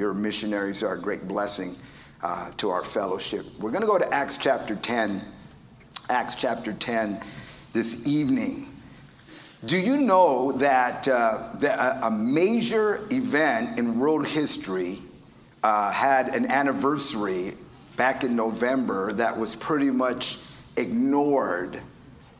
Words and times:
Your 0.00 0.14
missionaries 0.14 0.84
are 0.84 0.94
a 0.94 1.00
great 1.00 1.26
blessing 1.26 1.74
uh, 2.22 2.52
to 2.58 2.70
our 2.70 2.84
fellowship. 2.84 3.44
We're 3.58 3.72
going 3.72 3.80
to 3.80 3.88
go 3.88 3.98
to 3.98 4.08
Acts 4.14 4.38
chapter 4.38 4.76
10. 4.76 5.20
Acts 6.08 6.36
chapter 6.36 6.72
10 6.72 7.20
this 7.72 8.06
evening. 8.06 8.72
Do 9.64 9.76
you 9.76 9.96
know 9.96 10.52
that, 10.52 11.08
uh, 11.08 11.48
that 11.54 11.98
a 12.04 12.12
major 12.12 13.08
event 13.10 13.80
in 13.80 13.98
world 13.98 14.24
history 14.24 15.02
uh, 15.64 15.90
had 15.90 16.28
an 16.28 16.48
anniversary 16.48 17.54
back 17.96 18.22
in 18.22 18.36
November 18.36 19.12
that 19.14 19.36
was 19.36 19.56
pretty 19.56 19.90
much 19.90 20.38
ignored 20.76 21.82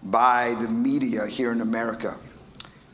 by 0.05 0.55
the 0.61 0.69
media 0.69 1.27
here 1.27 1.51
in 1.51 1.61
America? 1.61 2.17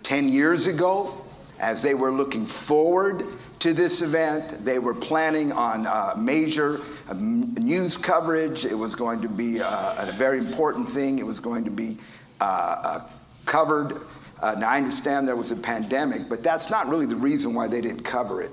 10 0.04 0.30
years 0.30 0.68
ago, 0.68 1.22
as 1.60 1.82
they 1.82 1.94
were 1.94 2.10
looking 2.10 2.46
forward 2.46 3.26
to 3.64 3.72
this 3.72 4.02
event. 4.02 4.62
They 4.62 4.78
were 4.78 4.92
planning 4.92 5.50
on 5.50 5.86
uh, 5.86 6.12
major 6.18 6.82
uh, 7.08 7.14
news 7.14 7.96
coverage. 7.96 8.66
It 8.66 8.74
was 8.74 8.94
going 8.94 9.22
to 9.22 9.28
be 9.28 9.58
uh, 9.58 10.06
a 10.06 10.12
very 10.12 10.36
important 10.36 10.86
thing. 10.86 11.18
It 11.18 11.24
was 11.24 11.40
going 11.40 11.64
to 11.64 11.70
be 11.70 11.96
uh, 12.42 12.44
uh, 12.44 13.08
covered. 13.46 14.02
Uh, 14.42 14.54
now, 14.58 14.68
I 14.68 14.76
understand 14.76 15.26
there 15.26 15.34
was 15.34 15.50
a 15.50 15.56
pandemic, 15.56 16.28
but 16.28 16.42
that's 16.42 16.68
not 16.68 16.90
really 16.90 17.06
the 17.06 17.16
reason 17.16 17.54
why 17.54 17.66
they 17.66 17.80
didn't 17.80 18.02
cover 18.02 18.42
it. 18.42 18.50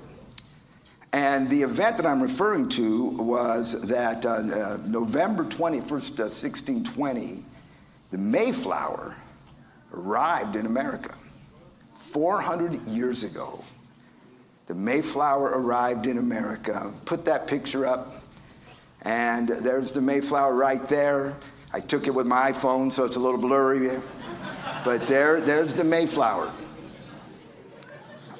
And 1.12 1.50
the 1.50 1.60
event 1.60 1.98
that 1.98 2.06
I'm 2.06 2.22
referring 2.22 2.70
to 2.70 3.08
was 3.08 3.82
that 3.82 4.24
November 4.86 5.44
21st, 5.44 6.20
1620, 6.20 7.44
the 8.12 8.16
Mayflower 8.16 9.14
arrived 9.92 10.56
in 10.56 10.64
America 10.64 11.14
400 11.92 12.88
years 12.88 13.24
ago 13.24 13.62
the 14.72 14.78
Mayflower 14.78 15.50
arrived 15.50 16.06
in 16.06 16.16
America. 16.16 16.94
Put 17.04 17.26
that 17.26 17.46
picture 17.46 17.84
up. 17.84 18.22
And 19.02 19.46
there's 19.46 19.92
the 19.92 20.00
Mayflower 20.00 20.54
right 20.54 20.82
there. 20.84 21.36
I 21.74 21.80
took 21.80 22.06
it 22.06 22.14
with 22.14 22.26
my 22.26 22.52
iPhone, 22.52 22.90
so 22.90 23.04
it's 23.04 23.16
a 23.16 23.20
little 23.20 23.38
blurry. 23.38 24.00
But 24.82 25.06
there, 25.06 25.42
there's 25.42 25.74
the 25.74 25.84
Mayflower. 25.84 26.50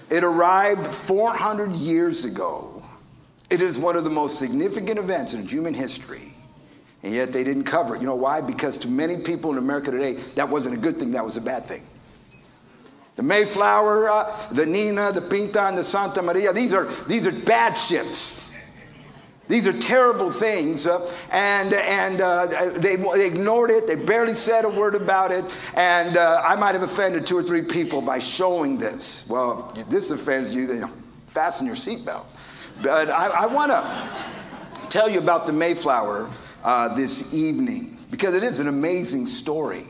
It 0.08 0.24
arrived 0.24 0.86
400 0.86 1.76
years 1.76 2.24
ago. 2.24 2.82
It 3.50 3.60
is 3.60 3.78
one 3.78 3.96
of 3.96 4.04
the 4.04 4.10
most 4.10 4.38
significant 4.38 4.98
events 4.98 5.34
in 5.34 5.46
human 5.46 5.74
history. 5.74 6.32
And 7.02 7.12
yet 7.12 7.30
they 7.34 7.44
didn't 7.44 7.64
cover 7.64 7.94
it. 7.94 8.00
You 8.00 8.06
know 8.06 8.14
why? 8.14 8.40
Because 8.40 8.78
to 8.78 8.88
many 8.88 9.18
people 9.18 9.50
in 9.50 9.58
America 9.58 9.90
today, 9.90 10.14
that 10.36 10.48
wasn't 10.48 10.76
a 10.76 10.78
good 10.78 10.96
thing, 10.96 11.10
that 11.10 11.26
was 11.26 11.36
a 11.36 11.42
bad 11.42 11.66
thing. 11.66 11.82
The 13.16 13.22
Mayflower, 13.22 14.08
uh, 14.08 14.48
the 14.52 14.64
Nina, 14.64 15.12
the 15.12 15.20
Pinta, 15.20 15.64
and 15.64 15.76
the 15.76 15.84
Santa 15.84 16.22
Maria, 16.22 16.52
these 16.52 16.72
are, 16.72 16.86
these 17.06 17.26
are 17.26 17.32
bad 17.32 17.74
ships. 17.74 18.52
These 19.48 19.66
are 19.66 19.72
terrible 19.72 20.32
things, 20.32 20.86
uh, 20.86 21.14
and, 21.30 21.74
and 21.74 22.20
uh, 22.22 22.46
they, 22.78 22.96
they, 22.96 23.26
ignored 23.26 23.70
it. 23.70 23.86
They 23.86 23.96
barely 23.96 24.32
said 24.32 24.64
a 24.64 24.68
word 24.68 24.94
about 24.94 25.30
it, 25.30 25.44
and 25.74 26.16
uh, 26.16 26.42
I 26.42 26.56
might 26.56 26.74
have 26.74 26.84
offended 26.84 27.26
two 27.26 27.36
or 27.36 27.42
three 27.42 27.60
people 27.60 28.00
by 28.00 28.18
showing 28.18 28.78
this. 28.78 29.28
Well, 29.28 29.70
if 29.76 29.90
this 29.90 30.10
offends 30.10 30.54
you, 30.54 30.66
then 30.66 30.88
fasten 31.26 31.66
your 31.66 31.76
seatbelt. 31.76 32.24
But 32.82 33.10
I, 33.10 33.26
I 33.26 33.46
want 33.46 33.72
to 33.72 34.88
tell 34.88 35.10
you 35.10 35.18
about 35.18 35.44
the 35.44 35.52
Mayflower 35.52 36.30
uh, 36.64 36.94
this 36.94 37.34
evening 37.34 37.98
because 38.10 38.34
it 38.34 38.42
is 38.42 38.60
an 38.60 38.68
amazing 38.68 39.26
story. 39.26 39.86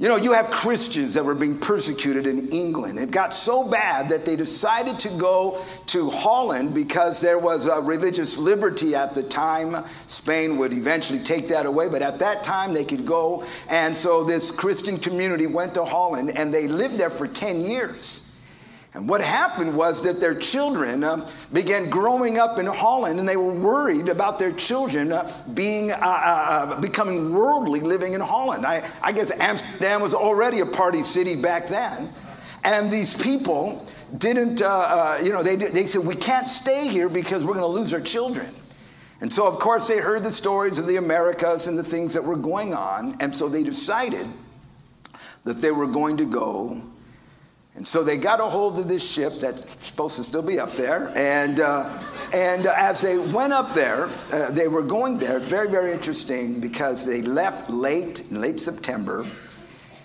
You 0.00 0.08
know, 0.08 0.16
you 0.16 0.32
have 0.32 0.50
Christians 0.50 1.12
that 1.12 1.26
were 1.26 1.34
being 1.34 1.58
persecuted 1.58 2.26
in 2.26 2.48
England. 2.48 2.98
It 2.98 3.10
got 3.10 3.34
so 3.34 3.68
bad 3.68 4.08
that 4.08 4.24
they 4.24 4.34
decided 4.34 4.98
to 5.00 5.10
go 5.10 5.62
to 5.88 6.08
Holland 6.08 6.72
because 6.72 7.20
there 7.20 7.38
was 7.38 7.66
a 7.66 7.82
religious 7.82 8.38
liberty 8.38 8.94
at 8.94 9.12
the 9.12 9.22
time. 9.22 9.84
Spain 10.06 10.56
would 10.56 10.72
eventually 10.72 11.18
take 11.18 11.48
that 11.48 11.66
away, 11.66 11.90
but 11.90 12.00
at 12.00 12.18
that 12.20 12.42
time 12.42 12.72
they 12.72 12.82
could 12.82 13.04
go. 13.04 13.44
And 13.68 13.94
so 13.94 14.24
this 14.24 14.50
Christian 14.50 14.98
community 14.98 15.46
went 15.46 15.74
to 15.74 15.84
Holland 15.84 16.30
and 16.30 16.52
they 16.52 16.66
lived 16.66 16.96
there 16.96 17.10
for 17.10 17.28
10 17.28 17.60
years. 17.60 18.29
And 18.92 19.08
what 19.08 19.20
happened 19.20 19.76
was 19.76 20.02
that 20.02 20.20
their 20.20 20.34
children 20.34 21.04
uh, 21.04 21.28
began 21.52 21.88
growing 21.90 22.40
up 22.40 22.58
in 22.58 22.66
Holland, 22.66 23.20
and 23.20 23.28
they 23.28 23.36
were 23.36 23.52
worried 23.52 24.08
about 24.08 24.38
their 24.38 24.50
children 24.50 25.12
uh, 25.12 25.32
being 25.54 25.92
uh, 25.92 25.96
uh, 25.96 26.00
uh 26.00 26.80
becoming 26.80 27.32
worldly, 27.32 27.80
living 27.80 28.14
in 28.14 28.20
Holland. 28.20 28.66
I, 28.66 28.88
I, 29.00 29.12
guess 29.12 29.30
Amsterdam 29.30 30.00
was 30.00 30.12
already 30.12 30.58
a 30.58 30.66
party 30.66 31.04
city 31.04 31.40
back 31.40 31.68
then, 31.68 32.12
and 32.64 32.90
these 32.90 33.16
people 33.16 33.86
didn't. 34.18 34.60
Uh, 34.60 35.18
you 35.22 35.30
know, 35.30 35.44
they 35.44 35.54
they 35.54 35.86
said 35.86 36.04
we 36.04 36.16
can't 36.16 36.48
stay 36.48 36.88
here 36.88 37.08
because 37.08 37.44
we're 37.44 37.54
going 37.54 37.72
to 37.72 37.78
lose 37.78 37.94
our 37.94 38.00
children. 38.00 38.52
And 39.20 39.32
so, 39.32 39.46
of 39.46 39.58
course, 39.60 39.86
they 39.86 39.98
heard 39.98 40.24
the 40.24 40.30
stories 40.32 40.78
of 40.78 40.86
the 40.86 40.96
Americas 40.96 41.68
and 41.68 41.78
the 41.78 41.84
things 41.84 42.14
that 42.14 42.24
were 42.24 42.36
going 42.36 42.74
on, 42.74 43.16
and 43.20 43.36
so 43.36 43.48
they 43.48 43.62
decided 43.62 44.26
that 45.44 45.60
they 45.60 45.70
were 45.70 45.86
going 45.86 46.16
to 46.16 46.24
go 46.24 46.82
and 47.80 47.88
so 47.88 48.04
they 48.04 48.18
got 48.18 48.40
a 48.40 48.44
hold 48.44 48.78
of 48.78 48.88
this 48.88 49.10
ship 49.10 49.40
that's 49.40 49.86
supposed 49.86 50.16
to 50.16 50.22
still 50.22 50.42
be 50.42 50.60
up 50.60 50.76
there. 50.76 51.16
And, 51.16 51.60
uh, 51.60 51.88
and 52.30 52.66
as 52.66 53.00
they 53.00 53.16
went 53.16 53.54
up 53.54 53.72
there, 53.72 54.10
uh, 54.30 54.50
they 54.50 54.68
were 54.68 54.82
going 54.82 55.16
there. 55.16 55.38
It's 55.38 55.48
very, 55.48 55.70
very 55.70 55.90
interesting 55.90 56.60
because 56.60 57.06
they 57.06 57.22
left 57.22 57.70
late, 57.70 58.30
in 58.30 58.38
late 58.38 58.60
September. 58.60 59.24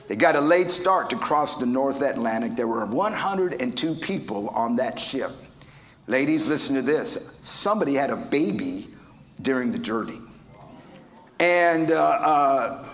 They 0.08 0.16
got 0.16 0.38
a 0.38 0.40
late 0.40 0.72
start 0.72 1.10
to 1.10 1.18
cross 1.18 1.58
the 1.58 1.66
North 1.66 2.02
Atlantic. 2.02 2.56
There 2.56 2.66
were 2.66 2.86
102 2.86 3.96
people 3.96 4.48
on 4.52 4.78
that 4.78 4.98
ship. 4.98 5.32
Ladies, 6.08 6.48
listen 6.48 6.76
to 6.76 6.82
this. 6.82 7.38
Somebody 7.42 7.96
had 7.96 8.10
a 8.10 8.16
baby 8.16 8.88
during 9.42 9.74
the 9.74 9.80
journey. 9.80 10.22
And 11.42 11.92
uh, 11.92 12.02
uh 12.02 12.90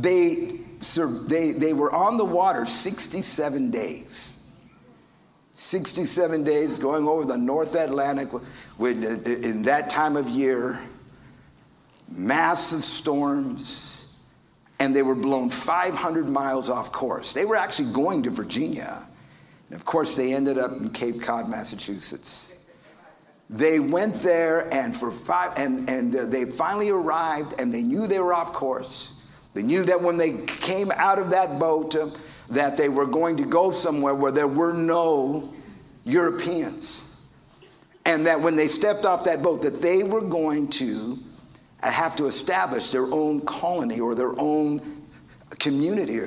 they 0.00 0.60
they, 1.26 1.52
they 1.52 1.72
were 1.72 1.92
on 1.92 2.16
the 2.16 2.24
water 2.24 2.64
67 2.64 3.70
days. 3.70 4.34
67 5.54 6.44
days 6.44 6.78
going 6.78 7.08
over 7.08 7.24
the 7.24 7.36
North 7.36 7.74
Atlantic 7.74 8.28
in 8.78 9.62
that 9.64 9.90
time 9.90 10.16
of 10.16 10.28
year, 10.28 10.78
massive 12.08 12.84
storms, 12.84 14.06
and 14.78 14.94
they 14.94 15.02
were 15.02 15.16
blown 15.16 15.50
500 15.50 16.28
miles 16.28 16.70
off 16.70 16.92
course. 16.92 17.32
They 17.32 17.44
were 17.44 17.56
actually 17.56 17.92
going 17.92 18.22
to 18.22 18.30
Virginia. 18.30 19.04
And 19.68 19.76
of 19.76 19.84
course, 19.84 20.14
they 20.14 20.32
ended 20.32 20.58
up 20.58 20.70
in 20.70 20.90
Cape 20.90 21.20
Cod, 21.20 21.48
Massachusetts. 21.48 22.52
They 23.50 23.80
went 23.80 24.14
there, 24.16 24.72
and 24.72 24.94
for 24.94 25.10
five, 25.10 25.58
and, 25.58 25.90
and 25.90 26.14
uh, 26.14 26.26
they 26.26 26.44
finally 26.44 26.90
arrived, 26.90 27.58
and 27.58 27.74
they 27.74 27.82
knew 27.82 28.06
they 28.06 28.20
were 28.20 28.34
off 28.34 28.52
course. 28.52 29.17
They 29.54 29.62
knew 29.62 29.84
that 29.84 30.00
when 30.00 30.16
they 30.16 30.38
came 30.46 30.90
out 30.92 31.18
of 31.18 31.30
that 31.30 31.58
boat, 31.58 31.96
uh, 31.96 32.08
that 32.50 32.76
they 32.76 32.88
were 32.88 33.06
going 33.06 33.36
to 33.36 33.44
go 33.44 33.70
somewhere 33.70 34.14
where 34.14 34.32
there 34.32 34.48
were 34.48 34.72
no 34.72 35.52
Europeans. 36.04 37.04
And 38.04 38.26
that 38.26 38.40
when 38.40 38.56
they 38.56 38.68
stepped 38.68 39.04
off 39.04 39.24
that 39.24 39.42
boat, 39.42 39.62
that 39.62 39.82
they 39.82 40.02
were 40.02 40.22
going 40.22 40.68
to 40.68 41.18
have 41.80 42.16
to 42.16 42.26
establish 42.26 42.90
their 42.90 43.04
own 43.04 43.42
colony 43.42 44.00
or 44.00 44.14
their 44.14 44.38
own 44.40 45.06
community. 45.58 46.20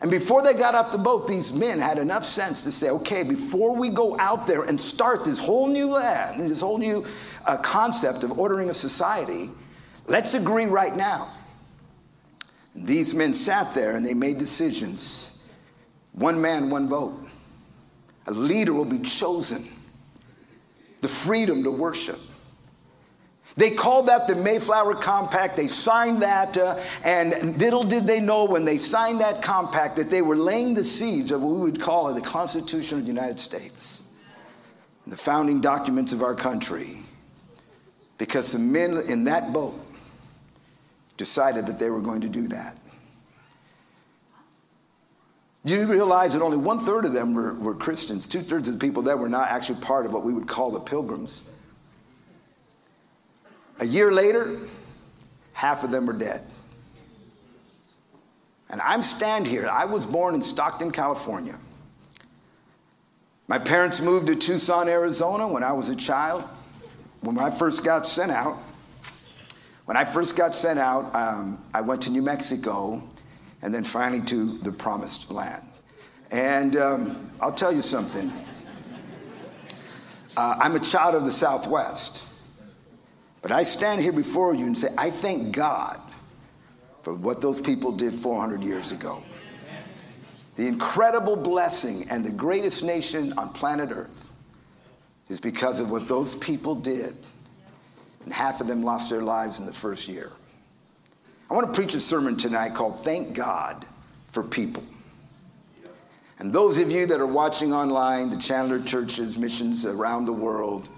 And 0.00 0.10
before 0.10 0.42
they 0.42 0.52
got 0.52 0.74
off 0.74 0.92
the 0.92 0.98
boat, 0.98 1.26
these 1.26 1.54
men 1.54 1.78
had 1.78 1.98
enough 1.98 2.24
sense 2.24 2.62
to 2.62 2.72
say, 2.72 2.90
okay, 2.90 3.22
before 3.22 3.74
we 3.74 3.88
go 3.88 4.18
out 4.18 4.46
there 4.46 4.62
and 4.62 4.78
start 4.78 5.24
this 5.24 5.38
whole 5.38 5.66
new 5.66 5.88
land, 5.88 6.50
this 6.50 6.60
whole 6.60 6.76
new 6.76 7.06
uh, 7.46 7.56
concept 7.56 8.22
of 8.22 8.38
ordering 8.38 8.68
a 8.68 8.74
society, 8.74 9.50
let's 10.06 10.34
agree 10.34 10.66
right 10.66 10.94
now 10.94 11.32
and 12.76 12.86
these 12.86 13.14
men 13.14 13.34
sat 13.34 13.72
there 13.72 13.96
and 13.96 14.04
they 14.04 14.14
made 14.14 14.38
decisions. 14.38 15.38
One 16.12 16.40
man, 16.40 16.70
one 16.70 16.88
vote. 16.88 17.26
A 18.26 18.32
leader 18.32 18.72
will 18.72 18.84
be 18.84 18.98
chosen. 18.98 19.66
The 21.00 21.08
freedom 21.08 21.62
to 21.64 21.70
worship. 21.70 22.18
They 23.56 23.70
called 23.70 24.08
that 24.08 24.26
the 24.26 24.34
Mayflower 24.34 24.96
Compact. 24.96 25.56
They 25.56 25.66
signed 25.66 26.20
that, 26.22 26.58
uh, 26.58 26.78
and 27.02 27.58
little 27.58 27.82
did 27.82 28.06
they 28.06 28.20
know 28.20 28.44
when 28.44 28.66
they 28.66 28.76
signed 28.76 29.22
that 29.22 29.40
compact 29.40 29.96
that 29.96 30.10
they 30.10 30.20
were 30.20 30.36
laying 30.36 30.74
the 30.74 30.84
seeds 30.84 31.30
of 31.30 31.42
what 31.42 31.54
we 31.54 31.60
would 31.60 31.80
call 31.80 32.12
the 32.12 32.20
Constitution 32.20 32.98
of 32.98 33.04
the 33.04 33.08
United 33.08 33.40
States, 33.40 34.04
the 35.06 35.16
founding 35.16 35.62
documents 35.62 36.12
of 36.12 36.22
our 36.22 36.34
country. 36.34 36.98
Because 38.18 38.52
the 38.52 38.58
men 38.58 38.98
in 39.08 39.24
that 39.24 39.54
boat 39.54 39.85
decided 41.16 41.66
that 41.66 41.78
they 41.78 41.90
were 41.90 42.00
going 42.00 42.20
to 42.20 42.28
do 42.28 42.48
that. 42.48 42.76
You 45.64 45.84
realize 45.86 46.34
that 46.34 46.42
only 46.42 46.56
one 46.56 46.78
third 46.78 47.04
of 47.04 47.12
them 47.12 47.34
were, 47.34 47.54
were 47.54 47.74
Christians. 47.74 48.28
Two 48.28 48.40
thirds 48.40 48.68
of 48.68 48.78
the 48.78 48.86
people 48.86 49.02
there 49.02 49.16
were 49.16 49.28
not 49.28 49.48
actually 49.48 49.80
part 49.80 50.06
of 50.06 50.12
what 50.12 50.22
we 50.22 50.32
would 50.32 50.46
call 50.46 50.70
the 50.70 50.78
pilgrims. 50.78 51.42
A 53.80 53.84
year 53.84 54.12
later, 54.12 54.60
half 55.52 55.82
of 55.82 55.90
them 55.90 56.06
were 56.06 56.12
dead. 56.12 56.44
And 58.70 58.80
I'm 58.80 59.02
stand 59.02 59.46
here. 59.46 59.68
I 59.68 59.84
was 59.86 60.06
born 60.06 60.34
in 60.34 60.42
Stockton, 60.42 60.92
California. 60.92 61.58
My 63.48 63.58
parents 63.58 64.00
moved 64.00 64.28
to 64.28 64.36
Tucson, 64.36 64.88
Arizona 64.88 65.46
when 65.46 65.62
I 65.62 65.72
was 65.72 65.88
a 65.88 65.96
child. 65.96 66.44
When 67.20 67.38
I 67.38 67.50
first 67.50 67.84
got 67.84 68.06
sent 68.06 68.30
out, 68.30 68.58
when 69.86 69.96
I 69.96 70.04
first 70.04 70.36
got 70.36 70.54
sent 70.54 70.78
out, 70.78 71.14
um, 71.14 71.64
I 71.72 71.80
went 71.80 72.02
to 72.02 72.10
New 72.10 72.22
Mexico 72.22 73.02
and 73.62 73.72
then 73.72 73.84
finally 73.84 74.20
to 74.26 74.58
the 74.58 74.72
promised 74.72 75.30
land. 75.30 75.62
And 76.30 76.76
um, 76.76 77.32
I'll 77.40 77.52
tell 77.52 77.72
you 77.72 77.82
something. 77.82 78.32
Uh, 80.36 80.56
I'm 80.60 80.74
a 80.76 80.80
child 80.80 81.14
of 81.14 81.24
the 81.24 81.30
Southwest. 81.30 82.26
But 83.42 83.52
I 83.52 83.62
stand 83.62 84.02
here 84.02 84.12
before 84.12 84.54
you 84.54 84.66
and 84.66 84.76
say, 84.76 84.88
I 84.98 85.08
thank 85.08 85.54
God 85.54 86.00
for 87.02 87.14
what 87.14 87.40
those 87.40 87.60
people 87.60 87.92
did 87.92 88.12
400 88.12 88.64
years 88.64 88.90
ago. 88.90 89.22
The 90.56 90.66
incredible 90.66 91.36
blessing 91.36 92.08
and 92.10 92.24
the 92.24 92.32
greatest 92.32 92.82
nation 92.82 93.34
on 93.38 93.50
planet 93.50 93.90
Earth 93.92 94.32
is 95.28 95.38
because 95.38 95.80
of 95.80 95.90
what 95.90 96.08
those 96.08 96.34
people 96.34 96.74
did. 96.74 97.14
And 98.26 98.34
half 98.34 98.60
of 98.60 98.66
them 98.66 98.82
lost 98.82 99.08
their 99.08 99.22
lives 99.22 99.60
in 99.60 99.66
the 99.66 99.72
first 99.72 100.08
year. 100.08 100.32
I 101.48 101.54
want 101.54 101.66
to 101.66 101.72
preach 101.72 101.94
a 101.94 102.00
sermon 102.00 102.36
tonight 102.36 102.74
called 102.74 103.02
Thank 103.02 103.34
God 103.34 103.86
for 104.26 104.42
People. 104.42 104.82
And 106.40 106.52
those 106.52 106.78
of 106.78 106.90
you 106.90 107.06
that 107.06 107.20
are 107.20 107.26
watching 107.26 107.72
online, 107.72 108.28
the 108.28 108.36
Chandler 108.36 108.80
churches, 108.80 109.38
missions 109.38 109.86
around 109.86 110.26
the 110.26 110.32
world, 110.32 110.88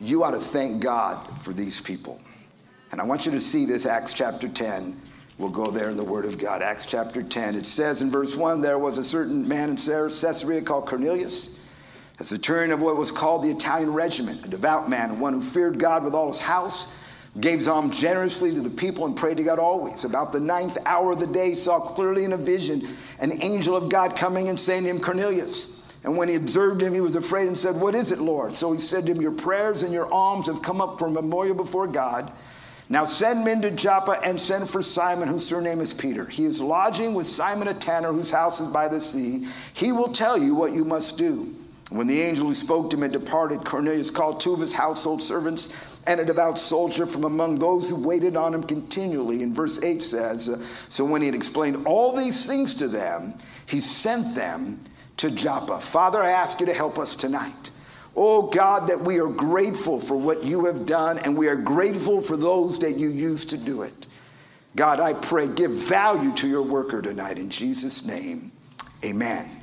you 0.00 0.24
ought 0.24 0.32
to 0.32 0.40
thank 0.40 0.82
God 0.82 1.38
for 1.38 1.52
these 1.52 1.80
people. 1.80 2.20
And 2.90 3.00
I 3.00 3.04
want 3.04 3.24
you 3.24 3.32
to 3.32 3.40
see 3.40 3.64
this, 3.64 3.86
Acts 3.86 4.12
chapter 4.12 4.48
10. 4.48 5.00
We'll 5.38 5.50
go 5.50 5.70
there 5.70 5.90
in 5.90 5.96
the 5.96 6.04
Word 6.04 6.26
of 6.26 6.38
God. 6.38 6.60
Acts 6.60 6.86
chapter 6.86 7.22
10. 7.22 7.54
It 7.54 7.66
says 7.66 8.02
in 8.02 8.10
verse 8.10 8.36
1 8.36 8.60
there 8.60 8.78
was 8.78 8.98
a 8.98 9.04
certain 9.04 9.46
man 9.46 9.70
in 9.70 9.76
Caesarea 9.76 10.60
called 10.60 10.86
Cornelius, 10.86 11.50
a 12.20 12.24
centurion 12.24 12.70
of 12.70 12.80
what 12.80 12.96
was 12.96 13.10
called 13.10 13.42
the 13.42 13.50
Italian 13.50 13.92
regiment, 13.92 14.44
a 14.44 14.48
devout 14.48 14.88
man, 14.88 15.18
one 15.18 15.32
who 15.32 15.40
feared 15.40 15.78
God 15.78 16.04
with 16.04 16.14
all 16.14 16.28
his 16.28 16.38
house, 16.38 16.88
gave 17.40 17.66
alms 17.66 17.98
generously 17.98 18.52
to 18.52 18.60
the 18.60 18.70
people, 18.70 19.04
and 19.06 19.16
prayed 19.16 19.38
to 19.38 19.42
God 19.42 19.58
always. 19.58 20.04
About 20.04 20.32
the 20.32 20.38
ninth 20.38 20.78
hour 20.86 21.12
of 21.12 21.20
the 21.20 21.26
day, 21.26 21.54
saw 21.54 21.80
clearly 21.80 22.24
in 22.24 22.32
a 22.32 22.36
vision 22.36 22.86
an 23.18 23.32
angel 23.42 23.74
of 23.74 23.88
God 23.88 24.14
coming 24.14 24.48
and 24.48 24.58
saying 24.58 24.84
to 24.84 24.90
him, 24.90 25.00
Cornelius. 25.00 25.70
And 26.04 26.16
when 26.16 26.28
he 26.28 26.36
observed 26.36 26.82
him, 26.82 26.94
he 26.94 27.00
was 27.00 27.16
afraid 27.16 27.48
and 27.48 27.58
said, 27.58 27.76
What 27.76 27.94
is 27.94 28.12
it, 28.12 28.18
Lord? 28.18 28.54
So 28.54 28.72
he 28.72 28.78
said 28.78 29.06
to 29.06 29.12
him, 29.12 29.20
Your 29.20 29.32
prayers 29.32 29.82
and 29.82 29.92
your 29.92 30.12
alms 30.12 30.46
have 30.46 30.62
come 30.62 30.80
up 30.80 30.98
for 30.98 31.10
memorial 31.10 31.54
before 31.54 31.88
God. 31.88 32.30
Now 32.90 33.06
send 33.06 33.44
men 33.44 33.62
to 33.62 33.70
Joppa 33.70 34.20
and 34.22 34.38
send 34.38 34.68
for 34.68 34.82
Simon, 34.82 35.28
whose 35.28 35.46
surname 35.46 35.80
is 35.80 35.94
Peter. 35.94 36.26
He 36.26 36.44
is 36.44 36.60
lodging 36.60 37.14
with 37.14 37.26
Simon 37.26 37.68
a 37.68 37.74
tanner, 37.74 38.12
whose 38.12 38.30
house 38.30 38.60
is 38.60 38.68
by 38.68 38.88
the 38.88 39.00
sea. 39.00 39.46
He 39.72 39.90
will 39.90 40.12
tell 40.12 40.36
you 40.36 40.54
what 40.54 40.72
you 40.72 40.84
must 40.84 41.16
do. 41.16 41.56
When 41.90 42.06
the 42.06 42.22
angel 42.22 42.48
who 42.48 42.54
spoke 42.54 42.90
to 42.90 42.96
him 42.96 43.02
had 43.02 43.12
departed, 43.12 43.64
Cornelius 43.64 44.10
called 44.10 44.40
two 44.40 44.54
of 44.54 44.60
his 44.60 44.72
household 44.72 45.22
servants 45.22 46.00
and 46.06 46.18
a 46.18 46.24
devout 46.24 46.58
soldier 46.58 47.04
from 47.04 47.24
among 47.24 47.58
those 47.58 47.90
who 47.90 48.06
waited 48.06 48.36
on 48.36 48.54
him 48.54 48.64
continually. 48.64 49.42
And 49.42 49.54
verse 49.54 49.82
8 49.82 50.02
says 50.02 50.48
uh, 50.48 50.62
So 50.88 51.04
when 51.04 51.20
he 51.20 51.26
had 51.26 51.34
explained 51.34 51.86
all 51.86 52.16
these 52.16 52.46
things 52.46 52.74
to 52.76 52.88
them, 52.88 53.34
he 53.66 53.80
sent 53.80 54.34
them 54.34 54.80
to 55.18 55.30
Joppa. 55.30 55.78
Father, 55.78 56.22
I 56.22 56.30
ask 56.30 56.58
you 56.60 56.66
to 56.66 56.74
help 56.74 56.98
us 56.98 57.16
tonight. 57.16 57.70
Oh 58.16 58.42
God, 58.42 58.86
that 58.86 59.00
we 59.00 59.20
are 59.20 59.28
grateful 59.28 60.00
for 60.00 60.16
what 60.16 60.44
you 60.44 60.66
have 60.66 60.86
done 60.86 61.18
and 61.18 61.36
we 61.36 61.48
are 61.48 61.56
grateful 61.56 62.20
for 62.20 62.36
those 62.36 62.78
that 62.78 62.96
you 62.96 63.08
used 63.08 63.50
to 63.50 63.58
do 63.58 63.82
it. 63.82 64.06
God, 64.76 65.00
I 65.00 65.12
pray, 65.12 65.48
give 65.48 65.70
value 65.70 66.32
to 66.36 66.48
your 66.48 66.62
worker 66.62 67.02
tonight 67.02 67.38
in 67.38 67.50
Jesus' 67.50 68.04
name. 68.04 68.52
Amen. 69.04 69.53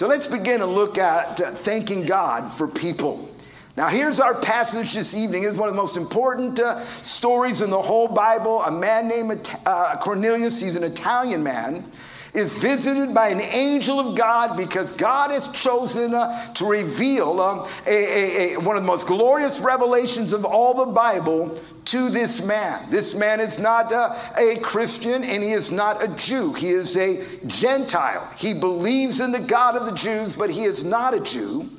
So 0.00 0.06
let's 0.06 0.26
begin 0.26 0.60
to 0.60 0.66
look 0.66 0.96
at 0.96 1.38
uh, 1.42 1.50
thanking 1.50 2.06
God 2.06 2.50
for 2.50 2.66
people. 2.66 3.28
Now, 3.76 3.88
here's 3.88 4.18
our 4.18 4.34
passage 4.34 4.94
this 4.94 5.14
evening. 5.14 5.44
It's 5.44 5.58
one 5.58 5.68
of 5.68 5.74
the 5.74 5.78
most 5.78 5.98
important 5.98 6.58
uh, 6.58 6.80
stories 7.02 7.60
in 7.60 7.68
the 7.68 7.82
whole 7.82 8.08
Bible. 8.08 8.62
A 8.62 8.70
man 8.70 9.08
named 9.08 9.50
uh, 9.66 9.98
Cornelius, 9.98 10.58
he's 10.58 10.74
an 10.74 10.84
Italian 10.84 11.42
man 11.42 11.84
is 12.34 12.58
visited 12.58 13.14
by 13.14 13.28
an 13.28 13.40
angel 13.40 13.98
of 13.98 14.16
God 14.16 14.56
because 14.56 14.92
God 14.92 15.30
has 15.30 15.48
chosen 15.48 16.14
uh, 16.14 16.52
to 16.54 16.64
reveal 16.64 17.40
uh, 17.40 17.68
a, 17.86 17.90
a, 17.90 18.54
a, 18.54 18.60
one 18.60 18.76
of 18.76 18.82
the 18.82 18.86
most 18.86 19.06
glorious 19.06 19.60
revelations 19.60 20.32
of 20.32 20.44
all 20.44 20.74
the 20.74 20.92
Bible 20.92 21.60
to 21.86 22.08
this 22.08 22.42
man. 22.42 22.88
This 22.90 23.14
man 23.14 23.40
is 23.40 23.58
not 23.58 23.92
uh, 23.92 24.16
a 24.36 24.58
Christian 24.60 25.24
and 25.24 25.42
he 25.42 25.52
is 25.52 25.70
not 25.70 26.02
a 26.02 26.08
Jew. 26.08 26.52
He 26.52 26.70
is 26.70 26.96
a 26.96 27.24
Gentile. 27.46 28.28
He 28.36 28.54
believes 28.54 29.20
in 29.20 29.32
the 29.32 29.40
God 29.40 29.76
of 29.76 29.86
the 29.86 29.94
Jews, 29.94 30.36
but 30.36 30.50
he 30.50 30.64
is 30.64 30.84
not 30.84 31.14
a 31.14 31.20
Jew. 31.20 31.70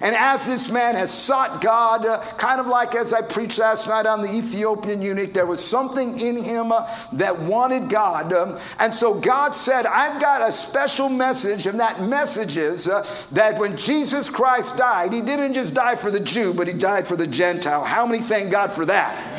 And 0.00 0.16
as 0.16 0.46
this 0.46 0.70
man 0.70 0.94
has 0.94 1.12
sought 1.12 1.60
God, 1.60 2.06
uh, 2.06 2.20
kind 2.38 2.58
of 2.58 2.66
like 2.66 2.94
as 2.94 3.12
I 3.12 3.20
preached 3.20 3.58
last 3.58 3.86
night 3.86 4.06
on 4.06 4.22
the 4.22 4.32
Ethiopian 4.32 5.02
eunuch, 5.02 5.34
there 5.34 5.46
was 5.46 5.62
something 5.62 6.18
in 6.18 6.42
him 6.42 6.72
uh, 6.72 6.88
that 7.12 7.38
wanted 7.38 7.90
God. 7.90 8.32
Um, 8.32 8.58
and 8.78 8.94
so 8.94 9.12
God 9.12 9.54
said, 9.54 9.84
I've 9.84 10.18
got 10.18 10.40
a 10.40 10.52
special 10.52 11.10
message, 11.10 11.66
and 11.66 11.78
that 11.80 12.02
message 12.02 12.56
is 12.56 12.88
uh, 12.88 13.06
that 13.32 13.58
when 13.58 13.76
Jesus 13.76 14.30
Christ 14.30 14.78
died, 14.78 15.12
he 15.12 15.20
didn't 15.20 15.52
just 15.52 15.74
die 15.74 15.96
for 15.96 16.10
the 16.10 16.20
Jew, 16.20 16.54
but 16.54 16.66
he 16.66 16.72
died 16.72 17.06
for 17.06 17.16
the 17.16 17.26
Gentile. 17.26 17.84
How 17.84 18.06
many 18.06 18.22
thank 18.22 18.50
God 18.50 18.72
for 18.72 18.86
that? 18.86 19.29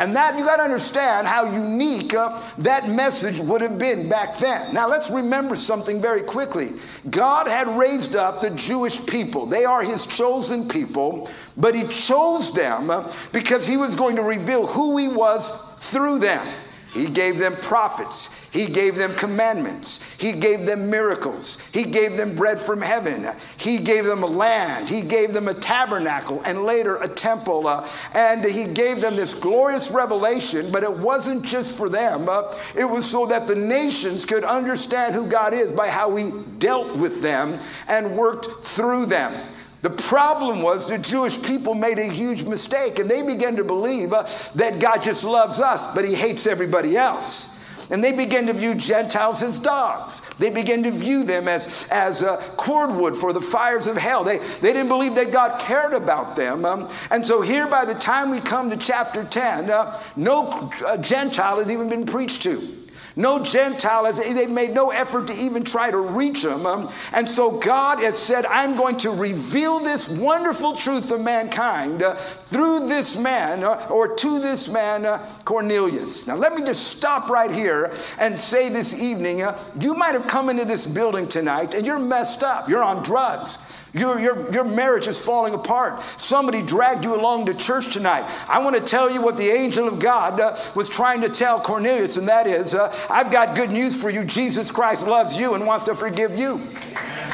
And 0.00 0.16
that 0.16 0.38
you 0.38 0.46
got 0.46 0.56
to 0.56 0.62
understand 0.62 1.26
how 1.26 1.44
unique 1.44 2.14
uh, 2.14 2.42
that 2.56 2.88
message 2.88 3.38
would 3.38 3.60
have 3.60 3.78
been 3.78 4.08
back 4.08 4.38
then. 4.38 4.72
Now 4.72 4.88
let's 4.88 5.10
remember 5.10 5.56
something 5.56 6.00
very 6.00 6.22
quickly. 6.22 6.72
God 7.10 7.46
had 7.46 7.68
raised 7.68 8.16
up 8.16 8.40
the 8.40 8.48
Jewish 8.48 9.04
people. 9.04 9.44
They 9.44 9.66
are 9.66 9.82
his 9.82 10.06
chosen 10.06 10.66
people, 10.66 11.30
but 11.58 11.74
he 11.74 11.86
chose 11.88 12.50
them 12.54 12.90
uh, 12.90 13.12
because 13.30 13.66
he 13.66 13.76
was 13.76 13.94
going 13.94 14.16
to 14.16 14.22
reveal 14.22 14.66
who 14.66 14.96
he 14.96 15.06
was 15.06 15.50
through 15.76 16.20
them. 16.20 16.46
He 16.92 17.06
gave 17.06 17.38
them 17.38 17.56
prophets. 17.56 18.34
He 18.50 18.66
gave 18.66 18.96
them 18.96 19.14
commandments. 19.14 20.00
He 20.18 20.32
gave 20.32 20.66
them 20.66 20.90
miracles. 20.90 21.58
He 21.72 21.84
gave 21.84 22.16
them 22.16 22.34
bread 22.34 22.58
from 22.58 22.80
heaven. 22.80 23.26
He 23.56 23.78
gave 23.78 24.04
them 24.04 24.24
a 24.24 24.26
land. 24.26 24.88
He 24.88 25.02
gave 25.02 25.32
them 25.32 25.46
a 25.46 25.54
tabernacle 25.54 26.42
and 26.44 26.64
later 26.64 26.96
a 26.96 27.08
temple. 27.08 27.68
Uh, 27.68 27.88
and 28.12 28.44
he 28.44 28.64
gave 28.64 29.00
them 29.00 29.14
this 29.14 29.34
glorious 29.34 29.90
revelation, 29.90 30.70
but 30.72 30.82
it 30.82 30.92
wasn't 30.92 31.44
just 31.44 31.76
for 31.76 31.88
them. 31.88 32.28
Uh, 32.28 32.58
it 32.76 32.84
was 32.84 33.08
so 33.08 33.26
that 33.26 33.46
the 33.46 33.54
nations 33.54 34.24
could 34.24 34.42
understand 34.42 35.14
who 35.14 35.26
God 35.26 35.54
is 35.54 35.72
by 35.72 35.88
how 35.88 36.14
he 36.16 36.32
dealt 36.58 36.96
with 36.96 37.22
them 37.22 37.58
and 37.86 38.16
worked 38.16 38.64
through 38.64 39.06
them. 39.06 39.32
The 39.82 39.90
problem 39.90 40.60
was 40.62 40.88
the 40.88 40.98
Jewish 40.98 41.40
people 41.42 41.74
made 41.74 41.98
a 41.98 42.04
huge 42.04 42.44
mistake 42.44 42.98
and 42.98 43.10
they 43.10 43.22
began 43.22 43.56
to 43.56 43.64
believe 43.64 44.12
uh, 44.12 44.28
that 44.54 44.78
God 44.78 45.02
just 45.02 45.24
loves 45.24 45.58
us, 45.58 45.92
but 45.94 46.04
he 46.04 46.14
hates 46.14 46.46
everybody 46.46 46.96
else. 46.96 47.56
And 47.90 48.04
they 48.04 48.12
began 48.12 48.46
to 48.46 48.52
view 48.52 48.74
Gentiles 48.76 49.42
as 49.42 49.58
dogs. 49.58 50.22
They 50.38 50.50
began 50.50 50.84
to 50.84 50.92
view 50.92 51.24
them 51.24 51.48
as, 51.48 51.88
as 51.90 52.22
uh, 52.22 52.36
cordwood 52.56 53.16
for 53.16 53.32
the 53.32 53.40
fires 53.40 53.88
of 53.88 53.96
hell. 53.96 54.22
They, 54.22 54.38
they 54.38 54.72
didn't 54.72 54.88
believe 54.88 55.16
that 55.16 55.32
God 55.32 55.60
cared 55.60 55.92
about 55.92 56.36
them. 56.36 56.64
Um, 56.64 56.88
and 57.10 57.26
so, 57.26 57.40
here, 57.40 57.66
by 57.66 57.84
the 57.84 57.94
time 57.94 58.30
we 58.30 58.38
come 58.38 58.70
to 58.70 58.76
chapter 58.76 59.24
10, 59.24 59.70
uh, 59.70 60.00
no 60.14 60.70
uh, 60.86 60.98
Gentile 60.98 61.58
has 61.58 61.68
even 61.68 61.88
been 61.88 62.06
preached 62.06 62.42
to. 62.42 62.79
No 63.20 63.42
Gentile, 63.44 64.06
has—they 64.06 64.46
made 64.46 64.70
no 64.70 64.90
effort 64.90 65.26
to 65.26 65.34
even 65.34 65.62
try 65.62 65.90
to 65.90 65.98
reach 65.98 66.42
them. 66.42 66.64
Um, 66.64 66.88
and 67.12 67.28
so 67.28 67.50
God 67.50 68.00
has 68.00 68.18
said, 68.18 68.46
I'm 68.46 68.76
going 68.76 68.96
to 68.98 69.10
reveal 69.10 69.78
this 69.78 70.08
wonderful 70.08 70.74
truth 70.74 71.10
of 71.10 71.20
mankind 71.20 72.02
uh, 72.02 72.16
through 72.50 72.88
this 72.88 73.16
man 73.16 73.62
uh, 73.62 73.86
or 73.90 74.14
to 74.16 74.40
this 74.40 74.68
man, 74.68 75.06
uh, 75.06 75.24
Cornelius. 75.44 76.26
Now, 76.26 76.34
let 76.34 76.54
me 76.54 76.62
just 76.62 76.88
stop 76.88 77.28
right 77.30 77.50
here 77.50 77.92
and 78.18 78.38
say 78.38 78.68
this 78.68 79.00
evening 79.00 79.42
uh, 79.42 79.58
you 79.80 79.94
might 79.94 80.14
have 80.14 80.26
come 80.26 80.50
into 80.50 80.64
this 80.64 80.84
building 80.84 81.28
tonight 81.28 81.74
and 81.74 81.86
you're 81.86 81.98
messed 81.98 82.42
up, 82.42 82.68
you're 82.68 82.82
on 82.82 83.02
drugs. 83.02 83.58
Your, 83.92 84.20
your, 84.20 84.52
your 84.52 84.62
marriage 84.62 85.08
is 85.08 85.20
falling 85.20 85.52
apart. 85.52 86.00
Somebody 86.16 86.62
dragged 86.62 87.04
you 87.04 87.14
along 87.16 87.46
to 87.46 87.54
church 87.54 87.92
tonight. 87.92 88.24
I 88.48 88.60
want 88.60 88.76
to 88.76 88.82
tell 88.82 89.10
you 89.10 89.20
what 89.20 89.36
the 89.36 89.48
angel 89.48 89.88
of 89.88 89.98
God 89.98 90.40
uh, 90.40 90.56
was 90.76 90.88
trying 90.88 91.22
to 91.22 91.28
tell 91.28 91.60
Cornelius, 91.60 92.16
and 92.16 92.28
that 92.28 92.46
is 92.46 92.72
uh, 92.72 92.96
I've 93.10 93.32
got 93.32 93.56
good 93.56 93.70
news 93.70 94.00
for 94.00 94.08
you. 94.08 94.24
Jesus 94.24 94.70
Christ 94.70 95.08
loves 95.08 95.36
you 95.36 95.54
and 95.54 95.66
wants 95.66 95.86
to 95.86 95.96
forgive 95.96 96.38
you, 96.38 96.58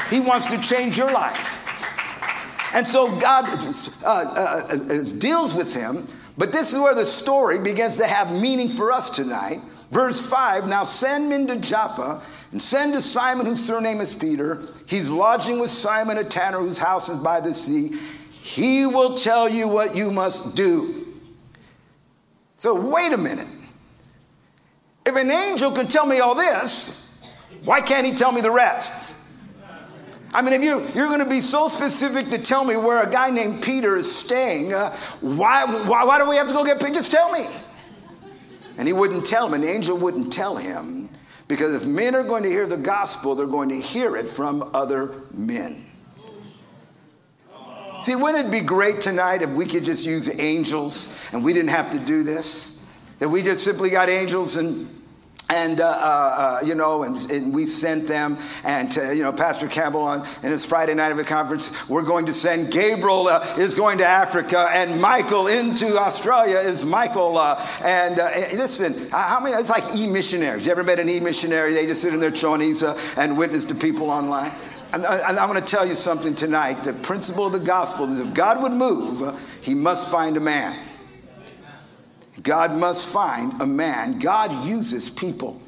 He 0.09 0.19
wants 0.19 0.47
to 0.47 0.57
change 0.59 0.97
your 0.97 1.11
life. 1.11 1.66
And 2.77 2.87
so 2.87 3.09
God 3.17 3.45
uh, 3.47 4.05
uh, 4.05 4.67
uh 4.69 5.03
deals 5.17 5.55
with 5.55 5.73
him, 5.73 6.05
but 6.37 6.51
this 6.51 6.71
is 6.71 6.77
where 6.77 6.93
the 6.93 7.07
story 7.07 7.57
begins 7.57 7.97
to 7.97 8.05
have 8.05 8.31
meaning 8.31 8.69
for 8.69 8.91
us 8.91 9.09
tonight. 9.09 9.61
Verse 9.89 10.29
5 10.29 10.67
Now 10.67 10.83
send 10.83 11.27
men 11.27 11.47
to 11.47 11.55
Joppa 11.55 12.21
and 12.51 12.61
send 12.61 12.93
to 12.93 13.01
Simon, 13.01 13.47
whose 13.47 13.65
surname 13.65 13.99
is 13.99 14.13
Peter. 14.13 14.61
He's 14.85 15.09
lodging 15.09 15.57
with 15.57 15.71
Simon, 15.71 16.19
a 16.19 16.23
tanner 16.23 16.59
whose 16.59 16.77
house 16.77 17.09
is 17.09 17.17
by 17.17 17.39
the 17.39 17.51
sea. 17.51 17.97
He 18.41 18.85
will 18.85 19.17
tell 19.17 19.49
you 19.49 19.67
what 19.67 19.95
you 19.95 20.11
must 20.11 20.55
do. 20.55 21.15
So, 22.59 22.79
wait 22.79 23.11
a 23.11 23.17
minute. 23.17 23.47
If 25.03 25.15
an 25.15 25.31
angel 25.31 25.71
can 25.71 25.87
tell 25.87 26.05
me 26.05 26.19
all 26.19 26.35
this, 26.35 27.11
why 27.63 27.81
can't 27.81 28.05
he 28.05 28.13
tell 28.13 28.31
me 28.31 28.41
the 28.41 28.51
rest? 28.51 29.15
I 30.33 30.41
mean, 30.41 30.53
if 30.53 30.61
you, 30.61 30.85
you're 30.93 31.07
going 31.07 31.19
to 31.19 31.29
be 31.29 31.39
so 31.39 31.67
specific 31.67 32.29
to 32.31 32.37
tell 32.37 32.63
me 32.65 32.75
where 32.75 33.01
a 33.01 33.09
guy 33.09 33.29
named 33.29 33.63
Peter 33.63 33.95
is 33.95 34.13
staying, 34.13 34.73
uh, 34.73 34.95
why, 35.21 35.65
why, 35.87 36.03
why 36.03 36.19
do 36.19 36.29
we 36.29 36.35
have 36.35 36.47
to 36.47 36.53
go 36.53 36.65
get 36.65 36.79
Peter? 36.79 36.93
Just 36.93 37.11
tell 37.11 37.31
me. 37.31 37.47
And 38.77 38.87
he 38.87 38.93
wouldn't 38.93 39.25
tell 39.25 39.47
him. 39.47 39.53
An 39.53 39.67
angel 39.67 39.97
wouldn't 39.97 40.31
tell 40.31 40.57
him 40.57 41.09
because 41.47 41.75
if 41.75 41.87
men 41.87 42.13
are 42.13 42.23
going 42.23 42.43
to 42.43 42.49
hear 42.49 42.67
the 42.67 42.77
gospel, 42.77 43.35
they're 43.35 43.47
going 43.47 43.69
to 43.69 43.79
hear 43.79 44.17
it 44.17 44.27
from 44.27 44.69
other 44.73 45.15
men. 45.31 45.85
See, 48.03 48.15
wouldn't 48.15 48.47
it 48.47 48.51
be 48.51 48.61
great 48.61 49.01
tonight 49.01 49.41
if 49.41 49.49
we 49.49 49.65
could 49.65 49.83
just 49.83 50.05
use 50.05 50.29
angels 50.39 51.13
and 51.31 51.43
we 51.43 51.53
didn't 51.53 51.69
have 51.69 51.89
to 51.91 51.99
do 51.99 52.23
this? 52.23 52.85
That 53.19 53.29
we 53.29 53.41
just 53.41 53.63
simply 53.63 53.89
got 53.89 54.09
angels 54.09 54.57
and 54.57 54.96
and 55.49 55.79
uh, 55.79 55.87
uh, 55.87 55.89
uh, 56.61 56.65
you 56.65 56.75
know, 56.75 57.03
and, 57.03 57.17
and, 57.31 57.53
we 57.53 57.65
sent 57.65 58.07
them, 58.07 58.37
and 58.63 58.91
to, 58.91 59.15
you 59.15 59.23
know, 59.23 59.31
Pastor 59.31 59.67
Campbell 59.67 60.01
on 60.01 60.27
in 60.43 60.51
his 60.51 60.65
Friday 60.65 60.93
night 60.93 61.11
of 61.11 61.19
a 61.19 61.23
conference, 61.23 61.87
we're 61.87 62.03
going 62.03 62.25
to 62.25 62.33
send 62.33 62.71
Gabriel 62.71 63.27
uh, 63.27 63.55
is 63.57 63.73
going 63.73 63.99
to 63.99 64.05
Africa, 64.05 64.67
and 64.71 64.99
Michael 64.99 65.47
into 65.47 65.97
Australia 65.97 66.57
is 66.57 66.83
Michael. 66.83 67.37
Uh, 67.37 67.65
and 67.81 68.19
uh, 68.19 68.29
listen, 68.53 69.09
how 69.09 69.39
many? 69.39 69.55
It's 69.55 69.69
like 69.69 69.95
e-missionaries. 69.95 70.65
You 70.65 70.71
ever 70.73 70.83
met 70.83 70.99
an 70.99 71.09
e-missionary? 71.09 71.73
They 71.73 71.85
just 71.85 72.01
sit 72.01 72.13
in 72.13 72.19
their 72.19 72.31
chonies 72.31 72.83
and 73.17 73.37
witness 73.37 73.65
to 73.65 73.75
people 73.75 74.11
online. 74.11 74.51
And, 74.93 75.05
and 75.05 75.39
I'm 75.39 75.49
going 75.49 75.63
to 75.63 75.75
tell 75.75 75.85
you 75.85 75.95
something 75.95 76.35
tonight. 76.35 76.83
The 76.83 76.93
principle 76.93 77.45
of 77.45 77.51
the 77.51 77.59
gospel 77.59 78.11
is 78.11 78.19
if 78.19 78.33
God 78.33 78.61
would 78.61 78.71
move, 78.71 79.37
He 79.61 79.73
must 79.73 80.09
find 80.11 80.37
a 80.37 80.41
man. 80.41 80.77
God 82.43 82.73
must 82.73 83.11
find 83.11 83.61
a 83.61 83.65
man. 83.65 84.19
God 84.19 84.65
uses 84.65 85.09
people. 85.09 85.61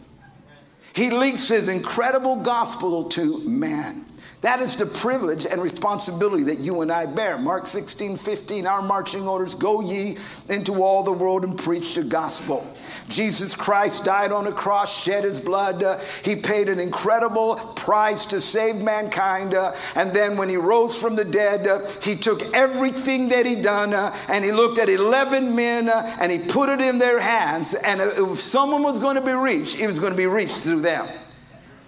He 0.93 1.11
leaks 1.11 1.47
his 1.47 1.69
incredible 1.69 2.38
gospel 2.38 3.05
to 3.09 3.39
man. 3.47 4.05
That 4.41 4.62
is 4.62 4.77
the 4.77 4.86
privilege 4.86 5.45
and 5.45 5.62
responsibility 5.62 6.43
that 6.43 6.59
you 6.59 6.79
and 6.79 6.89
I 6.89 7.07
bear. 7.07 7.38
Mark 7.38 7.67
16, 7.67 8.15
15, 8.15 8.67
our 8.67 8.81
marching 8.81 9.27
orders 9.27 9.53
go 9.53 9.81
ye 9.81 10.17
into 10.48 10.81
all 10.81 11.03
the 11.03 11.12
world 11.12 11.43
and 11.43 11.57
preach 11.57 11.95
the 11.95 12.05
gospel. 12.05 12.65
Jesus 13.09 13.53
Christ 13.53 14.05
died 14.05 14.31
on 14.31 14.48
a 14.48 14.53
cross, 14.53 15.03
shed 15.03 15.25
his 15.25 15.41
blood. 15.41 15.83
Uh, 15.83 16.00
he 16.24 16.38
paid 16.38 16.69
an 16.69 16.79
incredible 16.79 17.57
price 17.75 18.25
to 18.27 18.39
save 18.39 18.77
mankind. 18.77 19.53
Uh, 19.53 19.75
and 19.95 20.13
then 20.13 20.38
when 20.38 20.48
he 20.48 20.55
rose 20.55 21.00
from 21.00 21.17
the 21.17 21.25
dead, 21.25 21.67
uh, 21.67 21.86
he 22.01 22.15
took 22.15 22.41
everything 22.53 23.27
that 23.29 23.45
he 23.45 23.62
done 23.62 23.93
uh, 23.93 24.15
and 24.29 24.45
he 24.45 24.53
looked 24.53 24.79
at 24.79 24.88
11 24.88 25.53
men 25.53 25.89
uh, 25.89 26.15
and 26.21 26.31
he 26.31 26.38
put 26.38 26.69
it 26.69 26.79
in 26.79 26.98
their 26.98 27.19
hands. 27.19 27.74
And 27.74 28.00
if 28.00 28.39
someone 28.39 28.83
was 28.83 29.00
going 29.00 29.15
to 29.15 29.21
be 29.21 29.33
reached, 29.33 29.79
it 29.79 29.88
was 29.88 30.00
going 30.00 30.13
to 30.13 30.17
be 30.17 30.27
reached 30.27 30.57
through 30.57 30.79
them. 30.79 31.09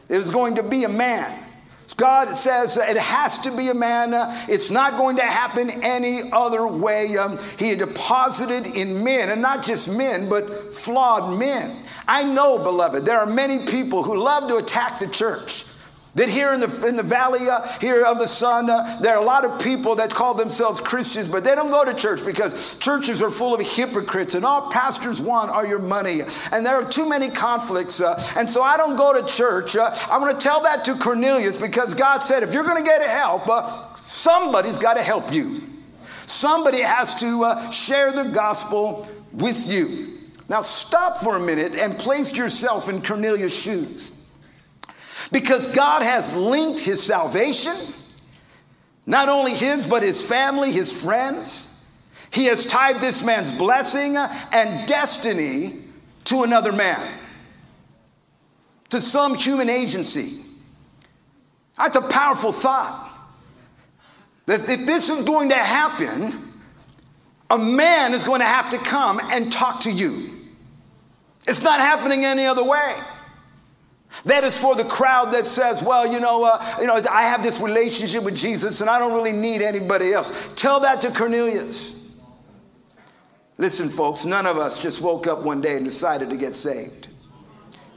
It 0.10 0.18
was 0.18 0.32
going 0.32 0.56
to 0.56 0.64
be 0.64 0.84
a 0.84 0.90
man. 0.90 1.41
God 1.94 2.36
says 2.36 2.78
it 2.78 2.98
has 2.98 3.40
to 3.40 3.56
be 3.56 3.70
a 3.70 3.74
man. 3.74 4.14
It's 4.50 4.70
not 4.70 4.98
going 4.98 5.18
to 5.18 5.24
happen 5.24 5.70
any 5.84 6.22
other 6.32 6.68
way. 6.68 7.18
Um, 7.18 7.40
he 7.58 7.76
deposited 7.76 8.66
in 8.66 9.04
men, 9.04 9.30
and 9.30 9.42
not 9.42 9.64
just 9.64 9.90
men, 9.90 10.30
but 10.30 10.74
flawed 10.74 11.38
men. 11.38 11.78
I 12.08 12.24
know, 12.24 12.60
beloved, 12.60 13.06
there 13.06 13.20
are 13.20 13.26
many 13.26 13.66
people 13.66 14.04
who 14.04 14.18
love 14.18 14.48
to 14.50 14.58
attack 14.58 15.00
the 15.00 15.08
church. 15.08 15.66
That 16.16 16.28
here 16.28 16.52
in 16.52 16.60
the, 16.60 16.88
in 16.88 16.98
the 16.98 17.04
valley 17.04 17.50
uh, 17.50 17.66
here 17.80 18.04
of 18.04 18.20
the 18.20 18.28
sun, 18.28 18.70
uh, 18.70 19.00
there 19.00 19.16
are 19.16 19.22
a 19.22 19.26
lot 19.26 19.46
of 19.46 19.62
people 19.62 19.96
that 19.96 20.14
call 20.14 20.34
themselves 20.34 20.82
Christians, 20.82 21.30
but 21.30 21.46
they 21.46 21.56
don't 21.56 21.70
go 21.70 21.86
to 21.86 21.94
church 21.94 22.26
because 22.26 22.78
churches 22.80 23.22
are 23.22 23.30
full 23.30 23.56
of 23.56 23.62
hypocrites 23.62 24.36
and 24.36 24.44
all 24.44 24.70
pastors 24.70 25.22
want 25.22 25.52
are 25.52 25.66
your 25.66 25.80
money. 25.80 26.22
And 26.52 26.66
there 26.66 26.76
are 26.76 26.84
too 26.84 27.08
many 27.08 27.30
conflicts. 27.30 28.02
Uh, 28.02 28.22
and 28.36 28.52
so 28.52 28.62
I 28.62 28.76
don't 28.76 28.98
go 28.98 29.14
to 29.14 29.26
church. 29.26 29.78
I'm 29.78 30.20
going 30.20 30.34
to 30.36 30.42
tell 30.42 30.62
that 30.64 30.84
to 30.86 30.96
Cornelius 30.96 31.58
because 31.58 31.94
God 31.94 32.26
said, 32.26 32.44
if 32.44 32.54
you're 32.54 32.66
going 32.66 32.84
to 32.84 32.90
get 32.90 33.02
help, 33.08 33.48
uh, 33.48 33.94
somebody's 33.94 34.78
got 34.78 34.96
to 34.96 35.04
help 35.04 35.34
you. 35.34 35.62
Somebody 36.26 36.82
has 36.82 37.16
to 37.16 37.46
uh, 37.46 37.70
share 37.70 38.12
the 38.12 38.26
gospel 38.26 39.08
with 39.32 39.66
you. 39.66 40.20
Now 40.50 40.62
stop 40.62 41.20
for 41.20 41.38
a 41.38 41.40
minute 41.40 41.74
and 41.74 41.98
place 41.98 42.36
yourself 42.36 42.90
in 42.90 43.02
Cornelius' 43.02 43.58
shoes. 43.58 44.14
Because 45.32 45.68
God 45.68 46.04
has 46.04 46.34
linked 46.34 46.80
his 46.80 47.02
salvation, 47.02 47.76
not 49.06 49.30
only 49.30 49.54
his, 49.54 49.86
but 49.86 50.04
his 50.04 50.22
family, 50.22 50.72
his 50.72 51.02
friends. 51.02 51.70
He 52.32 52.46
has 52.46 52.66
tied 52.66 53.02
this 53.02 53.24
man's 53.24 53.52
blessing 53.52 54.18
and 54.18 54.88
destiny 54.88 55.80
to 56.26 56.44
another 56.44 56.72
man, 56.72 57.08
to 58.90 59.02
some 59.02 59.36
human 59.36 59.70
agency. 59.70 60.46
That's 61.78 61.98
a 61.98 62.02
powerful 62.02 62.52
thought. 62.52 63.10
That 64.46 64.70
if 64.70 64.86
this 64.86 65.10
is 65.10 65.24
going 65.24 65.50
to 65.50 65.56
happen, 65.56 66.54
a 67.50 67.58
man 67.58 68.14
is 68.14 68.24
going 68.24 68.40
to 68.40 68.46
have 68.46 68.70
to 68.70 68.78
come 68.78 69.20
and 69.32 69.52
talk 69.52 69.82
to 69.82 69.92
you. 69.92 70.30
It's 71.48 71.62
not 71.62 71.80
happening 71.80 72.24
any 72.24 72.46
other 72.46 72.64
way. 72.64 72.96
That 74.26 74.44
is 74.44 74.58
for 74.58 74.76
the 74.76 74.84
crowd 74.84 75.32
that 75.32 75.48
says, 75.48 75.82
well, 75.82 76.12
you 76.12 76.20
know, 76.20 76.44
uh, 76.44 76.78
you 76.80 76.88
know, 76.88 77.02
I 77.10 77.24
have 77.24 77.44
this 77.44 77.60
relationship 77.60 78.24
with 78.24 78.36
Jesus 78.36 78.82
and 78.82 78.90
I 78.90 79.00
don't 79.00 79.14
really 79.14 79.32
need 79.32 79.62
anybody 79.62 80.14
else. 80.14 80.50
Tell 80.56 80.80
that 80.82 81.02
to 81.02 81.12
Cornelius. 81.12 81.96
Listen, 83.58 83.90
folks, 83.90 84.26
none 84.26 84.46
of 84.46 84.58
us 84.58 84.82
just 84.82 85.02
woke 85.02 85.28
up 85.28 85.44
one 85.44 85.62
day 85.62 85.76
and 85.76 85.86
decided 85.86 86.30
to 86.30 86.38
get 86.38 86.56
saved. 86.56 87.08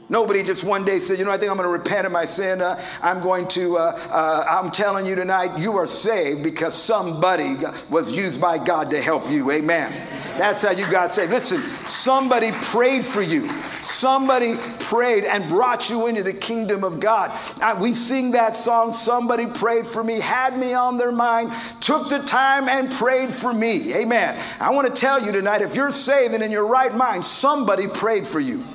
Nobody 0.07 0.43
just 0.43 0.63
one 0.63 0.85
day 0.85 0.99
said, 0.99 1.17
you 1.17 1.25
know, 1.25 1.31
I 1.31 1.37
think 1.37 1.49
I'm 1.49 1.57
going 1.57 1.65
to 1.65 1.71
repent 1.71 2.05
of 2.05 2.11
my 2.11 2.25
sin. 2.25 2.61
Uh, 2.61 2.79
I'm 3.01 3.21
going 3.21 3.47
to, 3.49 3.77
uh, 3.77 3.99
uh, 4.11 4.45
I'm 4.47 4.69
telling 4.69 5.07
you 5.07 5.15
tonight, 5.15 5.57
you 5.57 5.77
are 5.77 5.87
saved 5.87 6.43
because 6.43 6.75
somebody 6.75 7.55
was 7.89 8.15
used 8.15 8.39
by 8.39 8.59
God 8.59 8.91
to 8.91 9.01
help 9.01 9.29
you. 9.31 9.49
Amen. 9.49 9.91
That's 10.37 10.61
how 10.61 10.71
you 10.71 10.85
got 10.91 11.11
saved. 11.11 11.31
Listen, 11.31 11.63
somebody 11.87 12.51
prayed 12.51 13.03
for 13.03 13.23
you. 13.23 13.49
Somebody 13.81 14.57
prayed 14.79 15.23
and 15.23 15.47
brought 15.49 15.89
you 15.89 16.05
into 16.05 16.21
the 16.21 16.33
kingdom 16.33 16.83
of 16.83 16.99
God. 16.99 17.31
Uh, 17.59 17.75
we 17.79 17.93
sing 17.93 18.31
that 18.31 18.55
song, 18.55 18.93
Somebody 18.93 19.47
Prayed 19.47 19.87
for 19.87 20.03
Me, 20.03 20.19
had 20.19 20.57
me 20.57 20.73
on 20.73 20.97
their 20.97 21.11
mind, 21.11 21.53
took 21.79 22.09
the 22.09 22.19
time 22.19 22.67
and 22.67 22.91
prayed 22.91 23.33
for 23.33 23.53
me. 23.53 23.93
Amen. 23.95 24.39
I 24.59 24.71
want 24.71 24.87
to 24.87 24.93
tell 24.93 25.23
you 25.23 25.31
tonight, 25.31 25.61
if 25.61 25.75
you're 25.75 25.91
saved 25.91 26.33
and 26.33 26.43
in 26.43 26.51
your 26.51 26.67
right 26.67 26.93
mind, 26.93 27.25
somebody 27.25 27.87
prayed 27.87 28.27
for 28.27 28.39
you. 28.39 28.65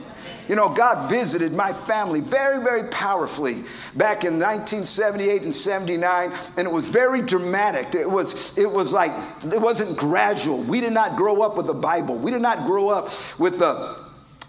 You 0.50 0.56
know, 0.56 0.68
God 0.68 1.08
visited 1.08 1.52
my 1.52 1.72
family 1.72 2.20
very, 2.20 2.60
very 2.60 2.82
powerfully 2.88 3.62
back 3.94 4.24
in 4.24 4.32
1978 4.32 5.42
and 5.42 5.54
79, 5.54 6.32
and 6.56 6.66
it 6.66 6.72
was 6.72 6.90
very 6.90 7.22
dramatic. 7.22 7.94
It 7.94 8.10
was, 8.10 8.58
it 8.58 8.68
was 8.68 8.92
like, 8.92 9.12
it 9.44 9.60
wasn't 9.60 9.96
gradual. 9.96 10.58
We 10.58 10.80
did 10.80 10.92
not 10.92 11.14
grow 11.14 11.42
up 11.42 11.56
with 11.56 11.66
the 11.66 11.74
Bible. 11.74 12.16
We 12.16 12.32
did 12.32 12.42
not 12.42 12.66
grow 12.66 12.88
up 12.88 13.12
with 13.38 13.60
the 13.60 13.96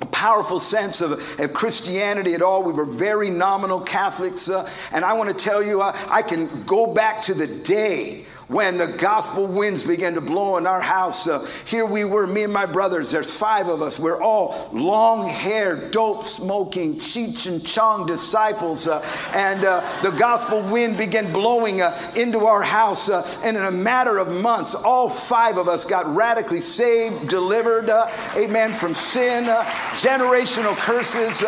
a 0.01 0.05
powerful 0.07 0.59
sense 0.59 1.01
of, 1.01 1.11
of, 1.39 1.53
Christianity 1.53 2.33
at 2.33 2.41
all. 2.41 2.63
We 2.63 2.73
were 2.73 2.85
very 2.85 3.29
nominal 3.29 3.79
Catholics. 3.79 4.49
Uh, 4.49 4.67
and 4.91 5.05
I 5.05 5.13
want 5.13 5.29
to 5.29 5.35
tell 5.35 5.61
you, 5.61 5.83
uh, 5.83 5.95
I 6.09 6.23
can 6.23 6.63
go 6.63 6.91
back 6.91 7.21
to 7.23 7.35
the 7.35 7.45
day 7.45 8.25
when 8.51 8.77
the 8.77 8.87
gospel 8.87 9.47
winds 9.47 9.81
began 9.81 10.13
to 10.13 10.21
blow 10.21 10.57
in 10.57 10.67
our 10.67 10.81
house. 10.81 11.25
Uh, 11.25 11.47
here 11.65 11.85
we 11.85 12.03
were, 12.03 12.27
me 12.27 12.43
and 12.43 12.51
my 12.51 12.65
brothers, 12.65 13.09
there's 13.09 13.33
five 13.33 13.69
of 13.69 13.81
us. 13.81 13.97
We're 13.97 14.21
all 14.21 14.69
long 14.73 15.25
haired, 15.25 15.91
dope 15.91 16.25
smoking, 16.25 16.97
Cheech 16.97 17.47
and 17.47 17.65
Chong 17.65 18.05
disciples. 18.05 18.89
Uh, 18.89 19.01
and 19.33 19.63
uh, 19.63 20.01
the 20.03 20.11
gospel 20.11 20.61
wind 20.61 20.97
began 20.97 21.31
blowing 21.31 21.81
uh, 21.81 21.97
into 22.17 22.39
our 22.39 22.61
house. 22.61 23.07
Uh, 23.07 23.25
and 23.41 23.55
in 23.55 23.63
a 23.63 23.71
matter 23.71 24.17
of 24.17 24.27
months, 24.27 24.75
all 24.75 25.07
five 25.07 25.57
of 25.57 25.69
us 25.69 25.85
got 25.85 26.13
radically 26.13 26.61
saved, 26.61 27.29
delivered, 27.29 27.89
uh, 27.89 28.11
amen, 28.35 28.73
from 28.73 28.93
sin, 28.93 29.45
generational 29.45 30.75
curses. 30.75 31.41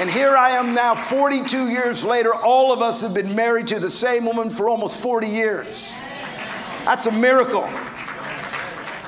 and 0.00 0.10
here 0.10 0.36
I 0.36 0.50
am 0.50 0.74
now, 0.74 0.96
42 0.96 1.68
years 1.68 2.02
later. 2.02 2.34
All 2.34 2.72
of 2.72 2.82
us 2.82 3.00
have 3.02 3.14
been 3.14 3.36
married 3.36 3.68
to 3.68 3.78
the 3.78 3.90
same 3.90 4.26
woman 4.26 4.50
for 4.50 4.68
almost 4.68 5.00
40 5.00 5.28
years. 5.28 5.96
That's 6.88 7.06
a 7.06 7.12
miracle. 7.12 7.68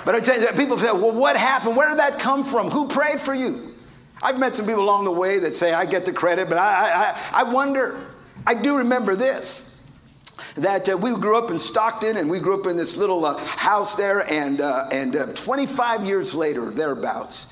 But 0.05 0.15
I 0.15 0.21
tell 0.21 0.39
you, 0.39 0.47
people 0.49 0.77
say, 0.77 0.93
well, 0.93 1.13
what 1.13 1.35
happened? 1.35 1.77
Where 1.77 1.89
did 1.89 1.99
that 1.99 2.19
come 2.19 2.45
from? 2.45 2.71
Who 2.71 2.87
prayed 2.87 3.19
for 3.19 3.33
you? 3.33 3.75
I've 4.23 4.39
met 4.39 4.55
some 4.55 4.67
people 4.67 4.83
along 4.85 5.05
the 5.05 5.11
way 5.11 5.39
that 5.39 5.57
say 5.57 5.73
I 5.73 5.87
get 5.87 6.05
the 6.05 6.13
credit, 6.13 6.51
but 6.51 6.59
I, 6.59 7.15
I, 7.33 7.41
I 7.41 7.43
wonder. 7.45 8.07
I 8.47 8.53
do 8.53 8.77
remember 8.77 9.17
this 9.17 9.83
that 10.57 10.91
uh, 10.91 10.99
we 10.99 11.13
grew 11.13 11.39
up 11.39 11.51
in 11.51 11.59
Stockton 11.59 12.19
and 12.19 12.29
we 12.29 12.39
grew 12.39 12.61
up 12.61 12.67
in 12.67 12.77
this 12.77 12.99
little 12.99 13.25
uh, 13.25 13.39
house 13.39 13.95
there, 13.95 14.31
and, 14.31 14.61
uh, 14.61 14.87
and 14.93 15.17
uh, 15.17 15.27
25 15.29 16.05
years 16.05 16.35
later, 16.35 16.69
thereabouts, 16.69 17.47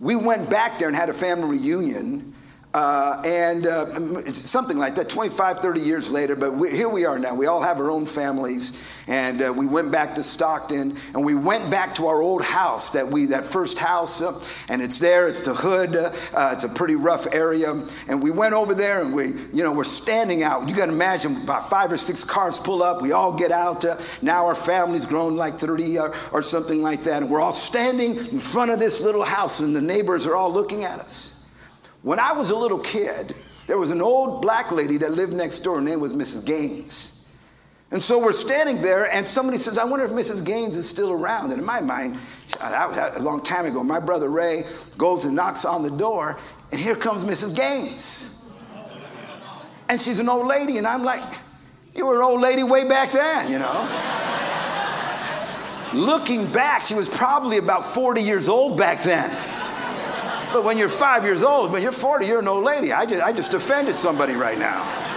we 0.00 0.16
went 0.16 0.50
back 0.50 0.80
there 0.80 0.88
and 0.88 0.96
had 0.96 1.08
a 1.08 1.12
family 1.12 1.56
reunion 1.56 2.34
Uh, 2.74 3.22
and 3.24 3.66
uh, 3.66 4.30
something 4.32 4.76
like 4.76 4.94
that, 4.94 5.08
25, 5.08 5.60
30 5.60 5.80
years 5.80 6.12
later. 6.12 6.36
But 6.36 6.54
we, 6.54 6.70
here 6.70 6.88
we 6.88 7.06
are 7.06 7.18
now. 7.18 7.34
We 7.34 7.46
all 7.46 7.62
have 7.62 7.78
our 7.80 7.90
own 7.90 8.04
families. 8.04 8.78
And 9.06 9.40
uh, 9.40 9.54
we 9.56 9.64
went 9.64 9.90
back 9.90 10.14
to 10.16 10.22
Stockton 10.22 10.94
and 11.14 11.24
we 11.24 11.34
went 11.34 11.70
back 11.70 11.94
to 11.94 12.08
our 12.08 12.20
old 12.20 12.42
house, 12.42 12.90
that, 12.90 13.08
we, 13.08 13.24
that 13.26 13.46
first 13.46 13.78
house. 13.78 14.20
Uh, 14.20 14.38
and 14.68 14.82
it's 14.82 14.98
there, 14.98 15.28
it's 15.28 15.40
the 15.40 15.54
hood. 15.54 15.96
Uh, 15.96 16.12
it's 16.52 16.64
a 16.64 16.68
pretty 16.68 16.94
rough 16.94 17.26
area. 17.32 17.72
And 18.06 18.22
we 18.22 18.30
went 18.30 18.52
over 18.52 18.74
there 18.74 19.00
and 19.00 19.14
we, 19.14 19.28
you 19.28 19.62
know, 19.64 19.72
we're 19.72 19.84
standing 19.84 20.42
out. 20.42 20.68
You 20.68 20.74
can 20.74 20.90
imagine 20.90 21.36
about 21.38 21.70
five 21.70 21.90
or 21.90 21.96
six 21.96 22.22
cars 22.22 22.60
pull 22.60 22.82
up. 22.82 23.00
We 23.00 23.12
all 23.12 23.32
get 23.32 23.50
out. 23.50 23.86
Uh, 23.86 23.98
now 24.20 24.46
our 24.46 24.54
family's 24.54 25.06
grown 25.06 25.36
like 25.36 25.58
30 25.58 25.98
or, 26.00 26.14
or 26.32 26.42
something 26.42 26.82
like 26.82 27.04
that. 27.04 27.22
And 27.22 27.30
we're 27.30 27.40
all 27.40 27.52
standing 27.52 28.16
in 28.26 28.40
front 28.40 28.70
of 28.70 28.78
this 28.78 29.00
little 29.00 29.24
house 29.24 29.60
and 29.60 29.74
the 29.74 29.80
neighbors 29.80 30.26
are 30.26 30.36
all 30.36 30.52
looking 30.52 30.84
at 30.84 31.00
us. 31.00 31.32
When 32.02 32.18
I 32.18 32.32
was 32.32 32.50
a 32.50 32.56
little 32.56 32.78
kid, 32.78 33.34
there 33.66 33.78
was 33.78 33.90
an 33.90 34.00
old 34.00 34.40
black 34.40 34.70
lady 34.72 34.96
that 34.98 35.12
lived 35.12 35.32
next 35.32 35.60
door. 35.60 35.76
Her 35.76 35.82
name 35.82 36.00
was 36.00 36.12
Mrs. 36.12 36.44
Gaines. 36.44 37.14
And 37.90 38.02
so 38.02 38.18
we're 38.22 38.32
standing 38.32 38.82
there, 38.82 39.10
and 39.10 39.26
somebody 39.26 39.56
says, 39.56 39.78
I 39.78 39.84
wonder 39.84 40.04
if 40.04 40.10
Mrs. 40.10 40.44
Gaines 40.44 40.76
is 40.76 40.88
still 40.88 41.10
around. 41.10 41.50
And 41.52 41.60
in 41.60 41.64
my 41.64 41.80
mind, 41.80 42.18
that 42.60 42.88
was 42.88 43.16
a 43.16 43.22
long 43.22 43.42
time 43.42 43.64
ago, 43.64 43.82
my 43.82 43.98
brother 43.98 44.28
Ray 44.28 44.66
goes 44.98 45.24
and 45.24 45.34
knocks 45.34 45.64
on 45.64 45.82
the 45.82 45.90
door, 45.90 46.38
and 46.70 46.80
here 46.80 46.94
comes 46.94 47.24
Mrs. 47.24 47.56
Gaines. 47.56 48.42
And 49.88 49.98
she's 49.98 50.20
an 50.20 50.28
old 50.28 50.46
lady, 50.46 50.76
and 50.76 50.86
I'm 50.86 51.02
like, 51.02 51.22
You 51.94 52.04
were 52.04 52.16
an 52.16 52.22
old 52.22 52.42
lady 52.42 52.62
way 52.62 52.86
back 52.86 53.10
then, 53.10 53.50
you 53.50 53.58
know? 53.58 53.88
Looking 55.94 56.46
back, 56.52 56.82
she 56.82 56.92
was 56.92 57.08
probably 57.08 57.56
about 57.56 57.86
40 57.86 58.20
years 58.20 58.50
old 58.50 58.76
back 58.76 59.02
then. 59.02 59.34
But 60.52 60.64
when 60.64 60.78
you're 60.78 60.88
five 60.88 61.24
years 61.24 61.42
old, 61.42 61.72
when 61.72 61.82
you're 61.82 61.92
40, 61.92 62.26
you're 62.26 62.38
an 62.38 62.48
old 62.48 62.64
lady. 62.64 62.92
I 62.92 63.04
just, 63.04 63.22
I 63.22 63.32
just 63.32 63.54
offended 63.54 63.96
somebody 63.96 64.34
right 64.34 64.58
now. 64.58 65.08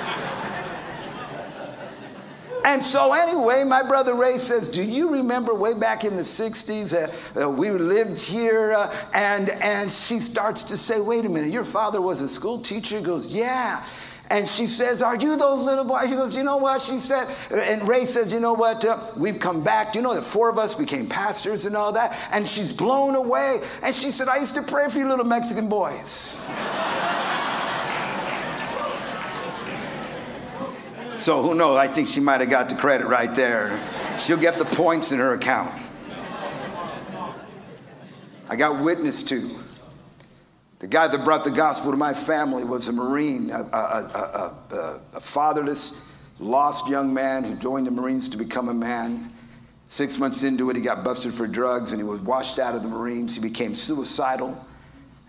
And 2.64 2.84
so, 2.84 3.14
anyway, 3.14 3.64
my 3.64 3.82
brother 3.82 4.14
Ray 4.14 4.38
says, 4.38 4.70
Do 4.70 4.84
you 4.84 5.12
remember 5.12 5.54
way 5.54 5.74
back 5.74 6.06
in 6.06 6.16
the 6.16 6.22
60s? 6.22 6.94
Uh, 6.94 7.42
uh, 7.44 7.50
we 7.50 7.72
lived 7.72 8.20
here, 8.22 8.74
uh, 8.74 8.96
and, 9.14 9.50
and 9.50 9.92
she 9.92 10.20
starts 10.20 10.64
to 10.66 10.78
say, 10.78 11.00
Wait 11.00 11.26
a 11.26 11.30
minute, 11.30 11.52
your 11.52 11.64
father 11.64 12.02
was 12.02 12.22
a 12.22 12.28
school 12.28 12.60
teacher? 12.60 12.98
He 12.98 13.04
goes, 13.04 13.28
Yeah. 13.28 13.84
And 14.32 14.48
she 14.48 14.66
says, 14.66 15.02
Are 15.02 15.18
you 15.18 15.36
those 15.36 15.60
little 15.62 15.84
boys? 15.84 16.10
She 16.10 16.16
goes, 16.16 16.34
You 16.34 16.44
know 16.44 16.56
what? 16.56 16.82
She 16.82 16.98
said, 16.98 17.28
and 17.52 17.86
Ray 17.86 18.06
says, 18.06 18.32
You 18.32 18.40
know 18.40 18.54
what? 18.54 18.86
Uh, 18.86 19.12
we've 19.18 19.40
come 19.40 19.62
back. 19.62 19.94
You 19.94 20.02
know, 20.02 20.16
the 20.16 20.22
four 20.22 20.50
of 20.50 20.58
us 20.58 20.74
became 20.74 21.10
pastors 21.10 21.66
and 21.66 21.76
all 21.76 21.92
that. 21.92 22.18
And 22.32 22.48
she's 22.48 22.72
blown 22.72 23.16
away. 23.16 23.62
And 23.84 23.94
she 23.94 24.10
said, 24.10 24.30
I 24.30 24.38
used 24.38 24.56
to 24.56 24.62
pray 24.62 24.88
for 24.88 25.00
you 25.00 25.08
little 25.10 25.26
Mexican 25.26 25.68
boys. 25.68 26.00
so 31.20 31.44
who 31.44 31.54
knows? 31.54 31.76
I 31.78 31.90
think 31.90 32.08
she 32.08 32.22
might 32.22 32.40
have 32.40 32.50
got 32.50 32.70
the 32.70 32.76
credit 32.76 33.08
right 33.08 33.36
there. 33.36 33.86
She'll 34.18 34.38
get 34.38 34.58
the 34.58 34.64
points 34.64 35.12
in 35.12 35.20
her 35.20 35.34
account. 35.34 35.74
I 38.48 38.56
got 38.56 38.82
witness 38.82 39.24
to. 39.24 39.62
The 40.82 40.88
guy 40.88 41.08
that 41.08 41.24
brought 41.24 41.44
the 41.44 41.52
gospel 41.52 41.92
to 41.92 41.98
my 41.98 42.16
family 42.16 42.64
was 42.64 42.88
a 42.88 42.92
Marine, 42.92 43.52
a, 43.52 43.60
a, 43.60 44.56
a, 44.72 45.02
a, 45.14 45.20
fatherless, 45.20 46.04
lost 46.40 46.90
young 46.90 47.14
man 47.14 47.44
who 47.44 47.54
joined 47.54 47.86
the 47.86 47.92
Marines 47.92 48.28
to 48.30 48.38
become 48.38 48.68
a 48.68 48.74
man. 48.74 49.32
Six 49.86 50.18
months 50.18 50.42
into 50.42 50.72
it, 50.72 50.76
he 50.76 50.82
got 50.82 51.04
busted 51.04 51.36
for 51.36 51.46
drugs 51.46 51.94
and 51.94 52.02
he 52.02 52.04
was 52.04 52.20
washed 52.22 52.58
out 52.58 52.74
of 52.74 52.82
the 52.82 52.90
Marines. 52.90 53.36
He 53.36 53.42
became 53.42 53.76
suicidal. 53.76 54.66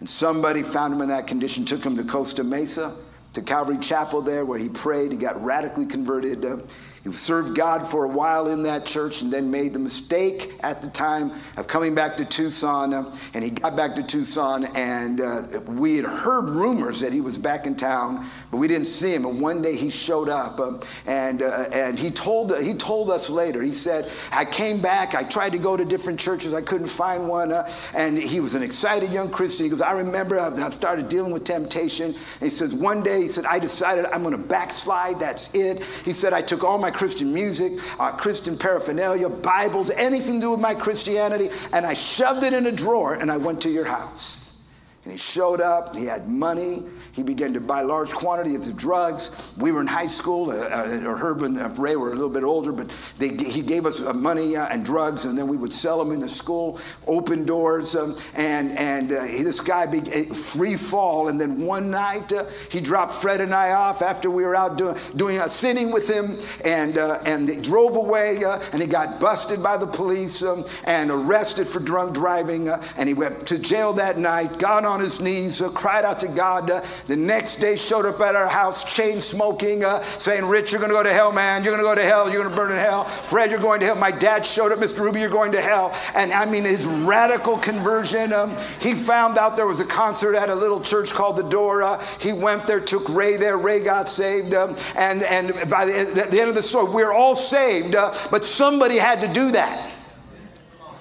And 0.01 0.09
somebody 0.09 0.63
found 0.63 0.95
him 0.95 1.03
in 1.03 1.11
that 1.11 1.27
condition, 1.27 1.67
took 1.67 1.85
him 1.85 1.99
to 1.99 2.03
Costa 2.05 2.43
Mesa, 2.43 2.97
to 3.35 3.43
Calvary 3.43 3.77
Chapel 3.77 4.23
there, 4.23 4.47
where 4.47 4.59
he 4.59 4.71
prayed. 4.71 5.13
He 5.13 5.19
got 5.19 5.45
radically 5.45 5.85
converted. 5.85 6.47
Uh, 6.47 6.57
He 7.05 7.11
served 7.11 7.57
God 7.57 7.89
for 7.89 8.05
a 8.05 8.09
while 8.09 8.47
in 8.47 8.63
that 8.63 8.87
church 8.87 9.23
and 9.23 9.33
then 9.33 9.51
made 9.51 9.73
the 9.73 9.81
mistake 9.81 10.53
at 10.61 10.83
the 10.83 10.89
time 10.89 11.33
of 11.57 11.67
coming 11.67 11.97
back 11.97 12.17
to 12.19 12.25
Tucson. 12.25 12.95
Uh, 12.95 13.15
and 13.35 13.43
he 13.43 13.51
got 13.51 13.75
back 13.75 13.97
to 13.97 14.05
Tucson, 14.05 14.67
and 14.77 15.21
uh, 15.21 15.43
we 15.67 15.97
had 15.97 16.05
heard 16.05 16.49
rumors 16.49 17.01
that 17.01 17.13
he 17.13 17.21
was 17.21 17.39
back 17.39 17.67
in 17.67 17.75
town, 17.75 18.29
but 18.53 18.59
we 18.59 18.69
didn't 18.69 18.87
see 18.87 19.13
him. 19.13 19.25
And 19.25 19.41
one 19.41 19.63
day 19.63 19.75
he 19.75 19.91
showed 19.91 20.29
up, 20.29 20.61
uh, 20.61 20.79
and, 21.05 21.43
uh, 21.43 21.67
and 21.73 21.99
he, 21.99 22.11
told, 22.13 22.57
he 22.59 22.75
told 22.75 23.11
us 23.11 23.29
later, 23.29 23.63
he 23.63 23.73
said, 23.73 24.09
I 24.31 24.45
came 24.45 24.81
back, 24.81 25.17
I 25.17 25.25
tried 25.25 25.51
to 25.53 25.59
go 25.59 25.77
to 25.77 25.85
different 25.85 26.21
churches, 26.21 26.55
I 26.55 26.63
couldn't 26.63 26.87
find 26.87 27.29
one. 27.29 27.51
Uh, 27.51 27.69
and 27.95 28.17
he 28.17 28.39
was 28.39 28.55
an 28.55 28.63
excited 28.63 29.11
young 29.13 29.31
Christian. 29.31 29.65
He 29.65 29.71
goes, 29.71 29.81
I 29.81 29.93
remember 29.93 30.39
I 30.39 30.71
started 30.71 31.09
dealing 31.09 31.33
with 31.33 31.43
temptation. 31.43 32.07
And 32.07 32.17
he 32.41 32.49
says, 32.49 32.73
one 32.73 33.03
day, 33.03 33.23
he 33.23 33.29
said, 33.29 33.45
I 33.45 33.59
decided 33.59 34.05
I'm 34.05 34.23
going 34.23 34.33
to 34.33 34.39
backslide, 34.39 35.19
that's 35.19 35.53
it. 35.53 35.83
He 36.05 36.13
said, 36.13 36.33
I 36.33 36.43
took 36.43 36.63
all 36.63 36.79
my 36.79 36.92
Christian 36.93 37.33
music, 37.33 37.73
uh, 37.99 38.13
Christian 38.13 38.57
paraphernalia, 38.57 39.29
Bibles, 39.29 39.91
anything 39.91 40.35
to 40.35 40.41
do 40.41 40.51
with 40.51 40.61
my 40.61 40.75
Christianity, 40.75 41.51
and 41.73 41.85
I 41.87 41.95
shoved 41.95 42.45
it 42.45 42.53
in 42.53 42.67
a 42.67 42.73
drawer 42.73 43.15
and 43.15 43.31
I 43.31 43.37
went 43.37 43.61
to 43.63 43.71
your 43.71 43.85
house. 43.85 44.57
And 45.05 45.13
he 45.13 45.19
showed 45.19 45.61
up, 45.61 45.97
he 45.97 46.05
had 46.05 46.29
money, 46.29 46.85
he 47.13 47.23
began 47.23 47.53
to 47.53 47.61
buy 47.61 47.83
large 47.83 48.13
quantities 48.13 48.69
of 48.69 48.77
drugs. 48.77 49.53
We 49.59 49.71
were 49.71 49.83
in 49.83 49.87
high 49.87 50.07
school, 50.07 50.51
uh, 50.51 50.55
uh, 50.55 51.03
or 51.05 51.17
Herb 51.17 51.43
and 51.43 51.59
uh, 51.59 51.69
Ray 51.69 51.95
were 51.97 52.11
a 52.11 52.15
little 52.15 52.31
bit 52.31 52.43
older, 52.43 52.73
but 52.73 52.91
they, 53.19 53.29
he 53.29 53.61
gave 53.61 53.85
us 53.85 54.03
uh, 54.03 54.15
money 54.15 54.57
uh, 54.57 54.67
and 54.69 54.83
drugs, 54.85 55.27
and 55.27 55.37
then 55.37 55.47
we 55.47 55.59
would 55.59 55.75
sell 55.75 55.99
them 55.99 56.11
in 56.13 56.21
the 56.21 56.29
school, 56.29 56.81
open 57.07 57.45
doors, 57.45 57.95
um, 57.95 58.17
and, 58.35 58.77
and 58.79 59.13
uh, 59.13 59.25
this 59.25 59.61
guy, 59.61 59.87
be, 59.87 60.01
free 60.01 60.75
fall. 60.75 61.29
And 61.29 61.39
then 61.39 61.61
one 61.61 61.91
night, 61.91 62.33
he 62.71 62.81
dropped 62.81 63.13
Fred 63.13 63.43
and 63.43 63.55
I 63.55 63.73
off 63.73 64.01
after 64.01 64.31
we 64.31 64.45
were 64.45 64.57
out 64.57 64.79
doing, 64.79 64.97
doing 65.15 65.39
a 65.39 65.49
sitting 65.49 65.91
with 65.91 66.09
him, 66.09 66.39
and, 66.65 66.97
and 66.97 67.47
they 67.47 67.61
drove 67.61 67.97
away, 67.97 68.43
and 68.73 68.81
he 68.81 68.89
got 68.89 69.21
busted 69.21 69.63
by 69.63 69.77
the 69.77 69.87
police 69.87 70.43
um, 70.43 70.65
and 70.85 71.11
arrested 71.11 71.69
for 71.69 71.81
drunk 71.81 72.15
driving, 72.15 72.69
and 72.69 73.07
he 73.07 73.15
went 73.15 73.47
to 73.49 73.59
jail 73.59 73.93
that 73.93 74.19
night, 74.19 74.59
got 74.59 74.87
on 74.87 75.01
his 75.01 75.21
knees, 75.21 75.63
cried 75.75 76.07
out 76.07 76.21
to 76.21 76.29
God, 76.29 76.83
the 77.07 77.17
next 77.17 77.57
day 77.57 77.77
showed 77.77 78.07
up 78.07 78.21
at 78.21 78.37
our 78.37 78.49
house, 78.49 78.85
chain 78.85 79.21
smoking, 79.21 79.85
uh, 79.85 80.03
saying, 80.03 80.45
Rich, 80.45 80.73
you're 80.73 80.81
going 80.81 80.91
to 80.91 80.97
go 80.97 81.03
to 81.03 81.13
hell, 81.13 81.33
man. 81.33 81.65
You're 81.65 81.73
going 81.77 81.85
to 81.85 81.89
go 81.89 81.95
to 81.95 82.05
hell. 82.05 82.31
You're 82.31 82.43
going 82.43 82.51
to 82.51 82.57
burn 82.57 82.73
in 82.73 82.79
hell. 82.79 83.05
Fred, 83.05 83.51
you're 83.51 83.61
going 83.61 83.81
to 83.81 83.87
hell. 83.87 83.95
My 83.95 84.11
dad 84.11 84.45
showed 84.45 84.73
up, 84.73 84.79
Mr. 84.79 85.01
Rubi, 85.01 85.21
you're 85.21 85.31
going 85.31 85.53
to 85.53 85.61
hell. 85.61 85.95
And 86.15 86.33
I 86.33 86.45
mean, 86.45 86.65
his 86.65 86.85
radical 86.87 87.59
conversion. 87.59 88.33
Um, 88.33 88.57
he 88.81 88.95
found 88.95 89.39
out 89.39 89.57
there 89.57 89.67
was 89.67 89.81
a 89.81 89.85
concert 89.85 90.37
at 90.37 90.49
a 90.49 90.55
little 90.55 90.81
church 90.81 91.13
called 91.13 91.37
The 91.37 91.43
Door. 91.43 92.01
He 92.21 92.33
went 92.33 92.67
there, 92.67 92.81
took 92.81 93.09
Ray 93.09 93.37
there. 93.37 93.59
Ray 93.59 93.81
got 93.81 94.09
saved. 94.09 94.55
Um, 94.55 94.77
and, 94.97 95.23
and 95.23 95.69
by 95.69 95.85
the, 95.85 96.27
the, 96.31 96.41
end 96.41 96.49
of 96.49 96.55
the 96.55 96.63
story, 96.63 96.93
we're 96.93 97.13
all 97.13 97.35
saved, 97.35 97.95
uh, 97.95 98.15
but 98.31 98.45
somebody 98.45 98.99
had 98.99 99.21
to 99.23 99.29
do 99.29 99.53
that. 99.53 99.91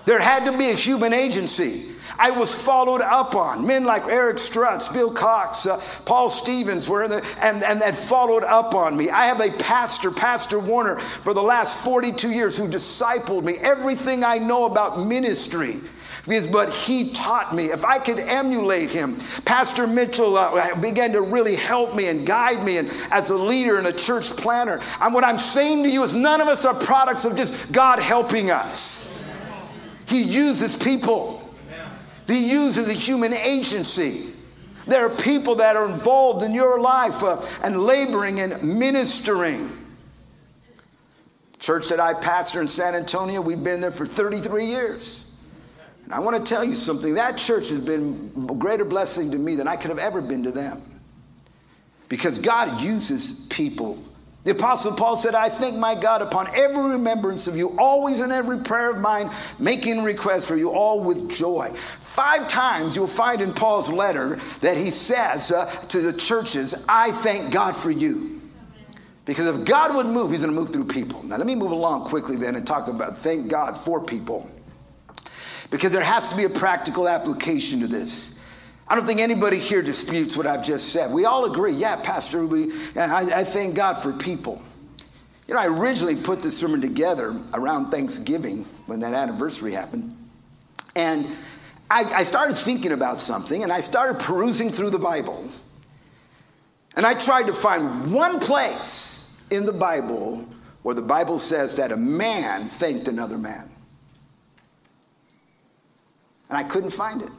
There 0.06 0.20
had 0.20 0.46
to 0.46 0.58
be 0.58 0.70
a 0.70 0.74
human 0.74 1.14
agency. 1.14 1.92
I 2.22 2.30
was 2.30 2.54
followed 2.54 3.02
up 3.02 3.36
on. 3.36 3.66
Men 3.66 3.84
like 3.84 4.06
Eric 4.06 4.38
Strutz, 4.38 4.94
Bill 4.94 5.12
Cox, 5.12 5.66
uh, 5.66 5.84
Paul 6.06 6.30
Stevens 6.30 6.88
were 6.88 7.04
in 7.04 7.12
and, 7.42 7.64
and 7.64 7.82
that 7.82 7.96
followed 7.96 8.44
up 8.44 8.76
on 8.76 8.96
me. 8.96 9.10
I 9.10 9.26
have 9.26 9.42
a 9.42 9.50
pastor, 9.50 10.12
Pastor 10.12 10.60
Warner, 10.60 11.00
for 11.00 11.34
the 11.34 11.42
last 11.42 11.84
42 11.84 12.30
years 12.30 12.56
who 12.56 12.68
discipled 12.68 13.44
me. 13.44 13.58
Everything 13.58 14.24
I 14.24 14.38
know 14.38 14.66
about 14.66 15.00
ministry 15.00 15.82
is 16.28 16.46
but 16.46 16.70
he 16.72 17.12
taught 17.12 17.56
me. 17.56 17.72
If 17.72 17.84
I 17.84 17.98
could 17.98 18.20
emulate 18.20 18.92
him, 18.92 19.18
Pastor 19.44 19.88
Mitchell 19.88 20.38
uh, 20.38 20.76
began 20.76 21.14
to 21.14 21.22
really 21.22 21.56
help 21.56 21.96
me 21.96 22.10
and 22.10 22.28
guide 22.28 22.64
me 22.64 22.78
and 22.78 22.92
as 23.10 23.32
a 23.32 23.38
leader 23.38 23.80
and 23.80 23.88
a 23.88 23.94
church 23.94 24.30
planner. 24.38 24.80
And 25.00 25.12
what 25.12 25.24
I'm 25.24 25.40
saying 25.40 25.84
to 25.86 25.90
you 25.90 26.04
is 26.04 26.16
none 26.16 26.40
of 26.40 26.48
us 26.48 26.66
are 26.66 26.76
products 26.76 27.26
of 27.26 27.36
just 27.36 27.72
God 27.72 27.98
helping 27.98 28.52
us. 28.52 29.12
He 30.06 30.22
uses 30.22 30.76
people. 30.76 31.41
He 32.28 32.50
uses 32.50 32.90
a 32.90 32.94
human 32.94 33.34
agency. 33.34 34.34
There 34.88 35.06
are 35.06 35.10
people 35.10 35.56
that 35.56 35.76
are 35.76 35.86
involved 35.86 36.44
in 36.44 36.54
your 36.54 36.80
life 36.80 37.24
uh, 37.24 37.46
and 37.64 37.84
laboring 37.84 38.40
and 38.40 38.62
ministering. 38.64 39.78
Church 41.60 41.90
that 41.90 42.00
I 42.00 42.14
pastor 42.16 42.62
in 42.62 42.68
San 42.68 42.96
Antonio, 42.96 43.40
we've 43.40 43.64
been 43.64 43.80
there 43.80 43.92
for 43.92 44.06
33 44.06 44.66
years. 44.66 45.26
And 46.06 46.14
I 46.14 46.20
want 46.20 46.44
to 46.44 46.44
tell 46.44 46.64
you 46.64 46.74
something 46.74 47.14
that 47.14 47.38
church 47.38 47.70
has 47.70 47.80
been 47.80 48.32
a 48.50 48.56
greater 48.56 48.86
blessing 48.86 49.32
to 49.32 49.38
me 49.38 49.56
than 49.56 49.68
I 49.68 49.76
could 49.76 49.90
have 49.90 50.00
ever 50.00 50.22
been 50.22 50.44
to 50.44 50.52
them. 50.52 50.82
Because 52.10 52.40
God 52.40 52.82
uses 52.82 53.46
people 53.50 54.04
the 54.44 54.52
Apostle 54.52 54.94
Paul 54.94 55.18
said, 55.18 55.36
I 55.36 55.50
thank 55.50 55.76
my 55.76 55.94
God 55.94 56.24
upon 56.24 56.48
every 56.56 56.94
remembrance 56.94 57.48
of 57.48 57.56
you, 57.56 57.78
always 57.78 58.22
in 58.22 58.32
every 58.32 58.62
prayer 58.62 58.90
of 58.90 59.00
mine, 59.00 59.30
making 59.60 60.04
requests 60.04 60.48
for 60.48 60.56
you 60.56 60.72
all 60.72 61.00
with 61.00 61.30
joy. 61.30 61.72
Five 62.00 62.48
times 62.48 62.96
you'll 62.96 63.08
find 63.08 63.42
in 63.42 63.54
Paul's 63.54 63.92
letter 63.92 64.40
that 64.62 64.78
he 64.78 64.90
says 64.90 65.52
uh, 65.52 65.66
to 65.90 66.02
the 66.02 66.14
churches, 66.14 66.74
I 66.90 67.12
thank 67.12 67.52
God 67.52 67.76
for 67.76 67.92
you. 67.92 68.42
Because 69.26 69.46
if 69.46 69.64
God 69.66 69.96
would 69.96 70.08
move, 70.08 70.32
he's 70.32 70.42
going 70.42 70.54
to 70.54 70.60
move 70.60 70.74
through 70.74 70.86
people. 70.86 71.22
Now, 71.24 71.38
let 71.38 71.46
me 71.46 71.54
move 71.54 71.72
along 71.72 72.06
quickly 72.06 72.36
then 72.36 72.56
and 72.56 72.66
talk 72.66 72.88
about 72.88 73.20
thank 73.20 73.48
God 73.48 73.78
for 73.78 74.04
people. 74.04 74.50
Because 75.70 75.94
there 75.94 76.04
has 76.04 76.28
to 76.30 76.36
be 76.36 76.46
a 76.46 76.50
practical 76.50 77.08
application 77.08 77.80
to 77.82 77.88
this. 77.88 78.36
I 78.92 78.96
don't 78.96 79.06
think 79.06 79.22
anybody 79.22 79.58
here 79.58 79.82
disputes 79.82 80.36
what 80.36 80.46
I've 80.46 80.66
just 80.66 80.90
said. 80.90 81.14
We 81.14 81.24
all 81.24 81.46
agree, 81.46 81.72
yeah, 81.72 81.96
Pastor, 81.96 82.46
we, 82.46 82.74
I, 82.98 83.40
I 83.40 83.44
thank 83.46 83.74
God 83.74 83.94
for 83.94 84.12
people. 84.12 84.62
You 85.48 85.54
know, 85.54 85.62
I 85.62 85.68
originally 85.68 86.18
put 86.18 86.42
this 86.42 86.58
sermon 86.58 86.82
together 86.82 87.40
around 87.54 87.90
Thanksgiving 87.90 88.66
when 88.88 89.00
that 89.00 89.14
anniversary 89.14 89.72
happened. 89.72 90.14
And 90.94 91.26
I, 91.90 92.04
I 92.04 92.24
started 92.24 92.58
thinking 92.58 92.92
about 92.92 93.22
something 93.22 93.64
and 93.64 93.72
I 93.72 93.80
started 93.80 94.20
perusing 94.20 94.72
through 94.72 94.90
the 94.90 95.00
Bible. 95.00 95.50
And 96.98 97.06
I 97.06 97.14
tried 97.14 97.44
to 97.44 97.54
find 97.54 98.14
one 98.14 98.42
place 98.42 99.34
in 99.52 99.64
the 99.66 99.72
Bible 99.72 100.46
where 100.84 100.96
the 100.96 101.02
Bible 101.02 101.40
says 101.40 101.76
that 101.76 101.94
a 101.94 101.98
man 101.98 102.68
thanked 102.68 103.08
another 103.08 103.38
man. 103.38 103.72
And 106.50 106.58
I 106.58 106.64
couldn't 106.64 106.92
find 106.92 107.22
it. 107.22 107.30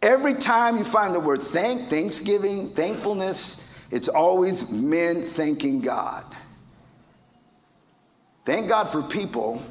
Every 0.00 0.34
time 0.34 0.78
you 0.78 0.84
find 0.84 1.14
the 1.14 1.20
word 1.20 1.42
thank, 1.42 1.88
thanksgiving, 1.88 2.70
thankfulness, 2.70 3.64
it's 3.90 4.08
always 4.08 4.70
men 4.70 5.22
thanking 5.22 5.80
God. 5.80 6.24
Thank 8.44 8.68
God 8.68 8.84
for 8.84 9.02
people. 9.02 9.62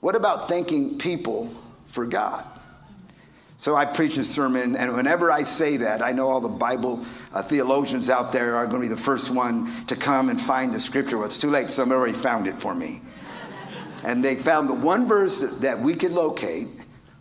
What 0.00 0.14
about 0.14 0.48
thanking 0.48 0.98
people 0.98 1.52
for 1.86 2.06
God? 2.06 2.44
So 3.56 3.74
I 3.74 3.86
preach 3.86 4.16
a 4.16 4.22
sermon, 4.22 4.76
and 4.76 4.94
whenever 4.94 5.32
I 5.32 5.42
say 5.42 5.78
that, 5.78 6.00
I 6.00 6.12
know 6.12 6.28
all 6.28 6.40
the 6.40 6.48
Bible 6.48 7.04
uh, 7.32 7.42
theologians 7.42 8.08
out 8.08 8.30
there 8.30 8.54
are 8.54 8.68
going 8.68 8.82
to 8.82 8.88
be 8.88 8.94
the 8.94 9.00
first 9.00 9.30
one 9.30 9.68
to 9.86 9.96
come 9.96 10.28
and 10.28 10.40
find 10.40 10.72
the 10.72 10.78
scripture. 10.78 11.18
Well, 11.18 11.26
it's 11.26 11.40
too 11.40 11.50
late, 11.50 11.68
somebody 11.68 11.98
already 11.98 12.14
found 12.14 12.46
it 12.46 12.54
for 12.54 12.72
me. 12.72 13.00
And 14.04 14.22
they 14.22 14.36
found 14.36 14.68
the 14.68 14.74
one 14.74 15.08
verse 15.08 15.40
that 15.58 15.80
we 15.80 15.96
could 15.96 16.12
locate 16.12 16.68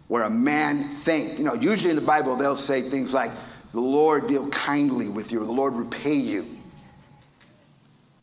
where 0.07 0.23
a 0.23 0.29
man 0.29 0.83
thanked. 0.83 1.37
You 1.37 1.45
know, 1.45 1.53
usually 1.53 1.89
in 1.89 1.95
the 1.95 2.01
Bible, 2.01 2.35
they'll 2.35 2.55
say 2.55 2.81
things 2.81 3.13
like, 3.13 3.31
the 3.71 3.81
Lord 3.81 4.27
deal 4.27 4.47
kindly 4.49 5.09
with 5.09 5.31
you, 5.31 5.41
or 5.41 5.45
the 5.45 5.51
Lord 5.51 5.73
repay 5.73 6.15
you. 6.15 6.47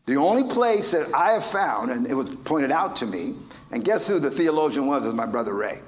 The 0.06 0.16
only 0.16 0.44
place 0.44 0.92
that 0.92 1.14
I 1.14 1.32
have 1.32 1.44
found, 1.44 1.90
and 1.90 2.06
it 2.06 2.14
was 2.14 2.30
pointed 2.30 2.70
out 2.70 2.96
to 2.96 3.06
me, 3.06 3.34
and 3.70 3.84
guess 3.84 4.08
who 4.08 4.18
the 4.18 4.30
theologian 4.30 4.86
was? 4.86 5.04
Is 5.04 5.14
my 5.14 5.26
brother 5.26 5.54
Ray. 5.54 5.80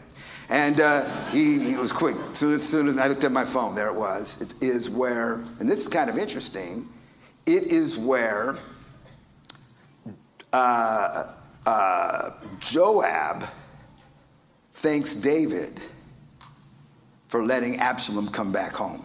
And 0.48 0.80
uh, 0.80 1.26
he, 1.26 1.58
he 1.58 1.74
was 1.74 1.92
quick. 1.92 2.16
Soon 2.34 2.54
as 2.54 2.66
soon 2.66 2.88
as 2.88 2.96
I 2.98 3.08
looked 3.08 3.24
at 3.24 3.32
my 3.32 3.44
phone, 3.44 3.74
there 3.74 3.88
it 3.88 3.94
was. 3.94 4.40
It 4.40 4.54
is 4.62 4.88
where, 4.88 5.34
and 5.60 5.68
this 5.68 5.80
is 5.80 5.88
kind 5.88 6.08
of 6.08 6.18
interesting, 6.18 6.88
it 7.46 7.64
is 7.64 7.98
where 7.98 8.56
uh, 10.52 11.32
uh, 11.66 12.30
Joab 12.60 13.48
thanks 14.86 15.16
David 15.16 15.80
for 17.26 17.44
letting 17.44 17.80
Absalom 17.80 18.28
come 18.28 18.52
back 18.52 18.72
home. 18.72 19.04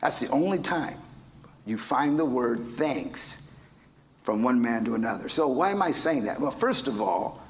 That's 0.00 0.20
the 0.20 0.30
only 0.30 0.58
time 0.58 0.96
you 1.66 1.76
find 1.76 2.18
the 2.18 2.24
word 2.24 2.64
thanks 2.64 3.52
from 4.22 4.42
one 4.42 4.62
man 4.62 4.86
to 4.86 4.94
another. 4.94 5.28
So, 5.28 5.48
why 5.48 5.70
am 5.70 5.82
I 5.82 5.90
saying 5.90 6.24
that? 6.24 6.40
Well, 6.40 6.50
first 6.50 6.88
of 6.88 7.02
all, 7.02 7.42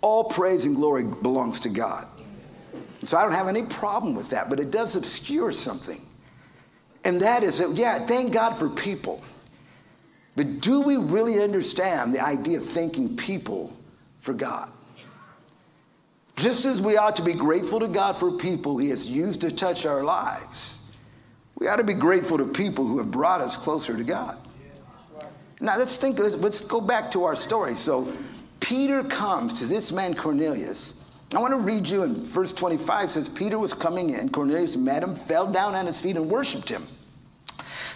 all 0.00 0.22
praise 0.22 0.64
and 0.64 0.76
glory 0.76 1.02
belongs 1.02 1.58
to 1.60 1.68
God. 1.68 2.06
So 3.02 3.18
I 3.18 3.22
don't 3.22 3.32
have 3.32 3.48
any 3.48 3.62
problem 3.62 4.14
with 4.14 4.30
that, 4.30 4.48
but 4.48 4.60
it 4.60 4.70
does 4.70 4.94
obscure 4.94 5.50
something. 5.50 6.06
And 7.02 7.20
that 7.20 7.42
is 7.42 7.58
that, 7.58 7.72
yeah, 7.72 7.98
thank 7.98 8.32
God 8.32 8.52
for 8.52 8.68
people. 8.68 9.24
But 10.36 10.60
do 10.60 10.82
we 10.82 10.98
really 10.98 11.42
understand 11.42 12.14
the 12.14 12.20
idea 12.20 12.58
of 12.58 12.64
thanking 12.64 13.16
people 13.16 13.76
for 14.20 14.34
God? 14.34 14.70
Just 16.36 16.64
as 16.64 16.80
we 16.80 16.96
ought 16.96 17.16
to 17.16 17.22
be 17.22 17.32
grateful 17.32 17.80
to 17.80 17.88
God 17.88 18.16
for 18.16 18.32
people 18.32 18.78
He 18.78 18.90
has 18.90 19.08
used 19.08 19.40
to 19.42 19.50
touch 19.50 19.86
our 19.86 20.02
lives, 20.02 20.78
we 21.56 21.68
ought 21.68 21.76
to 21.76 21.84
be 21.84 21.94
grateful 21.94 22.38
to 22.38 22.46
people 22.46 22.86
who 22.86 22.98
have 22.98 23.10
brought 23.10 23.40
us 23.40 23.56
closer 23.56 23.96
to 23.96 24.04
God. 24.04 24.38
Now 25.60 25.78
let's 25.78 25.96
think, 25.96 26.18
let's 26.18 26.60
go 26.60 26.80
back 26.80 27.10
to 27.12 27.24
our 27.24 27.34
story. 27.36 27.76
So 27.76 28.12
Peter 28.60 29.04
comes 29.04 29.54
to 29.54 29.66
this 29.66 29.92
man 29.92 30.14
Cornelius. 30.14 31.00
I 31.34 31.38
want 31.38 31.52
to 31.52 31.58
read 31.58 31.88
you 31.88 32.02
in 32.02 32.14
verse 32.14 32.52
25 32.52 33.10
says, 33.10 33.28
Peter 33.28 33.58
was 33.58 33.74
coming 33.74 34.10
in. 34.10 34.28
Cornelius 34.28 34.76
met 34.76 35.02
him, 35.02 35.14
fell 35.14 35.50
down 35.50 35.74
on 35.74 35.86
his 35.86 36.00
feet, 36.00 36.16
and 36.16 36.28
worshiped 36.28 36.68
him. 36.68 36.86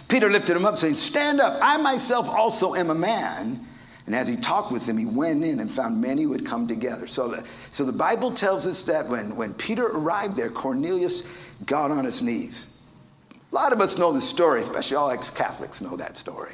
Peter 0.07 0.29
lifted 0.29 0.57
him 0.57 0.65
up, 0.65 0.77
saying, 0.77 0.95
Stand 0.95 1.39
up, 1.39 1.57
I 1.61 1.77
myself 1.77 2.27
also 2.27 2.75
am 2.75 2.89
a 2.89 2.95
man. 2.95 3.65
And 4.09 4.15
as 4.15 4.27
he 4.27 4.35
talked 4.35 4.71
with 4.71 4.87
them, 4.87 4.97
he 4.97 5.05
went 5.05 5.43
in 5.43 5.59
and 5.59 5.71
found 5.71 6.01
many 6.01 6.23
who 6.23 6.31
had 6.31 6.43
come 6.43 6.67
together. 6.67 7.05
So, 7.05 7.35
so 7.69 7.85
the 7.85 7.91
Bible 7.91 8.31
tells 8.31 8.65
us 8.65 8.81
that 8.83 9.07
when, 9.07 9.35
when 9.35 9.53
Peter 9.53 9.85
arrived 9.85 10.35
there, 10.35 10.49
Cornelius 10.49 11.21
got 11.67 11.91
on 11.91 12.05
his 12.05 12.19
knees. 12.19 12.75
A 13.51 13.55
lot 13.55 13.71
of 13.71 13.81
us 13.81 13.99
know 13.99 14.11
the 14.11 14.19
story, 14.19 14.61
especially 14.61 14.97
all 14.97 15.11
ex 15.11 15.29
Catholics 15.29 15.79
know 15.79 15.95
that 15.97 16.17
story. 16.17 16.53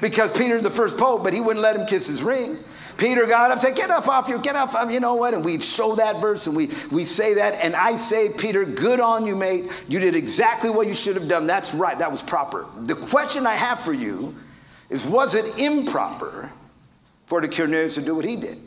Because 0.00 0.30
Peter's 0.30 0.62
the 0.62 0.70
first 0.70 0.96
pope, 0.96 1.24
but 1.24 1.34
he 1.34 1.40
wouldn't 1.40 1.64
let 1.64 1.74
him 1.74 1.84
kiss 1.84 2.06
his 2.06 2.22
ring. 2.22 2.58
Peter 2.96 3.26
got 3.26 3.50
up, 3.50 3.58
said, 3.58 3.74
Get 3.74 3.90
up 3.90 4.06
off 4.06 4.28
your, 4.28 4.38
get 4.38 4.54
up, 4.54 4.72
off, 4.72 4.92
you 4.92 5.00
know 5.00 5.16
what? 5.16 5.34
And 5.34 5.44
we 5.44 5.60
show 5.60 5.96
that 5.96 6.20
verse 6.20 6.46
and 6.46 6.56
we, 6.56 6.70
we 6.92 7.04
say 7.04 7.34
that. 7.34 7.54
And 7.54 7.74
I 7.74 7.96
say, 7.96 8.28
Peter, 8.38 8.64
good 8.64 9.00
on 9.00 9.26
you, 9.26 9.34
mate. 9.34 9.72
You 9.88 9.98
did 9.98 10.14
exactly 10.14 10.70
what 10.70 10.86
you 10.86 10.94
should 10.94 11.16
have 11.16 11.26
done. 11.26 11.48
That's 11.48 11.74
right, 11.74 11.98
that 11.98 12.08
was 12.12 12.22
proper. 12.22 12.66
The 12.82 12.94
question 12.94 13.48
I 13.48 13.56
have 13.56 13.80
for 13.80 13.92
you 13.92 14.36
is 14.90 15.08
was 15.08 15.34
it 15.34 15.58
improper 15.58 16.52
for 17.28 17.42
the 17.42 17.48
Cornelius 17.48 17.96
to 17.96 18.02
do 18.02 18.14
what 18.14 18.24
he 18.24 18.36
did? 18.36 18.58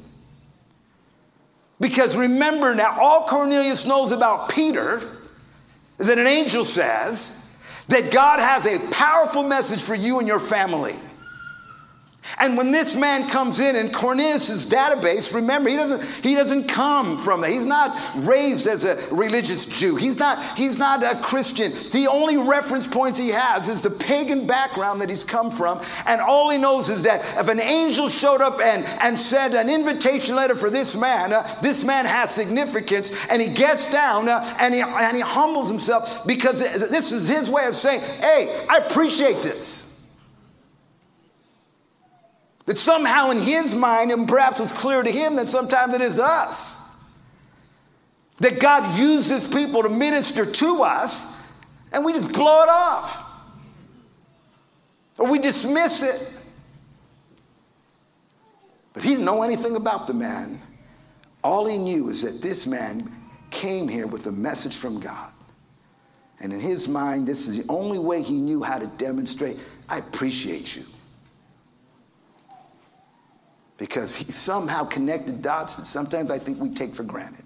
Because 1.80 2.15
remember 2.15 2.76
now, 2.76 3.00
all 3.02 3.26
Cornelius 3.26 3.86
knows 3.86 4.12
about 4.12 4.50
Peter 4.50 5.02
is 5.97 6.08
that 6.08 6.19
an 6.19 6.28
angel 6.28 6.63
says 6.63 7.52
that 7.88 8.12
God 8.12 8.39
has 8.39 8.67
a 8.67 8.78
powerful 8.91 9.41
message 9.41 9.82
for 9.82 9.95
you 9.95 10.19
and 10.19 10.28
your 10.28 10.39
family. 10.39 10.95
And 12.38 12.55
when 12.55 12.71
this 12.71 12.95
man 12.95 13.27
comes 13.27 13.60
in 13.60 13.75
in 13.75 13.91
Cornelius' 13.91 14.65
database, 14.65 15.34
remember, 15.34 15.69
he 15.69 15.75
doesn't, 15.75 16.03
he 16.23 16.36
doesn't 16.36 16.67
come 16.67 17.17
from 17.17 17.41
that. 17.41 17.49
He's 17.49 17.65
not 17.65 17.99
raised 18.15 18.67
as 18.67 18.86
a 18.86 18.95
religious 19.12 19.65
Jew. 19.65 19.95
He's 19.95 20.17
not, 20.17 20.57
he's 20.57 20.77
not 20.77 21.03
a 21.03 21.19
Christian. 21.21 21.73
The 21.91 22.07
only 22.07 22.38
reference 22.38 22.86
points 22.86 23.17
he 23.17 23.29
has 23.29 23.67
is 23.69 23.81
the 23.81 23.89
pagan 23.89 24.45
background 24.45 25.01
that 25.01 25.10
he's 25.10 25.23
come 25.23 25.51
from. 25.51 25.81
And 26.05 26.21
all 26.21 26.49
he 26.49 26.57
knows 26.57 26.89
is 26.89 27.03
that 27.03 27.21
if 27.39 27.47
an 27.47 27.60
angel 27.60 28.07
showed 28.07 28.41
up 28.41 28.60
and, 28.60 28.86
and 28.86 29.19
sent 29.19 29.55
an 29.55 29.69
invitation 29.69 30.36
letter 30.36 30.55
for 30.55 30.69
this 30.69 30.95
man, 30.95 31.34
uh, 31.34 31.55
this 31.62 31.84
man 31.84 32.05
has 32.05 32.29
significance. 32.34 33.12
And 33.29 33.41
he 33.41 33.49
gets 33.49 33.91
down 33.91 34.29
uh, 34.29 34.43
and, 34.60 34.73
he, 34.73 34.81
and 34.81 35.15
he 35.15 35.21
humbles 35.21 35.69
himself 35.69 36.25
because 36.27 36.60
this 36.60 37.12
is 37.12 37.27
his 37.27 37.49
way 37.49 37.65
of 37.65 37.75
saying, 37.75 38.01
hey, 38.01 38.65
I 38.69 38.77
appreciate 38.77 39.41
this. 39.41 39.90
That 42.65 42.78
somehow 42.78 43.32
in 43.32 43.39
his 43.39 43.74
mind, 43.74 44.12
and 44.12 44.28
perhaps 44.28 44.60
was 44.60 44.71
clear 44.71 45.02
to 45.02 45.12
him 45.12 45.36
that 45.38 45.50
sometimes 45.50 45.93
it 45.93 46.02
is 46.02 46.19
us, 46.19 46.80
that 48.39 48.60
God 48.60 48.97
uses 48.97 49.47
people 49.47 49.84
to 49.84 49.89
minister 49.89 50.45
to 50.45 50.84
us, 50.84 51.41
and 51.91 52.06
we 52.06 52.13
just 52.13 52.32
blow 52.32 52.63
it 52.63 52.69
off. 52.69 53.24
Or 55.17 55.30
we 55.30 55.39
dismiss 55.39 56.04
it. 56.04 56.32
But 58.93 59.04
he 59.04 59.12
didn't 59.12 59.26
know 59.26 59.43
anything 59.43 59.76
about 59.76 60.08
the 60.08 60.13
man. 60.13 60.60
All 61.43 61.65
he 61.65 61.78
knew 61.78 62.10
is 62.10 62.21
that 62.21 62.41
this 62.41 62.65
man 62.65 63.12
came 63.50 63.88
here 63.88 64.08
with 64.08 64.28
a 64.28 64.32
message 64.32 64.76
from 64.76 65.00
God. 65.00 65.32
And 66.39 66.52
in 66.52 66.60
his 66.60 66.88
mind, 66.88 67.28
this 67.28 67.47
is 67.47 67.63
the 67.63 67.71
only 67.71 68.00
way 68.00 68.21
he 68.21 68.34
knew 68.34 68.63
how 68.63 68.80
to 68.80 68.88
demonstrate 68.88 69.60
I 69.88 70.00
appreciate 70.00 70.76
you 70.76 70.86
because 73.82 74.13
he 74.13 74.32
somehow 74.32 74.84
connected 74.84 75.41
dots 75.41 75.78
that 75.78 75.88
sometimes 75.88 76.30
I 76.30 76.38
think 76.38 76.60
we 76.60 76.70
take 76.70 76.94
for 76.94 77.02
granted. 77.02 77.44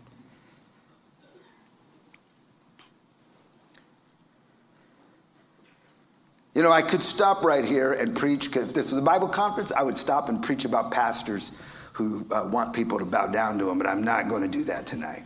You 6.53 6.61
know, 6.61 6.73
I 6.73 6.81
could 6.81 7.01
stop 7.01 7.41
right 7.41 7.63
here 7.63 7.93
and 7.93 8.13
preach, 8.13 8.53
if 8.53 8.73
this 8.73 8.91
was 8.91 8.99
a 8.99 9.01
Bible 9.01 9.29
conference, 9.29 9.71
I 9.71 9.81
would 9.81 9.97
stop 9.97 10.27
and 10.27 10.43
preach 10.43 10.65
about 10.65 10.91
pastors 10.91 11.53
who 11.93 12.25
uh, 12.33 12.49
want 12.51 12.73
people 12.73 12.99
to 12.99 13.05
bow 13.05 13.27
down 13.27 13.57
to 13.59 13.65
them, 13.65 13.77
but 13.77 13.87
I'm 13.87 14.03
not 14.03 14.27
going 14.27 14.41
to 14.41 14.49
do 14.49 14.65
that 14.65 14.85
tonight. 14.85 15.23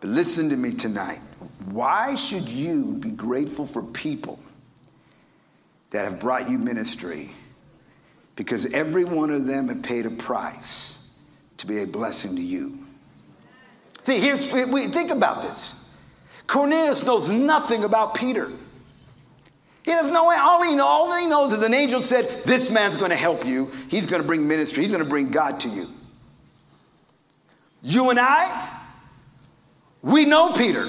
But 0.00 0.10
listen 0.10 0.50
to 0.50 0.56
me 0.56 0.74
tonight. 0.74 1.20
Why 1.70 2.14
should 2.14 2.46
you 2.46 2.92
be 2.92 3.10
grateful 3.10 3.64
for 3.64 3.82
people 3.82 4.38
that 5.88 6.04
have 6.04 6.20
brought 6.20 6.50
you 6.50 6.58
ministry 6.58 7.30
because 8.36 8.66
every 8.66 9.04
one 9.04 9.30
of 9.30 9.46
them 9.46 9.68
have 9.68 9.82
paid 9.82 10.06
a 10.06 10.10
price 10.10 10.98
to 11.56 11.66
be 11.66 11.82
a 11.82 11.86
blessing 11.86 12.36
to 12.36 12.42
you. 12.42 12.78
See, 14.02 14.20
here's, 14.20 14.52
we 14.52 14.88
think 14.88 15.10
about 15.10 15.42
this. 15.42 15.90
Cornelius 16.46 17.02
knows 17.02 17.28
nothing 17.28 17.82
about 17.82 18.14
Peter. 18.14 18.52
He 19.82 19.92
doesn't 19.92 20.12
know 20.12 20.30
all 20.32 20.62
he, 20.62 20.74
knows, 20.74 20.86
all 20.86 21.16
he 21.16 21.26
knows 21.26 21.52
is 21.52 21.62
an 21.62 21.74
angel 21.74 22.02
said, 22.02 22.44
This 22.44 22.70
man's 22.70 22.96
going 22.96 23.10
to 23.10 23.16
help 23.16 23.44
you. 23.44 23.70
He's 23.88 24.06
going 24.06 24.20
to 24.20 24.26
bring 24.26 24.46
ministry. 24.46 24.82
He's 24.82 24.92
going 24.92 25.02
to 25.02 25.08
bring 25.08 25.30
God 25.30 25.60
to 25.60 25.68
you. 25.68 25.88
You 27.82 28.10
and 28.10 28.18
I, 28.18 28.80
we 30.02 30.24
know 30.24 30.52
Peter. 30.52 30.88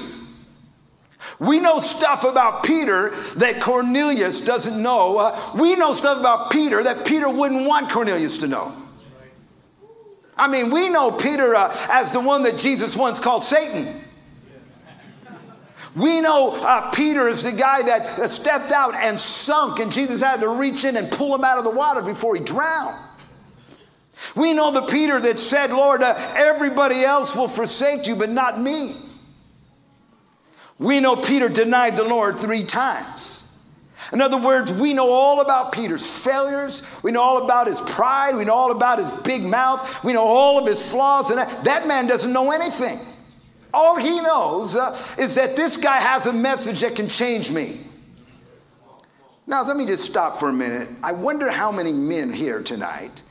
We 1.39 1.59
know 1.59 1.79
stuff 1.79 2.23
about 2.23 2.63
Peter 2.63 3.11
that 3.35 3.61
Cornelius 3.61 4.41
doesn't 4.41 4.81
know. 4.81 5.17
Uh, 5.17 5.51
we 5.55 5.75
know 5.75 5.93
stuff 5.93 6.19
about 6.19 6.51
Peter 6.51 6.83
that 6.83 7.05
Peter 7.05 7.29
wouldn't 7.29 7.67
want 7.67 7.91
Cornelius 7.91 8.39
to 8.39 8.47
know. 8.47 8.75
I 10.35 10.47
mean, 10.47 10.69
we 10.69 10.89
know 10.89 11.11
Peter 11.11 11.55
uh, 11.55 11.75
as 11.89 12.11
the 12.11 12.19
one 12.19 12.43
that 12.43 12.57
Jesus 12.57 12.95
once 12.95 13.19
called 13.19 13.43
Satan. 13.43 14.03
We 15.95 16.21
know 16.21 16.51
uh, 16.51 16.91
Peter 16.91 17.27
is 17.27 17.41
the 17.41 17.51
guy 17.51 17.81
that 17.81 18.29
stepped 18.29 18.71
out 18.71 18.93
and 18.93 19.19
sunk, 19.19 19.79
and 19.79 19.91
Jesus 19.91 20.21
had 20.21 20.41
to 20.41 20.49
reach 20.49 20.85
in 20.85 20.95
and 20.95 21.09
pull 21.11 21.33
him 21.33 21.43
out 21.43 21.57
of 21.57 21.63
the 21.63 21.71
water 21.71 22.03
before 22.03 22.35
he 22.35 22.43
drowned. 22.43 22.95
We 24.35 24.53
know 24.53 24.71
the 24.71 24.83
Peter 24.83 25.19
that 25.19 25.39
said, 25.39 25.71
Lord, 25.71 26.03
uh, 26.03 26.15
everybody 26.35 27.03
else 27.03 27.35
will 27.35 27.47
forsake 27.47 28.05
you, 28.05 28.15
but 28.15 28.29
not 28.29 28.59
me. 28.61 28.95
We 30.79 30.99
know 30.99 31.15
Peter 31.15 31.49
denied 31.49 31.97
the 31.97 32.03
Lord 32.03 32.39
three 32.39 32.63
times. 32.63 33.45
In 34.13 34.21
other 34.21 34.37
words, 34.37 34.71
we 34.71 34.93
know 34.93 35.11
all 35.11 35.41
about 35.41 35.71
Peter's 35.71 36.05
failures. 36.05 36.83
We 37.03 37.11
know 37.11 37.21
all 37.21 37.43
about 37.43 37.67
his 37.67 37.81
pride. 37.81 38.35
We 38.35 38.45
know 38.45 38.53
all 38.53 38.71
about 38.71 38.99
his 38.99 39.11
big 39.11 39.43
mouth. 39.43 40.03
We 40.03 40.13
know 40.13 40.23
all 40.23 40.59
of 40.59 40.65
his 40.65 40.91
flaws. 40.91 41.29
And 41.29 41.39
that, 41.39 41.63
that 41.65 41.87
man 41.87 42.07
doesn't 42.07 42.31
know 42.31 42.51
anything. 42.51 42.99
All 43.73 43.97
he 43.97 44.21
knows 44.21 44.75
uh, 44.75 44.97
is 45.17 45.35
that 45.35 45.55
this 45.55 45.75
guy 45.77 45.97
has 45.97 46.25
a 46.25 46.33
message 46.33 46.81
that 46.81 46.95
can 46.95 47.09
change 47.09 47.51
me. 47.51 47.81
Now, 49.45 49.63
let 49.63 49.77
me 49.77 49.85
just 49.85 50.05
stop 50.05 50.37
for 50.37 50.49
a 50.49 50.53
minute. 50.53 50.89
I 51.03 51.13
wonder 51.13 51.49
how 51.49 51.71
many 51.71 51.91
men 51.91 52.31
here 52.31 52.61
tonight 52.61 53.21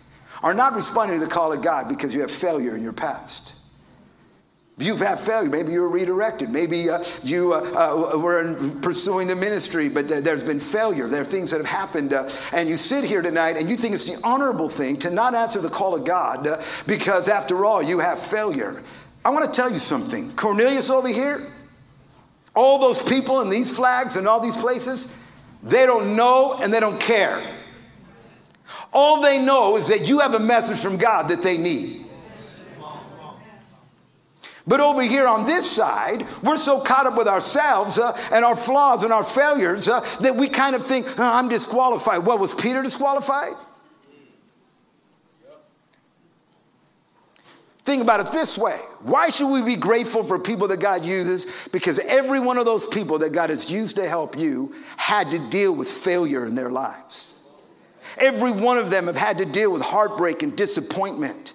are 0.43 0.55
not 0.55 0.75
responding 0.75 1.21
to 1.21 1.25
the 1.25 1.31
call 1.31 1.53
of 1.53 1.63
God 1.63 1.89
because 1.89 2.15
you 2.15 2.21
have 2.21 2.31
failure 2.31 2.77
in 2.77 2.83
your 2.83 2.93
past. 2.93 3.55
You've 4.79 5.01
had 5.01 5.19
failure. 5.19 5.49
Maybe 5.49 5.73
you 5.73 5.81
were 5.81 5.89
redirected. 5.89 6.51
Maybe 6.51 6.91
uh, 6.91 7.03
you 7.23 7.55
uh, 7.55 8.13
uh, 8.15 8.19
were 8.19 8.55
pursuing 8.83 9.27
the 9.27 9.35
ministry, 9.35 9.89
but 9.89 10.07
there's 10.07 10.45
been 10.45 10.61
failure. 10.61 11.09
There 11.09 11.23
are 11.23 11.25
things 11.25 11.51
that 11.53 11.59
have 11.59 11.67
happened. 11.67 12.13
Uh, 12.13 12.29
and 12.53 12.69
you 12.69 12.77
sit 12.77 13.03
here 13.03 13.23
tonight 13.23 13.57
and 13.57 13.71
you 13.71 13.77
think 13.77 13.95
it's 13.95 14.07
the 14.07 14.21
honorable 14.23 14.69
thing 14.69 14.99
to 14.99 15.11
not 15.11 15.35
answer 15.35 15.63
the 15.63 15.71
call 15.71 15.95
of 15.95 16.05
God 16.05 16.47
uh, 16.47 16.63
because, 16.87 17.31
after 17.31 17.65
all, 17.65 17.83
you 17.83 18.01
have 18.01 18.21
failure. 18.21 18.83
I 19.25 19.31
want 19.31 19.47
to 19.47 19.51
tell 19.51 19.73
you 19.73 19.79
something. 19.79 20.33
Cornelius 20.37 20.91
over 20.91 21.09
here, 21.09 21.55
all 22.55 22.79
those 22.79 23.01
people 23.01 23.41
and 23.41 23.51
these 23.51 23.75
flags 23.75 24.17
and 24.17 24.29
all 24.29 24.41
these 24.41 24.59
places, 24.59 25.11
they 25.63 25.87
don't 25.87 26.17
know 26.17 26.53
and 26.53 26.73
they 26.73 26.81
don't 26.81 27.01
care. 27.01 27.43
All 28.93 29.23
they 29.23 29.39
know 29.39 29.79
is 29.79 29.89
that 29.89 30.07
you 30.07 30.21
have 30.21 30.35
a 30.35 30.39
message 30.39 30.81
from 30.81 30.99
God 30.99 31.29
that 31.29 31.41
they 31.41 31.57
need. 31.57 32.06
But 34.67 34.81
over 34.81 35.03
here 35.03 35.29
on 35.29 35.47
this 35.47 35.71
side, 35.71 36.27
we're 36.43 36.57
so 36.57 36.81
caught 36.81 37.07
up 37.07 37.17
with 37.17 37.29
ourselves 37.29 37.99
uh, 37.99 38.19
and 38.33 38.45
our 38.45 38.57
flaws 38.57 39.05
and 39.05 39.13
our 39.13 39.23
failures 39.23 39.89
uh, 39.89 40.01
that 40.21 40.35
we 40.35 40.49
kind 40.49 40.75
of 40.75 40.85
think, 40.85 41.07
oh, 41.19 41.23
I'm 41.23 41.49
disqualified. 41.49 42.25
What, 42.27 42.41
was 42.41 42.53
Peter 42.53 42.83
disqualified? 42.83 43.55
Think 47.87 48.03
about 48.03 48.19
it 48.19 48.33
this 48.33 48.59
way. 48.59 48.81
Why 49.03 49.31
should 49.31 49.49
we 49.49 49.63
be 49.63 49.77
grateful 49.77 50.25
for 50.25 50.41
people 50.41 50.67
that 50.69 50.81
God 50.81 51.05
uses? 51.05 51.47
Because 51.71 52.01
every 52.01 52.41
one 52.41 52.59
of 52.59 52.65
those 52.65 52.85
people 52.85 53.21
that 53.21 53.31
God 53.31 53.51
has 53.51 53.71
used 53.71 53.95
to 53.95 54.09
help 54.09 54.37
you 54.37 54.75
had 54.97 55.31
to 55.31 55.39
deal 55.39 55.73
with 55.73 55.89
failure 55.89 56.45
in 56.45 56.57
their 56.57 56.73
lives. 56.73 57.39
Every 58.19 58.51
one 58.51 58.79
of 58.79 58.91
them 58.91 59.07
have 59.07 59.17
had 59.17 59.39
to 59.39 59.45
deal 59.45 59.71
with 59.71 59.83
heartbreak 59.83 60.43
and 60.43 60.57
disappointment. 60.57 61.55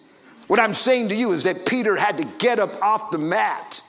What 0.52 0.60
I'm 0.60 0.74
saying 0.74 1.08
to 1.08 1.16
you 1.16 1.32
is 1.32 1.46
that 1.46 1.66
Peter 1.66 1.96
had 1.96 2.18
to 2.18 2.26
get 2.26 2.60
up 2.60 2.84
off 2.84 3.10
the 3.10 3.18
mat. 3.18 3.82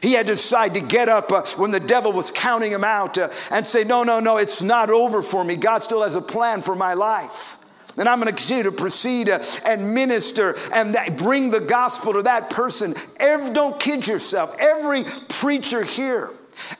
He 0.00 0.14
had 0.14 0.26
to 0.28 0.32
decide 0.32 0.72
to 0.72 0.80
get 0.80 1.10
up 1.10 1.30
uh, 1.30 1.44
when 1.58 1.72
the 1.72 1.78
devil 1.78 2.10
was 2.10 2.30
counting 2.30 2.72
him 2.72 2.84
out 2.84 3.18
uh, 3.18 3.28
and 3.50 3.66
say, 3.66 3.84
No, 3.84 4.02
no, 4.02 4.18
no, 4.18 4.38
it's 4.38 4.62
not 4.62 4.88
over 4.88 5.20
for 5.20 5.44
me. 5.44 5.56
God 5.56 5.82
still 5.82 6.02
has 6.02 6.14
a 6.14 6.22
plan 6.22 6.62
for 6.62 6.74
my 6.74 6.94
life. 6.94 7.58
And 7.98 8.08
I'm 8.08 8.18
going 8.18 8.34
to 8.34 8.34
continue 8.34 8.62
to 8.62 8.72
proceed 8.72 9.28
uh, 9.28 9.44
and 9.66 9.92
minister 9.92 10.56
and 10.72 10.94
that, 10.94 11.18
bring 11.18 11.50
the 11.50 11.60
gospel 11.60 12.14
to 12.14 12.22
that 12.22 12.48
person. 12.48 12.94
Every, 13.18 13.52
don't 13.52 13.78
kid 13.78 14.06
yourself. 14.06 14.56
Every 14.58 15.04
preacher 15.28 15.84
here 15.84 16.30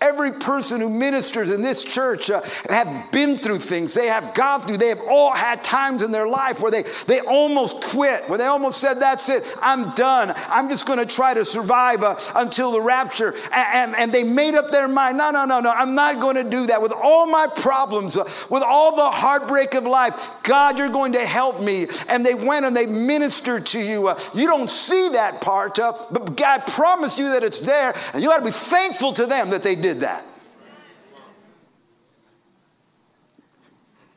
Every 0.00 0.32
person 0.32 0.80
who 0.80 0.88
ministers 0.88 1.50
in 1.50 1.62
this 1.62 1.84
church 1.84 2.30
uh, 2.30 2.42
have 2.68 3.10
been 3.10 3.36
through 3.36 3.58
things. 3.58 3.94
They 3.94 4.06
have 4.06 4.34
gone 4.34 4.62
through. 4.62 4.78
They 4.78 4.88
have 4.88 5.00
all 5.08 5.32
had 5.32 5.64
times 5.64 6.02
in 6.02 6.10
their 6.10 6.28
life 6.28 6.60
where 6.60 6.70
they, 6.70 6.84
they 7.06 7.20
almost 7.20 7.82
quit, 7.82 8.28
where 8.28 8.38
they 8.38 8.46
almost 8.46 8.80
said, 8.80 8.94
That's 8.94 9.28
it, 9.28 9.44
I'm 9.60 9.92
done. 9.94 10.32
I'm 10.48 10.68
just 10.68 10.86
going 10.86 10.98
to 10.98 11.06
try 11.06 11.34
to 11.34 11.44
survive 11.44 12.02
uh, 12.02 12.16
until 12.34 12.72
the 12.72 12.80
rapture. 12.80 13.34
And, 13.52 13.94
and, 13.94 13.96
and, 13.96 14.12
they 14.14 14.22
made 14.22 14.54
up 14.54 14.70
their 14.70 14.86
mind, 14.86 15.18
No, 15.18 15.30
no, 15.30 15.44
no, 15.44 15.60
no, 15.60 15.70
I'm 15.70 15.94
not 15.94 16.20
going 16.20 16.36
to 16.36 16.44
do 16.44 16.66
that. 16.66 16.80
With 16.80 16.92
all 16.92 17.26
my 17.26 17.46
problems, 17.46 18.16
uh, 18.16 18.24
with 18.50 18.62
all 18.62 18.94
the 18.94 19.10
heartbreak 19.10 19.74
of 19.74 19.84
life, 19.84 20.30
God, 20.42 20.78
you're 20.78 20.88
going 20.88 21.12
to 21.14 21.26
help 21.26 21.60
me. 21.60 21.88
And 22.08 22.24
they 22.24 22.34
went 22.34 22.64
and 22.64 22.76
they 22.76 22.86
ministered 22.86 23.66
to 23.66 23.80
you. 23.80 24.08
Uh, 24.08 24.20
you 24.34 24.46
don't 24.46 24.70
see 24.70 25.08
that 25.10 25.40
part, 25.40 25.78
uh, 25.78 25.92
but 26.10 26.36
God 26.36 26.66
promised 26.66 27.18
you 27.18 27.30
that 27.30 27.42
it's 27.42 27.60
there. 27.60 27.94
And 28.12 28.22
you 28.22 28.28
got 28.28 28.38
to 28.38 28.44
be 28.44 28.50
thankful 28.50 29.12
to 29.14 29.26
them 29.26 29.50
that 29.50 29.63
they 29.64 29.74
did 29.74 30.00
that. 30.00 30.24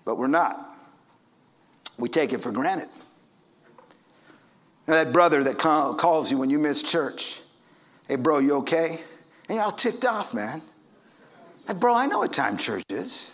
But 0.05 0.17
we're 0.17 0.27
not. 0.27 0.77
We 1.97 2.07
take 2.07 2.31
it 2.33 2.41
for 2.41 2.51
granted. 2.51 2.89
Now, 4.87 5.03
that 5.03 5.11
brother 5.11 5.43
that 5.43 5.57
calls 5.57 6.31
you 6.31 6.37
when 6.37 6.49
you 6.49 6.59
miss 6.59 6.83
church, 6.83 7.41
hey, 8.07 8.15
bro, 8.15 8.37
you 8.37 8.57
okay? 8.57 9.01
And 9.49 9.55
you're 9.55 9.65
all 9.65 9.71
ticked 9.71 10.05
off, 10.05 10.33
man. 10.33 10.61
Hey, 11.67 11.73
bro, 11.73 11.93
I 11.93 12.05
know 12.05 12.19
what 12.19 12.31
time 12.31 12.57
church 12.57 12.83
is. 12.89 13.31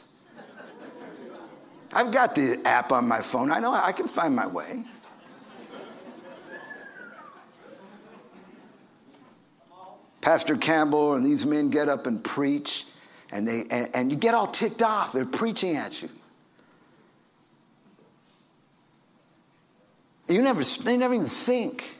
I've 1.91 2.12
got 2.12 2.34
the 2.34 2.60
app 2.65 2.91
on 2.91 3.08
my 3.08 3.21
phone. 3.21 3.52
I 3.52 3.60
know 3.60 3.71
I 3.71 3.91
can 3.91 4.08
find 4.08 4.36
my 4.36 4.47
way. 4.47 4.84
Pastor 10.24 10.56
Campbell 10.56 11.16
and 11.16 11.26
these 11.26 11.46
men 11.46 11.70
get 11.70 11.90
up 11.90 12.08
and 12.08 12.24
preach, 12.24 12.86
and, 13.30 13.46
they, 13.46 13.66
and, 13.70 13.90
and 13.94 14.10
you 14.10 14.18
get 14.18 14.34
all 14.34 14.48
ticked 14.48 14.82
off. 14.82 15.12
They're 15.12 15.26
preaching 15.26 15.76
at 15.76 16.02
you. 16.02 16.10
You 20.30 20.42
never, 20.42 20.64
they 20.64 20.96
never 20.96 21.14
even 21.14 21.28
think. 21.28 21.98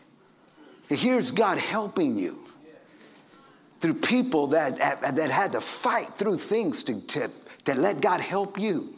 Here's 0.88 1.32
God 1.32 1.58
helping 1.58 2.18
you 2.18 2.40
through 3.82 3.96
people 3.96 4.48
that, 4.48 4.78
that 4.78 5.30
had 5.30 5.52
to 5.52 5.60
fight 5.60 6.08
through 6.14 6.38
things 6.38 6.86
to, 6.86 7.06
to, 7.08 7.30
to 7.66 7.76
let 7.76 8.00
God 8.00 8.22
help 8.22 8.58
you. 8.58 8.96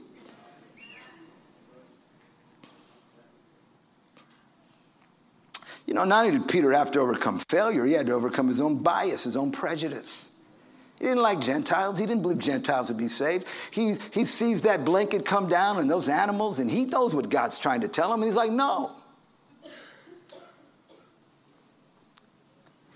You 5.86 5.94
know, 5.94 6.04
not 6.04 6.26
only 6.26 6.40
did 6.40 6.48
Peter 6.48 6.72
have 6.72 6.92
to 6.92 7.00
overcome 7.00 7.40
failure, 7.50 7.86
he 7.86 7.94
had 7.94 8.08
to 8.08 8.14
overcome 8.14 8.48
his 8.48 8.60
own 8.60 8.78
bias, 8.78 9.24
his 9.24 9.38
own 9.38 9.52
prejudice. 9.52 10.30
He 11.00 11.06
didn't 11.06 11.22
like 11.22 11.42
Gentiles. 11.42 12.00
He 12.00 12.06
didn't 12.06 12.22
believe 12.22 12.40
Gentiles 12.40 12.90
would 12.90 12.98
be 12.98 13.08
saved. 13.08 13.46
He, 13.70 13.96
he 14.12 14.26
sees 14.26 14.64
that 14.64 14.86
blanket 14.86 15.26
come 15.26 15.48
down 15.48 15.78
and 15.78 15.92
those 15.92 16.10
animals, 16.10 16.60
and 16.60 16.72
he 16.72 16.86
knows 16.86 17.14
what 17.14 17.30
God's 17.30 17.60
trying 17.60 17.82
to 17.82 17.88
tell 17.88 18.12
him, 18.12 18.22
and 18.22 18.26
he's 18.26 18.38
like, 18.38 18.52
no. 18.52 18.94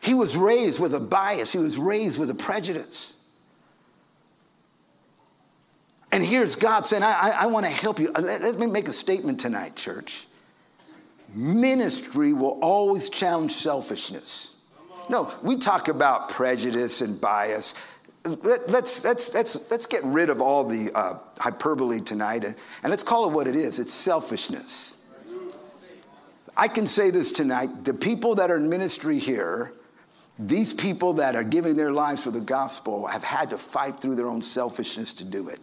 He 0.01 0.13
was 0.13 0.35
raised 0.35 0.79
with 0.79 0.95
a 0.95 0.99
bias, 0.99 1.51
he 1.51 1.59
was 1.59 1.77
raised 1.77 2.17
with 2.17 2.29
a 2.29 2.35
prejudice. 2.35 3.13
And 6.11 6.23
here's 6.23 6.55
God 6.55 6.87
saying, 6.87 7.03
I, 7.03 7.11
I, 7.11 7.29
I 7.29 7.45
want 7.45 7.67
to 7.67 7.71
help 7.71 7.99
you. 7.99 8.11
Uh, 8.15 8.21
let, 8.21 8.41
let 8.41 8.57
me 8.57 8.65
make 8.65 8.87
a 8.87 8.91
statement 8.91 9.39
tonight, 9.39 9.75
church 9.75 10.25
ministry 11.33 12.33
will 12.33 12.59
always 12.61 13.09
challenge 13.09 13.51
selfishness. 13.51 14.55
No, 15.09 15.33
we 15.41 15.57
talk 15.57 15.87
about 15.87 16.29
prejudice 16.29 17.01
and 17.01 17.19
bias. 17.19 17.73
Let, 18.25 18.61
us 18.61 19.03
let's, 19.03 19.33
let's, 19.33 19.71
let's 19.71 19.85
get 19.85 20.03
rid 20.03 20.29
of 20.29 20.41
all 20.41 20.63
the 20.65 20.91
uh, 20.93 21.17
hyperbole 21.39 22.01
tonight 22.01 22.43
and, 22.43 22.55
and 22.83 22.91
let's 22.91 23.01
call 23.01 23.25
it 23.25 23.31
what 23.31 23.47
it 23.47 23.55
is 23.55 23.79
it's 23.79 23.93
selfishness. 23.93 24.97
I 26.55 26.67
can 26.67 26.85
say 26.85 27.09
this 27.09 27.31
tonight 27.31 27.85
the 27.85 27.93
people 27.93 28.35
that 28.35 28.51
are 28.51 28.57
in 28.57 28.69
ministry 28.69 29.17
here, 29.17 29.73
these 30.37 30.73
people 30.73 31.13
that 31.13 31.35
are 31.35 31.43
giving 31.43 31.75
their 31.75 31.91
lives 31.91 32.23
for 32.23 32.31
the 32.31 32.41
gospel, 32.41 33.07
have 33.07 33.23
had 33.23 33.49
to 33.51 33.57
fight 33.57 33.99
through 33.99 34.15
their 34.15 34.27
own 34.27 34.41
selfishness 34.41 35.13
to 35.13 35.23
do 35.23 35.47
it. 35.47 35.59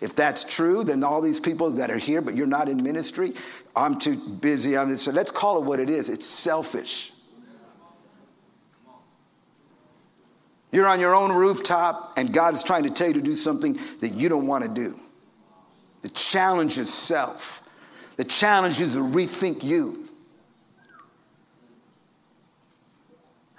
If 0.00 0.16
that's 0.16 0.44
true, 0.44 0.82
then 0.82 1.04
all 1.04 1.20
these 1.20 1.40
people 1.40 1.70
that 1.72 1.90
are 1.90 1.98
here, 1.98 2.22
but 2.22 2.34
you're 2.34 2.46
not 2.46 2.68
in 2.68 2.82
ministry, 2.82 3.34
I'm 3.76 3.98
too 3.98 4.16
busy 4.16 4.76
I'm 4.76 4.96
So 4.96 5.12
let's 5.12 5.30
call 5.30 5.58
it 5.58 5.64
what 5.64 5.78
it 5.78 5.90
is 5.90 6.08
it's 6.08 6.26
selfish. 6.26 7.12
You're 10.72 10.86
on 10.86 11.00
your 11.00 11.14
own 11.14 11.32
rooftop, 11.32 12.14
and 12.16 12.32
God 12.32 12.54
is 12.54 12.62
trying 12.62 12.84
to 12.84 12.90
tell 12.90 13.08
you 13.08 13.14
to 13.14 13.20
do 13.20 13.34
something 13.34 13.78
that 14.00 14.12
you 14.12 14.28
don't 14.28 14.46
want 14.46 14.62
to 14.62 14.70
do. 14.70 14.98
The 16.02 16.10
challenge 16.10 16.78
is 16.78 16.92
self, 16.92 17.68
the 18.16 18.24
challenge 18.24 18.80
is 18.80 18.94
to 18.94 19.00
rethink 19.00 19.62
you. 19.62 19.99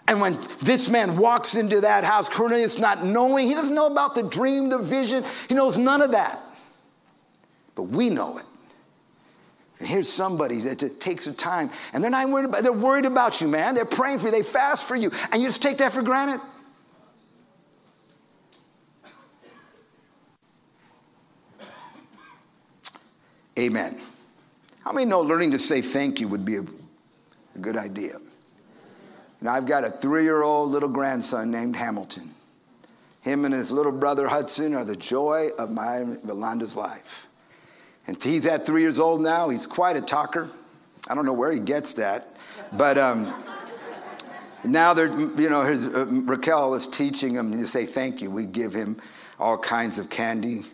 And 0.08 0.20
when 0.20 0.40
this 0.60 0.90
man 0.90 1.18
walks 1.18 1.56
into 1.56 1.82
that 1.82 2.04
house, 2.04 2.28
Cornelius 2.28 2.78
not 2.78 3.06
knowing, 3.06 3.48
he 3.48 3.54
doesn't 3.54 3.76
know 3.76 3.86
about 3.86 4.16
the 4.16 4.24
dream, 4.24 4.70
the 4.70 4.80
vision, 4.80 5.24
he 5.48 5.56
knows 5.56 5.78
none 5.78 6.02
of 6.02 6.12
that. 6.12 6.42
But 7.76 7.84
we 7.84 8.10
know 8.10 8.38
it. 8.38 8.46
And 9.80 9.88
here's 9.88 10.12
somebody 10.12 10.60
that 10.60 11.00
takes 11.00 11.26
the 11.26 11.34
time, 11.34 11.72
and 11.94 12.04
they're 12.04 12.12
not 12.12 12.30
worried 12.30 12.46
about, 12.46 12.64
they're 12.64 12.72
worried 12.72 13.06
about 13.06 13.42
you, 13.42 13.48
man. 13.48 13.74
They're 13.74 13.86
praying 13.86 14.20
for 14.20 14.26
you, 14.26 14.32
they 14.32 14.44
fast 14.44 14.88
for 14.88 14.96
you, 14.96 15.12
and 15.32 15.42
you 15.42 15.48
just 15.48 15.62
take 15.62 15.78
that 15.78 15.92
for 15.92 16.02
granted. 16.02 16.42
Amen. 23.58 24.00
How 24.84 24.92
many 24.92 25.06
know 25.06 25.22
learning 25.22 25.52
to 25.52 25.60
say 25.60 25.82
thank 25.82 26.20
you 26.20 26.28
would 26.28 26.46
be 26.46 26.56
a, 26.58 26.62
a 26.62 27.60
good 27.60 27.78
idea? 27.78 28.18
And 29.42 29.50
I've 29.50 29.66
got 29.66 29.84
a 29.84 29.90
three 29.90 30.24
year 30.24 30.44
old 30.44 30.72
little 30.72 30.88
grandson 30.88 31.52
named 31.52 31.76
Hamilton. 31.76 32.34
Him 33.22 33.44
and 33.44 33.54
his 33.54 33.72
little 33.72 33.92
brother 33.92 34.28
Hudson 34.28 34.74
are 34.74 34.86
the 34.86 34.96
joy 34.96 35.50
of 35.60 35.70
my 35.70 36.00
Yolanda's 36.26 36.76
life. 36.76 37.28
And 38.08 38.22
he's 38.22 38.46
at 38.46 38.66
three 38.66 38.82
years 38.82 39.00
old 39.00 39.22
now. 39.22 39.50
He's 39.50 39.68
quite 39.68 39.98
a 39.98 40.02
talker. 40.02 40.50
I 41.08 41.16
don't 41.16 41.26
know 41.26 41.34
where 41.34 41.52
he 41.52 41.60
gets 41.60 41.96
that. 41.96 42.36
But 42.72 42.98
um, 42.98 43.44
now 44.64 44.94
they're, 44.94 45.08
you 45.08 45.50
know, 45.50 45.64
his, 45.64 45.86
uh, 45.86 46.06
Raquel 46.06 46.74
is 46.76 46.88
teaching 46.88 47.36
him 47.36 47.52
to 47.52 47.68
say 47.68 47.86
thank 47.86 48.22
you. 48.22 48.32
We 48.32 48.46
give 48.46 48.74
him 48.74 48.98
all 49.40 49.58
kinds 49.58 50.00
of 50.00 50.10
candy 50.10 50.66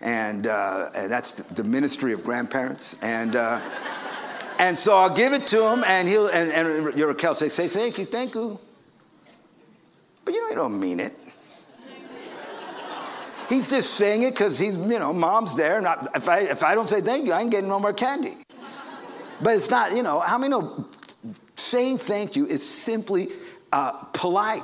and, 0.00 0.46
uh, 0.46 0.90
and 0.94 1.10
that's 1.10 1.32
the 1.32 1.64
ministry 1.64 2.12
of 2.12 2.22
grandparents. 2.22 3.02
And, 3.02 3.34
uh, 3.34 3.60
and 4.58 4.78
so 4.78 4.96
I'll 4.96 5.14
give 5.14 5.32
it 5.32 5.46
to 5.48 5.68
him, 5.68 5.84
and 5.86 6.08
he'll, 6.08 6.28
and, 6.28 6.50
and 6.50 6.84
Raquel 6.84 7.34
say, 7.34 7.48
say 7.48 7.68
thank 7.68 7.98
you, 7.98 8.06
thank 8.06 8.34
you. 8.34 8.58
But 10.24 10.34
you 10.34 10.42
know, 10.42 10.48
you 10.50 10.56
don't 10.56 10.80
mean 10.80 11.00
it. 11.00 11.16
He's 13.48 13.68
just 13.68 13.94
saying 13.94 14.24
it 14.24 14.32
because 14.32 14.58
he's, 14.58 14.76
you 14.76 14.98
know, 14.98 15.12
mom's 15.12 15.54
there. 15.54 15.78
And 15.78 15.86
I, 15.86 16.06
if, 16.16 16.28
I, 16.28 16.38
if 16.40 16.64
I 16.64 16.74
don't 16.74 16.88
say 16.88 17.00
thank 17.00 17.26
you, 17.26 17.32
I 17.32 17.42
ain't 17.42 17.50
getting 17.50 17.68
no 17.68 17.78
more 17.78 17.92
candy. 17.92 18.34
But 19.40 19.54
it's 19.54 19.70
not, 19.70 19.94
you 19.94 20.02
know, 20.02 20.18
how 20.18 20.38
many 20.38 20.50
know 20.50 20.88
saying 21.54 21.98
thank 21.98 22.34
you 22.34 22.46
is 22.46 22.68
simply 22.68 23.28
uh, 23.72 23.92
polite? 24.12 24.62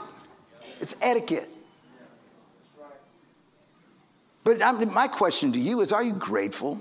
It's 0.81 0.97
etiquette. 1.01 1.49
But 4.45 4.61
I'm, 4.63 4.93
my 4.93 5.07
question 5.07 5.53
to 5.53 5.61
you 5.61 5.81
is 5.81 5.93
are 5.93 6.03
you 6.03 6.13
grateful 6.13 6.81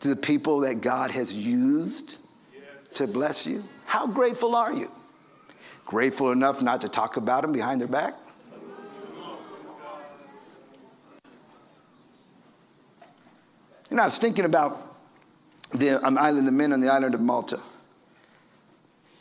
to 0.00 0.08
the 0.08 0.16
people 0.16 0.60
that 0.60 0.80
God 0.80 1.10
has 1.10 1.32
used 1.32 2.16
to 2.94 3.06
bless 3.06 3.46
you? 3.46 3.64
How 3.86 4.06
grateful 4.06 4.54
are 4.54 4.72
you? 4.72 4.90
Grateful 5.84 6.32
enough 6.32 6.60
not 6.62 6.80
to 6.80 6.88
talk 6.88 7.16
about 7.16 7.42
them 7.42 7.52
behind 7.52 7.80
their 7.80 7.88
back? 7.88 8.14
You 13.90 13.96
know, 13.96 14.02
I 14.02 14.06
was 14.06 14.18
thinking 14.18 14.44
about 14.44 14.98
the 15.72 16.04
um, 16.04 16.18
island, 16.18 16.46
the 16.46 16.52
men 16.52 16.72
on 16.72 16.80
the 16.80 16.92
island 16.92 17.14
of 17.14 17.20
Malta. 17.20 17.60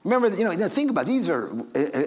Remember, 0.04 0.36
you 0.36 0.44
know, 0.44 0.70
think 0.70 0.92
about 0.92 1.02
it. 1.02 1.08
these 1.08 1.30
are. 1.30 1.50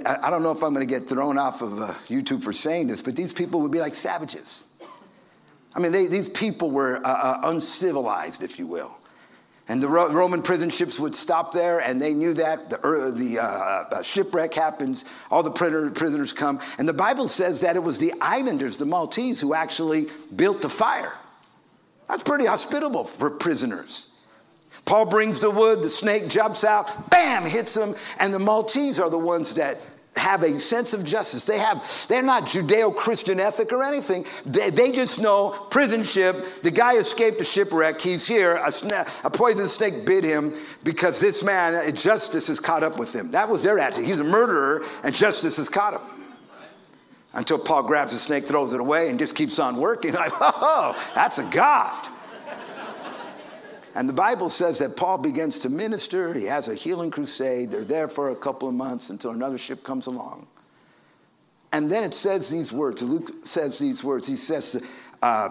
I 0.07 0.31
don't 0.31 0.43
know 0.43 0.53
if 0.53 0.63
I'm 0.63 0.73
going 0.73 0.87
to 0.87 0.93
get 0.93 1.09
thrown 1.09 1.39
off 1.39 1.63
of 1.63 1.81
uh, 1.81 1.95
YouTube 2.09 2.43
for 2.43 2.53
saying 2.53 2.87
this, 2.87 3.03
but 3.03 3.17
these 3.17 3.33
people 3.33 3.61
would 3.63 3.73
be 3.73 3.81
like 3.81 3.95
savages. 3.95 4.67
I 5.75 5.81
mean, 5.81 5.93
they, 5.93 6.07
these 6.07 6.29
people 6.29 6.71
were 6.71 6.97
uh, 6.97 7.09
uh, 7.09 7.41
uncivilized, 7.45 8.43
if 8.43 8.59
you 8.59 8.67
will. 8.67 8.97
And 9.69 9.83
the 9.83 9.89
Ro- 9.89 10.11
Roman 10.11 10.41
prison 10.41 10.71
ships 10.71 10.99
would 10.99 11.15
stop 11.15 11.53
there, 11.53 11.79
and 11.79 12.01
they 12.01 12.15
knew 12.15 12.33
that. 12.35 12.71
The, 12.71 12.81
uh, 12.81 13.11
the 13.11 13.39
uh, 13.39 13.45
uh, 13.45 14.03
shipwreck 14.03 14.55
happens, 14.55 15.05
all 15.31 15.43
the 15.43 15.51
prisoners 15.51 16.33
come. 16.33 16.61
And 16.79 16.89
the 16.89 16.95
Bible 16.95 17.29
says 17.29 17.61
that 17.61 17.77
it 17.77 17.83
was 17.83 17.99
the 17.99 18.15
islanders, 18.21 18.79
the 18.79 18.87
Maltese, 18.87 19.41
who 19.43 19.53
actually 19.53 20.09
built 20.35 20.63
the 20.63 20.71
fire. 20.71 21.13
That's 22.09 22.23
pretty 22.23 22.47
hospitable 22.47 23.05
for 23.05 23.31
prisoners. 23.31 24.09
Paul 24.87 25.05
brings 25.05 25.41
the 25.41 25.51
wood, 25.51 25.83
the 25.83 25.91
snake 25.91 26.29
jumps 26.29 26.65
out, 26.65 27.11
bam, 27.11 27.45
hits 27.45 27.77
him, 27.77 27.95
and 28.19 28.33
the 28.33 28.39
Maltese 28.39 28.99
are 28.99 29.11
the 29.11 29.19
ones 29.19 29.55
that 29.57 29.79
have 30.19 30.43
a 30.43 30.59
sense 30.59 30.93
of 30.93 31.05
justice. 31.05 31.47
They 31.47 31.59
have, 31.59 32.07
they're 32.09 32.23
not 32.23 32.45
Judeo-Christian 32.45 33.41
ethic 33.41 33.73
or 33.73 33.83
anything. 33.83 34.27
They, 34.45 34.71
they 34.71 34.93
just 34.93 35.21
know 35.21 35.51
prison 35.71 36.03
ship, 36.03 36.63
the 36.63 36.71
guy 36.71 36.97
escaped 36.97 37.39
the 37.39 37.45
shipwreck, 37.45 38.01
he's 38.01 38.27
here, 38.27 38.57
a, 38.57 38.69
sna- 38.69 39.25
a 39.25 39.31
poison 39.31 39.69
snake 39.69 40.05
bit 40.05 40.25
him 40.25 40.55
because 40.85 41.21
this 41.21 41.43
man, 41.43 41.75
uh, 41.75 41.91
justice 41.91 42.49
has 42.49 42.61
caught 42.61 42.83
up 42.83 42.99
with 42.99 43.15
him. 43.15 43.31
That 43.31 43.49
was 43.49 43.63
their 43.63 43.79
attitude. 43.79 44.07
He's 44.07 44.21
a 44.21 44.25
murderer 44.25 44.85
and 45.03 45.15
justice 45.15 45.57
has 45.57 45.69
caught 45.69 45.95
him. 45.95 46.01
Until 47.35 47.59
Paul 47.59 47.83
grabs 47.83 48.13
the 48.13 48.19
snake, 48.19 48.47
throws 48.47 48.73
it 48.73 48.81
away, 48.81 49.11
and 49.11 49.19
just 49.19 49.35
keeps 49.35 49.59
on 49.59 49.77
working. 49.77 50.13
Like, 50.19 50.33
oh, 50.41 50.97
that's 51.15 51.39
a 51.39 51.45
God. 51.45 52.09
And 53.99 54.09
the 54.09 54.15
Bible 54.15 54.49
says 54.49 54.79
that 54.79 54.97
Paul 54.97 55.19
begins 55.19 55.59
to 55.59 55.69
minister. 55.69 56.33
He 56.33 56.45
has 56.45 56.69
a 56.69 56.75
healing 56.77 57.11
crusade. 57.11 57.73
They're 57.73 57.83
there 57.83 58.07
for 58.07 58.31
a 58.31 58.37
couple 58.37 58.69
of 58.69 58.75
months 58.75 59.11
until 59.11 59.33
another 59.33 59.59
ship 59.59 59.83
comes 59.83 60.07
along. 60.07 60.47
And 61.73 61.91
then 61.91 62.05
it 62.05 62.15
says 62.15 62.49
these 62.49 62.73
words. 62.73 63.03
Luke 63.03 63.45
says 63.45 63.77
these 63.81 64.05
words. 64.05 64.29
He 64.29 64.37
says, 64.37 64.81
uh, 65.21 65.51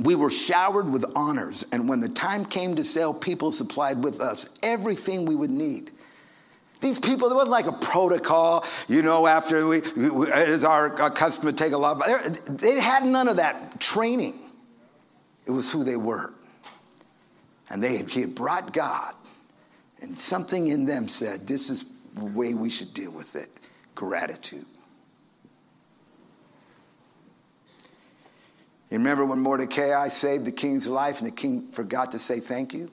We 0.00 0.14
were 0.14 0.30
showered 0.30 0.88
with 0.88 1.04
honors, 1.16 1.64
and 1.72 1.88
when 1.88 1.98
the 1.98 2.08
time 2.08 2.44
came 2.44 2.76
to 2.76 2.84
sail, 2.84 3.12
people 3.12 3.50
supplied 3.50 4.04
with 4.04 4.20
us 4.20 4.48
everything 4.62 5.26
we 5.26 5.34
would 5.34 5.50
need. 5.50 5.90
These 6.80 7.00
people, 7.00 7.28
there 7.28 7.34
wasn't 7.34 7.50
like 7.50 7.66
a 7.66 7.72
protocol, 7.72 8.64
you 8.86 9.02
know, 9.02 9.26
after 9.26 9.66
we, 9.66 9.80
we 9.96 10.30
it 10.30 10.48
is 10.48 10.62
our, 10.62 10.96
our 11.02 11.10
custom 11.10 11.50
to 11.50 11.52
take 11.52 11.72
a 11.72 11.78
lot. 11.78 12.00
They 12.46 12.78
had 12.78 13.04
none 13.04 13.26
of 13.26 13.38
that 13.38 13.80
training. 13.80 14.38
It 15.44 15.50
was 15.50 15.72
who 15.72 15.82
they 15.82 15.96
were. 15.96 16.34
And 17.70 17.82
they 17.82 17.96
had, 17.98 18.34
brought 18.34 18.72
God, 18.72 19.14
and 20.00 20.18
something 20.18 20.68
in 20.68 20.86
them 20.86 21.08
said, 21.08 21.46
This 21.46 21.70
is 21.70 21.84
the 22.14 22.24
way 22.24 22.54
we 22.54 22.70
should 22.70 22.94
deal 22.94 23.10
with 23.10 23.36
it 23.36 23.50
gratitude. 23.94 24.64
You 28.90 28.96
remember 28.98 29.26
when 29.26 29.40
Mordecai 29.40 30.08
saved 30.08 30.44
the 30.44 30.52
king's 30.52 30.86
life 30.86 31.18
and 31.18 31.26
the 31.26 31.34
king 31.34 31.72
forgot 31.72 32.12
to 32.12 32.18
say 32.18 32.40
thank 32.40 32.72
you? 32.72 32.90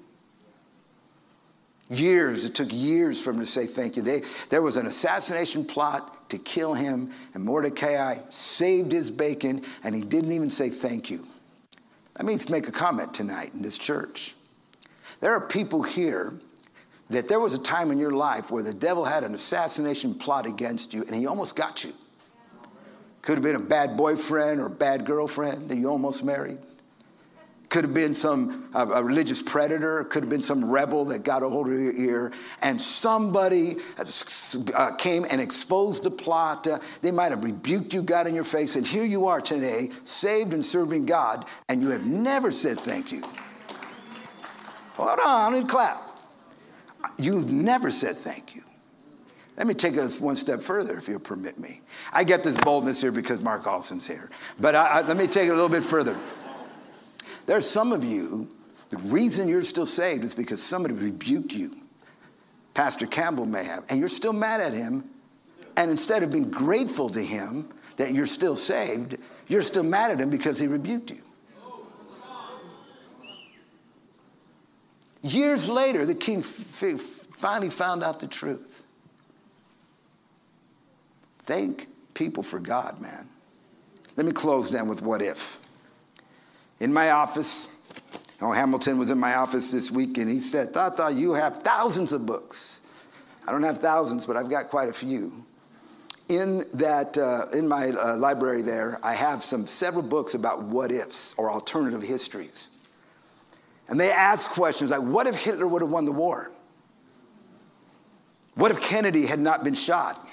Years, 1.89 2.43
it 2.43 2.55
took 2.55 2.73
years 2.73 3.21
for 3.21 3.29
him 3.29 3.39
to 3.39 3.45
say 3.45 3.67
thank 3.67 3.95
you. 3.95 4.01
They, 4.01 4.23
there 4.49 4.63
was 4.63 4.75
an 4.75 4.87
assassination 4.87 5.63
plot 5.63 6.29
to 6.31 6.39
kill 6.39 6.73
him, 6.73 7.11
and 7.35 7.43
Mordecai 7.43 8.17
saved 8.29 8.91
his 8.91 9.11
bacon, 9.11 9.61
and 9.83 9.93
he 9.93 10.01
didn't 10.01 10.31
even 10.31 10.49
say 10.49 10.69
thank 10.69 11.11
you. 11.11 11.25
That 12.15 12.25
means 12.25 12.49
make 12.49 12.67
a 12.67 12.71
comment 12.71 13.13
tonight 13.13 13.51
in 13.53 13.61
this 13.61 13.77
church. 13.77 14.33
There 15.21 15.33
are 15.33 15.41
people 15.41 15.83
here 15.83 16.33
that 17.09 17.27
there 17.27 17.39
was 17.39 17.53
a 17.53 17.59
time 17.59 17.91
in 17.91 17.99
your 17.99 18.11
life 18.11 18.51
where 18.51 18.63
the 18.63 18.73
devil 18.73 19.05
had 19.05 19.23
an 19.23 19.35
assassination 19.35 20.15
plot 20.15 20.45
against 20.45 20.93
you 20.93 21.03
and 21.03 21.15
he 21.15 21.27
almost 21.27 21.55
got 21.55 21.83
you. 21.83 21.93
Could 23.21 23.35
have 23.35 23.43
been 23.43 23.55
a 23.55 23.59
bad 23.59 23.97
boyfriend 23.97 24.59
or 24.59 24.67
a 24.67 24.71
bad 24.71 25.05
girlfriend 25.05 25.69
that 25.69 25.77
you 25.77 25.89
almost 25.89 26.23
married. 26.23 26.57
Could 27.69 27.83
have 27.83 27.93
been 27.93 28.13
some 28.13 28.69
uh, 28.73 28.87
a 28.93 29.03
religious 29.03 29.41
predator. 29.41 30.03
Could 30.05 30.23
have 30.23 30.29
been 30.29 30.41
some 30.41 30.63
rebel 30.63 31.05
that 31.05 31.23
got 31.23 31.41
a 31.41 31.49
hold 31.49 31.67
of 31.67 31.73
your 31.73 31.91
ear. 31.93 32.31
And 32.61 32.79
somebody 32.79 33.77
uh, 34.73 34.91
came 34.91 35.25
and 35.29 35.41
exposed 35.41 36.03
the 36.03 36.11
plot. 36.11 36.67
Uh, 36.67 36.79
they 37.01 37.11
might 37.11 37.31
have 37.31 37.43
rebuked 37.43 37.93
you, 37.93 38.03
got 38.03 38.27
in 38.27 38.35
your 38.35 38.43
face. 38.43 38.75
And 38.75 38.87
here 38.87 39.03
you 39.03 39.27
are 39.27 39.41
today, 39.41 39.89
saved 40.03 40.53
and 40.53 40.63
serving 40.63 41.05
God, 41.05 41.45
and 41.67 41.81
you 41.81 41.89
have 41.89 42.05
never 42.05 42.51
said 42.51 42.79
thank 42.79 43.11
you. 43.11 43.21
Hold 44.95 45.19
on 45.19 45.55
and 45.55 45.67
clap. 45.67 46.01
You've 47.17 47.51
never 47.51 47.91
said 47.91 48.17
thank 48.17 48.55
you. 48.55 48.63
Let 49.57 49.67
me 49.67 49.73
take 49.73 49.97
us 49.97 50.19
one 50.19 50.35
step 50.35 50.61
further, 50.61 50.97
if 50.97 51.07
you'll 51.07 51.19
permit 51.19 51.57
me. 51.57 51.81
I 52.11 52.23
get 52.23 52.43
this 52.43 52.57
boldness 52.57 53.01
here 53.01 53.11
because 53.11 53.41
Mark 53.41 53.65
Olson's 53.67 54.05
here. 54.05 54.29
But 54.59 54.75
I, 54.75 54.85
I, 54.85 55.01
let 55.01 55.15
me 55.15 55.27
take 55.27 55.47
it 55.47 55.51
a 55.51 55.53
little 55.53 55.69
bit 55.69 55.83
further. 55.83 56.17
There's 57.45 57.69
some 57.69 57.93
of 57.93 58.03
you, 58.03 58.49
the 58.89 58.97
reason 58.97 59.47
you're 59.47 59.63
still 59.63 59.85
saved 59.85 60.23
is 60.23 60.33
because 60.33 60.61
somebody 60.61 60.93
rebuked 60.93 61.53
you. 61.53 61.75
Pastor 62.73 63.07
Campbell 63.07 63.45
may 63.45 63.63
have, 63.63 63.85
and 63.89 63.99
you're 63.99 64.09
still 64.09 64.33
mad 64.33 64.59
at 64.59 64.73
him. 64.73 65.09
And 65.77 65.91
instead 65.91 66.23
of 66.23 66.31
being 66.31 66.49
grateful 66.49 67.09
to 67.09 67.21
him 67.21 67.69
that 67.95 68.13
you're 68.13 68.25
still 68.25 68.55
saved, 68.55 69.17
you're 69.47 69.61
still 69.61 69.83
mad 69.83 70.11
at 70.11 70.19
him 70.19 70.29
because 70.29 70.59
he 70.59 70.67
rebuked 70.67 71.11
you. 71.11 71.24
Years 75.25 75.67
later, 75.67 76.05
the 76.05 76.13
king 76.13 76.39
f- 76.39 77.01
finally 77.31 77.71
found 77.71 78.03
out 78.03 78.19
the 78.19 78.27
truth. 78.27 78.83
Thank 81.45 81.87
people 82.13 82.43
for 82.43 82.59
God, 82.59 83.01
man. 83.01 83.27
Let 84.17 84.27
me 84.27 84.31
close 84.31 84.69
then 84.69 84.87
with 84.87 85.01
what 85.01 85.23
if. 85.23 85.59
In 86.79 86.93
my 86.93 87.09
office, 87.09 87.67
oh, 88.39 88.51
Hamilton 88.51 88.99
was 88.99 89.09
in 89.09 89.17
my 89.17 89.33
office 89.33 89.71
this 89.71 89.89
week 89.89 90.19
and 90.19 90.29
he 90.29 90.39
said, 90.39 90.73
Tata, 90.73 91.11
you 91.11 91.33
have 91.33 91.57
thousands 91.57 92.13
of 92.13 92.27
books. 92.27 92.81
I 93.47 93.51
don't 93.51 93.63
have 93.63 93.79
thousands, 93.79 94.27
but 94.27 94.37
I've 94.37 94.49
got 94.49 94.69
quite 94.69 94.89
a 94.89 94.93
few. 94.93 95.43
in 96.29 96.65
that 96.73 97.17
uh, 97.17 97.47
in 97.53 97.67
my 97.67 97.89
uh, 97.89 98.15
library 98.17 98.61
there, 98.61 98.99
I 99.03 99.15
have 99.15 99.43
some 99.43 99.65
several 99.65 100.03
books 100.03 100.35
about 100.35 100.61
what 100.63 100.91
ifs 100.91 101.33
or 101.37 101.51
alternative 101.51 102.03
histories. 102.03 102.69
And 103.87 103.99
they 103.99 104.11
ask 104.11 104.49
questions 104.49 104.91
like, 104.91 105.01
what 105.01 105.27
if 105.27 105.35
Hitler 105.35 105.67
would 105.67 105.81
have 105.81 105.91
won 105.91 106.05
the 106.05 106.11
war? 106.11 106.51
What 108.55 108.71
if 108.71 108.81
Kennedy 108.81 109.25
had 109.25 109.39
not 109.39 109.63
been 109.63 109.73
shot? 109.73 110.29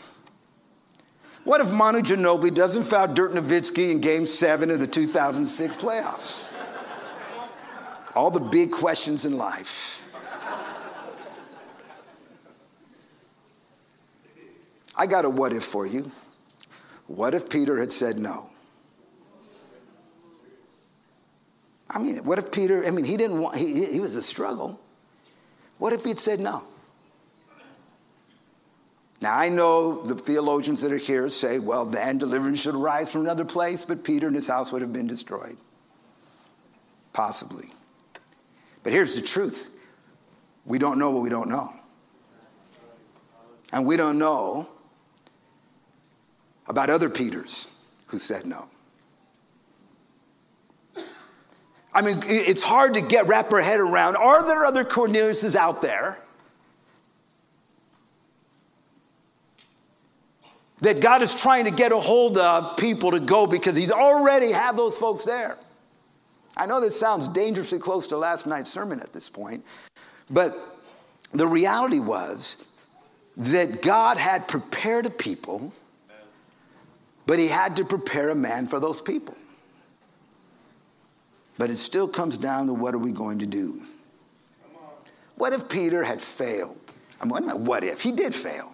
What 1.45 1.61
if 1.61 1.73
Manu 1.73 2.01
Ginobili 2.01 2.55
doesn't 2.55 2.85
foul 2.85 3.09
Dirk 3.09 3.33
Nowitzki 3.33 3.91
in 3.91 4.01
game 4.01 4.27
seven 4.27 4.71
of 4.71 4.79
the 4.79 4.87
2006 4.87 5.77
playoffs? 5.77 6.53
All 8.15 8.31
the 8.31 8.41
big 8.41 8.71
questions 8.71 9.25
in 9.25 9.37
life. 9.37 9.99
I 14.95 15.07
got 15.07 15.25
a 15.25 15.31
what 15.31 15.53
if 15.53 15.65
for 15.65 15.87
you. 15.87 16.11
What 17.09 17.35
if 17.35 17.51
Peter 17.51 17.81
had 17.81 17.93
said 17.93 18.19
no? 18.19 18.52
I 21.95 21.99
mean, 21.99 22.17
what 22.25 22.39
if 22.39 22.51
Peter, 22.51 22.85
I 22.87 22.91
mean, 22.91 23.05
he 23.05 23.17
didn't 23.17 23.41
want, 23.41 23.57
he, 23.57 23.85
he 23.87 24.01
was 24.01 24.17
a 24.17 24.23
struggle. 24.23 24.81
What 25.79 25.93
if 25.93 26.05
he'd 26.05 26.19
said 26.19 26.41
no? 26.41 26.65
Now, 29.21 29.37
I 29.37 29.49
know 29.49 30.03
the 30.03 30.17
theologians 30.17 30.83
that 30.83 30.93
are 30.93 30.97
here 30.97 31.29
say, 31.29 31.61
well, 31.61 31.85
then 31.85 32.19
deliverance 32.19 32.61
should 32.61 32.75
arise 32.75 33.13
from 33.13 33.21
another 33.21 33.45
place, 33.45 33.85
but 33.85 34.03
Peter 34.03 34.27
and 34.27 34.35
his 34.35 34.49
house 34.49 34.73
would 34.73 34.83
have 34.83 34.93
been 34.93 35.07
destroyed. 35.07 35.57
Possibly. 37.13 37.69
But 38.83 38.93
here's 38.93 39.15
the 39.15 39.23
truth 39.23 39.71
we 40.65 40.79
don't 40.79 40.99
know 40.99 41.11
what 41.11 41.23
we 41.23 41.29
don't 41.29 41.49
know. 41.49 41.73
And 43.73 43.87
we 43.87 43.97
don't 43.97 44.19
know 44.19 44.69
about 46.67 46.91
other 46.91 47.09
Peters 47.09 47.71
who 48.07 48.19
said 48.19 48.45
no. 48.45 48.69
I 51.95 52.03
mean, 52.03 52.23
it's 52.25 52.63
hard 52.63 52.95
to 52.95 53.01
get 53.01 53.27
wrap 53.27 53.53
our 53.53 53.61
head 53.61 53.81
around. 53.81 54.17
Are 54.17 54.45
there 54.47 54.65
other 54.65 54.85
Corneliuses 54.85 55.55
out 55.55 55.83
there 55.83 56.19
that 60.81 61.01
God 61.01 61.23
is 61.23 61.35
trying 61.35 61.67
to 61.67 61.71
get 61.71 61.93
a 61.93 61.99
hold 61.99 62.39
of 62.39 62.77
people 62.77 63.11
to 63.11 63.21
go 63.21 63.47
because 63.47 63.77
He's 63.77 63.91
already 63.91 64.53
had 64.53 64.77
those 64.77 64.97
folks 64.97 65.25
there? 65.25 65.59
I 66.57 66.67
know 66.67 66.81
this 66.81 66.99
sounds 66.99 67.29
dangerously 67.29 67.79
close 67.79 68.07
to 68.09 68.17
last 68.17 68.47
night's 68.47 68.71
sermon 68.71 69.01
at 69.01 69.13
this 69.13 69.29
point, 69.29 69.65
but 70.31 70.79
the 71.33 71.47
reality 71.47 71.99
was 71.99 72.57
that 73.37 73.81
God 73.83 74.19
had 74.19 74.49
prepared 74.49 75.07
a 75.07 75.11
people 75.11 75.73
but 77.27 77.39
he 77.39 77.49
had 77.49 77.77
to 77.77 77.85
prepare 77.85 78.31
a 78.31 78.35
man 78.35 78.67
for 78.67 78.81
those 78.81 79.01
people. 79.01 79.35
But 81.59 81.71
it 81.71 81.77
still 81.77 82.09
comes 82.09 82.37
down 82.37 82.67
to 82.67 82.75
what 82.75 82.95
are 82.95 82.99
we 82.99 83.13
going 83.13 83.39
to 83.41 83.47
do? 83.47 83.83
What 85.37 85.53
if 85.53 85.69
Peter 85.69 86.03
had 86.03 86.21
failed? 86.21 86.79
I 87.21 87.25
mean, 87.25 87.65
what 87.65 87.85
if? 87.85 88.01
He 88.01 88.13
did 88.13 88.35
fail. 88.35 88.73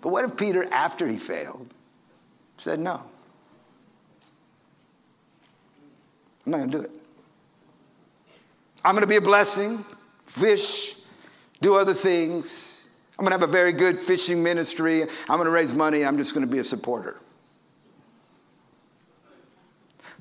But 0.00 0.10
what 0.10 0.24
if 0.24 0.36
Peter, 0.36 0.66
after 0.72 1.06
he 1.06 1.16
failed, 1.16 1.68
said, 2.56 2.80
No, 2.80 3.02
I'm 6.44 6.52
not 6.52 6.58
going 6.58 6.70
to 6.70 6.76
do 6.78 6.84
it. 6.84 6.90
I'm 8.84 8.94
going 8.94 9.02
to 9.02 9.08
be 9.08 9.16
a 9.16 9.20
blessing, 9.20 9.84
fish, 10.24 10.96
do 11.60 11.76
other 11.76 11.94
things. 11.94 12.88
I'm 13.18 13.24
going 13.24 13.36
to 13.36 13.38
have 13.38 13.48
a 13.48 13.52
very 13.52 13.74
good 13.74 13.98
fishing 13.98 14.42
ministry. 14.42 15.02
I'm 15.02 15.36
going 15.36 15.44
to 15.44 15.50
raise 15.50 15.74
money. 15.74 16.06
I'm 16.06 16.16
just 16.16 16.32
going 16.32 16.46
to 16.46 16.50
be 16.50 16.58
a 16.58 16.64
supporter. 16.64 17.18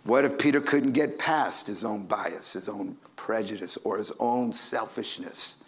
What 0.03 0.25
if 0.25 0.37
Peter 0.37 0.61
couldn't 0.61 0.93
get 0.93 1.19
past 1.19 1.67
his 1.67 1.83
own 1.83 2.03
bias, 2.03 2.53
his 2.53 2.69
own 2.69 2.97
prejudice, 3.15 3.77
or 3.83 3.97
his 3.97 4.11
own 4.19 4.53
selfishness? 4.53 5.63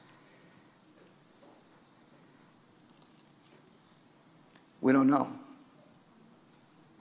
We 4.80 4.94
don't 4.94 5.08
know. 5.08 5.32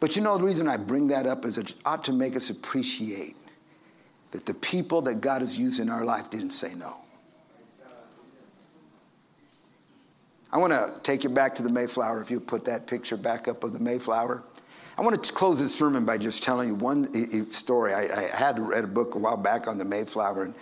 But 0.01 0.17
you 0.17 0.23
know, 0.23 0.37
the 0.39 0.45
reason 0.45 0.69
I 0.69 0.77
bring 0.77 1.09
that 1.09 1.27
up 1.27 1.45
is 1.45 1.59
it 1.59 1.75
ought 1.85 2.05
to 2.05 2.13
make 2.13 2.37
us 2.37 2.51
appreciate 2.51 3.37
that 4.31 4.47
the 4.47 4.55
people 4.55 5.03
that 5.03 5.21
God 5.21 5.43
has 5.43 5.59
used 5.59 5.81
in 5.81 5.91
our 5.91 6.05
life 6.05 6.31
didn't 6.31 6.53
say 6.53 6.75
no. 6.75 6.97
I 10.53 10.59
want 10.59 10.73
to 10.73 10.93
take 11.03 11.23
you 11.23 11.31
back 11.31 11.55
to 11.57 11.63
the 11.63 11.69
Mayflower. 11.69 12.21
If 12.21 12.31
you 12.31 12.41
put 12.41 12.65
that 12.65 12.87
picture 12.87 13.17
back 13.17 13.47
up 13.47 13.63
of 13.63 13.73
the 13.73 13.79
Mayflower. 13.79 14.43
I 15.01 15.03
want 15.03 15.25
to 15.25 15.33
close 15.33 15.59
this 15.59 15.75
sermon 15.75 16.05
by 16.05 16.19
just 16.19 16.43
telling 16.43 16.69
you 16.69 16.75
one 16.75 17.09
story. 17.53 17.95
I, 17.95 18.03
I 18.03 18.37
had 18.37 18.59
read 18.59 18.85
a 18.85 18.87
book 18.87 19.15
a 19.15 19.19
while 19.19 19.39
back 19.39 19.67
on 19.67 19.79
the 19.79 19.85
Mayflower, 19.85 20.43
and, 20.43 20.55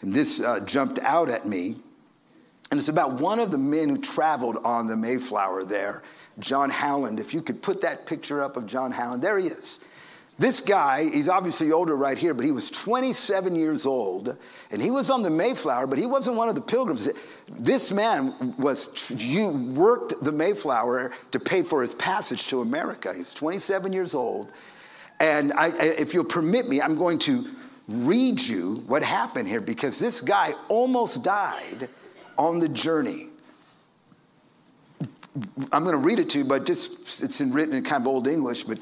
and 0.00 0.12
this 0.12 0.42
uh, 0.42 0.58
jumped 0.58 0.98
out 0.98 1.28
at 1.28 1.46
me. 1.46 1.76
And 2.72 2.80
it's 2.80 2.88
about 2.88 3.20
one 3.20 3.38
of 3.38 3.52
the 3.52 3.58
men 3.58 3.88
who 3.88 3.96
traveled 3.96 4.56
on 4.64 4.88
the 4.88 4.96
Mayflower 4.96 5.62
there, 5.62 6.02
John 6.40 6.70
Howland. 6.70 7.20
If 7.20 7.32
you 7.32 7.40
could 7.40 7.62
put 7.62 7.80
that 7.82 8.04
picture 8.04 8.42
up 8.42 8.56
of 8.56 8.66
John 8.66 8.90
Howland, 8.90 9.22
there 9.22 9.38
he 9.38 9.46
is. 9.46 9.78
This 10.38 10.60
guy, 10.60 11.10
he's 11.10 11.28
obviously 11.28 11.72
older 11.72 11.96
right 11.96 12.16
here, 12.16 12.32
but 12.32 12.44
he 12.44 12.52
was 12.52 12.70
27 12.70 13.56
years 13.56 13.84
old, 13.84 14.36
and 14.70 14.80
he 14.80 14.90
was 14.90 15.10
on 15.10 15.22
the 15.22 15.30
Mayflower, 15.30 15.88
but 15.88 15.98
he 15.98 16.06
wasn't 16.06 16.36
one 16.36 16.48
of 16.48 16.54
the 16.54 16.60
pilgrims. 16.60 17.08
This 17.48 17.90
man 17.90 18.54
was, 18.56 19.10
you 19.18 19.48
worked 19.48 20.14
the 20.22 20.30
Mayflower 20.30 21.12
to 21.32 21.40
pay 21.40 21.62
for 21.62 21.82
his 21.82 21.92
passage 21.96 22.46
to 22.48 22.60
America. 22.60 23.12
He 23.12 23.18
was 23.18 23.34
27 23.34 23.92
years 23.92 24.14
old. 24.14 24.52
And 25.18 25.52
I, 25.54 25.70
if 25.76 26.14
you'll 26.14 26.22
permit 26.22 26.68
me, 26.68 26.80
I'm 26.80 26.94
going 26.94 27.18
to 27.20 27.44
read 27.88 28.40
you 28.40 28.84
what 28.86 29.02
happened 29.02 29.48
here 29.48 29.60
because 29.60 29.98
this 29.98 30.20
guy 30.20 30.54
almost 30.68 31.24
died 31.24 31.88
on 32.36 32.60
the 32.60 32.68
journey. 32.68 33.26
I'm 35.72 35.82
going 35.82 35.94
to 35.94 35.96
read 35.96 36.20
it 36.20 36.28
to 36.30 36.38
you, 36.38 36.44
but 36.44 36.64
just 36.64 37.24
it's 37.24 37.40
in 37.40 37.52
written 37.52 37.74
in 37.74 37.82
kind 37.82 38.02
of 38.02 38.06
old 38.06 38.28
English, 38.28 38.62
but 38.62 38.78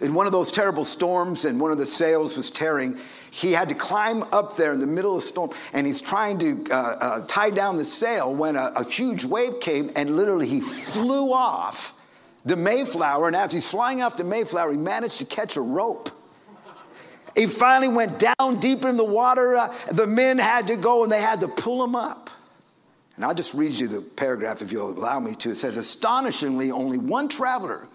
in 0.00 0.14
one 0.14 0.26
of 0.26 0.32
those 0.32 0.52
terrible 0.52 0.84
storms 0.84 1.44
and 1.44 1.60
one 1.60 1.70
of 1.70 1.78
the 1.78 1.86
sails 1.86 2.36
was 2.36 2.50
tearing, 2.50 2.98
he 3.30 3.52
had 3.52 3.68
to 3.68 3.74
climb 3.74 4.22
up 4.32 4.56
there 4.56 4.72
in 4.72 4.80
the 4.80 4.86
middle 4.86 5.16
of 5.16 5.22
the 5.22 5.28
storm 5.28 5.50
and 5.72 5.86
he's 5.86 6.00
trying 6.00 6.38
to 6.38 6.64
uh, 6.70 6.74
uh, 6.74 7.26
tie 7.26 7.50
down 7.50 7.76
the 7.76 7.84
sail 7.84 8.34
when 8.34 8.56
a, 8.56 8.72
a 8.76 8.84
huge 8.84 9.24
wave 9.24 9.60
came 9.60 9.90
and 9.96 10.16
literally 10.16 10.46
he 10.46 10.60
flew 10.60 11.32
off 11.32 11.94
the 12.44 12.56
Mayflower. 12.56 13.26
And 13.26 13.36
as 13.36 13.52
he's 13.52 13.70
flying 13.70 14.02
off 14.02 14.16
the 14.16 14.24
Mayflower, 14.24 14.70
he 14.70 14.78
managed 14.78 15.18
to 15.18 15.24
catch 15.24 15.56
a 15.56 15.60
rope. 15.60 16.10
He 17.34 17.46
finally 17.46 17.92
went 17.92 18.18
down 18.18 18.60
deep 18.60 18.84
in 18.84 18.96
the 18.96 19.04
water. 19.04 19.56
Uh, 19.56 19.74
the 19.88 20.06
men 20.06 20.38
had 20.38 20.68
to 20.68 20.76
go 20.76 21.02
and 21.02 21.12
they 21.12 21.20
had 21.20 21.40
to 21.40 21.48
pull 21.48 21.84
him 21.84 21.94
up. 21.94 22.30
And 23.16 23.24
I'll 23.24 23.34
just 23.34 23.54
read 23.54 23.74
you 23.74 23.88
the 23.88 24.00
paragraph 24.00 24.62
if 24.62 24.72
you'll 24.72 24.90
allow 24.90 25.20
me 25.20 25.34
to. 25.36 25.50
It 25.50 25.56
says, 25.56 25.76
Astonishingly, 25.76 26.70
only 26.70 26.96
one 26.96 27.28
traveler 27.28 27.86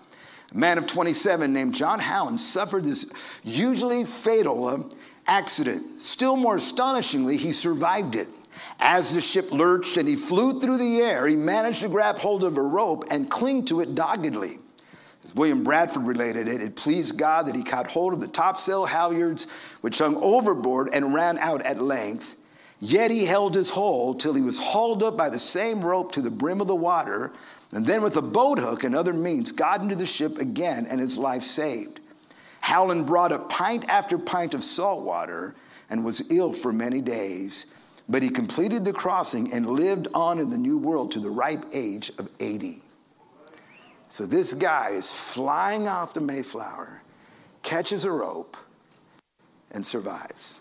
a 0.52 0.58
man 0.58 0.78
of 0.78 0.86
27 0.86 1.52
named 1.54 1.74
John 1.74 1.99
Howland 1.99 2.39
suffered 2.41 2.84
this 2.84 3.12
usually 3.43 4.04
fatal 4.04 4.68
uh, 4.68 4.80
accident. 5.28 5.97
Still 5.97 6.36
more 6.36 6.56
astonishingly, 6.56 7.38
he 7.38 7.52
survived 7.52 8.16
it. 8.16 8.28
As 8.80 9.14
the 9.14 9.22
ship 9.22 9.52
lurched 9.52 9.97
and 9.97 10.08
he 10.08 10.16
flew 10.16 10.60
through 10.60 10.78
the 10.78 11.02
air, 11.02 11.28
he 11.28 11.36
managed 11.36 11.82
to 11.82 11.88
grab 11.88 12.18
hold 12.18 12.43
of 12.43 12.58
a 12.58 12.62
rope 12.62 13.06
and 13.12 13.30
cling 13.30 13.66
to 13.66 13.80
it 13.80 13.95
doggedly. 13.95 14.60
As 15.24 15.36
William 15.36 15.64
Bradford 15.64 16.04
related 16.04 16.47
it, 16.47 16.62
it 16.62 16.76
pleased 16.76 17.18
God 17.18 17.45
that 17.45 17.56
he 17.56 17.64
caught 17.64 17.88
hold 17.88 18.14
of 18.14 18.22
the 18.22 18.28
topsail 18.28 18.88
halyards 18.88 19.47
which 19.82 19.99
hung 19.99 20.18
overboard 20.18 20.89
and 20.93 21.14
ran 21.14 21.38
out 21.38 21.62
at 21.62 21.80
length. 21.80 22.36
Yet 22.80 23.12
he 23.12 23.26
held 23.26 23.54
his 23.54 23.70
hold 23.70 24.20
till 24.20 24.34
he 24.34 24.41
was 24.41 24.60
hauled 24.60 25.04
up 25.04 25.16
by 25.16 25.30
the 25.30 25.38
same 25.38 25.82
rope 25.86 26.12
to 26.14 26.22
the 26.22 26.32
brim 26.32 26.60
of 26.60 26.68
the 26.68 26.76
water 26.76 27.32
and 27.74 27.88
then, 27.88 28.02
with 28.02 28.18
a 28.18 28.22
boat 28.22 28.60
hook 28.60 28.84
and 28.84 28.94
other 28.94 29.14
means, 29.14 29.52
got 29.52 29.82
into 29.82 29.96
the 29.96 30.06
ship 30.06 30.38
again 30.38 30.86
and 30.88 31.00
his 31.00 31.18
life 31.18 31.44
saved. 31.44 32.02
Howland 32.60 33.06
brought 33.06 33.32
up 33.32 33.50
pint 33.50 33.88
after 33.90 34.18
pint 34.18 34.54
of 34.54 34.64
salt 34.64 35.04
water 35.04 35.56
and 35.90 36.04
was 36.04 36.30
ill 36.32 36.52
for 36.52 36.74
many 36.74 37.02
days. 37.02 37.66
But 38.10 38.24
he 38.24 38.30
completed 38.30 38.84
the 38.84 38.92
crossing 38.92 39.54
and 39.54 39.70
lived 39.70 40.10
on 40.14 40.38
in 40.38 40.50
the 40.50 40.58
new 40.58 40.78
world 40.78 41.12
to 41.12 41.20
the 41.20 41.30
ripe 41.30 41.64
age 41.72 42.12
of 42.18 42.30
80. 42.40 42.82
So 44.10 44.26
this 44.26 44.54
guy 44.54 44.90
is 44.90 45.20
flying 45.20 45.88
off 45.88 46.14
the 46.14 46.20
Mayflower, 46.20 47.02
catches 47.64 48.04
a 48.04 48.12
rope, 48.12 48.58
and 49.72 49.88
survives. 49.88 50.60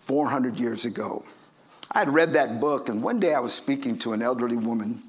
400 0.00 0.58
years 0.58 0.84
ago. 0.84 1.24
I 1.90 2.00
had 2.00 2.10
read 2.10 2.34
that 2.34 2.60
book, 2.60 2.90
and 2.90 3.02
one 3.02 3.20
day 3.20 3.32
I 3.32 3.40
was 3.40 3.54
speaking 3.54 3.98
to 4.00 4.12
an 4.12 4.20
elderly 4.20 4.58
woman 4.58 5.02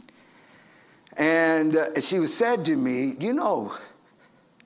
and 1.18 1.76
uh, 1.76 2.02
she 2.02 2.26
said 2.26 2.66
to 2.66 2.76
me, 2.76 3.16
You 3.20 3.34
know, 3.34 3.74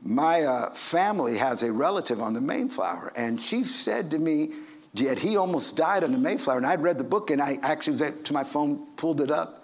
my 0.01 0.43
uh, 0.43 0.71
family 0.71 1.37
has 1.37 1.63
a 1.63 1.71
relative 1.71 2.21
on 2.21 2.33
the 2.33 2.41
Mayflower. 2.41 3.13
And 3.15 3.39
she 3.39 3.63
said 3.63 4.11
to 4.11 4.19
me, 4.19 4.53
Yet 4.93 5.19
he 5.19 5.37
almost 5.37 5.77
died 5.77 6.03
on 6.03 6.11
the 6.11 6.17
Mayflower. 6.17 6.57
And 6.57 6.65
I'd 6.65 6.81
read 6.81 6.97
the 6.97 7.03
book 7.03 7.29
and 7.29 7.41
I 7.41 7.59
actually 7.61 7.97
went 7.97 8.25
to 8.25 8.33
my 8.33 8.43
phone, 8.43 8.87
pulled 8.95 9.21
it 9.21 9.29
up. 9.29 9.63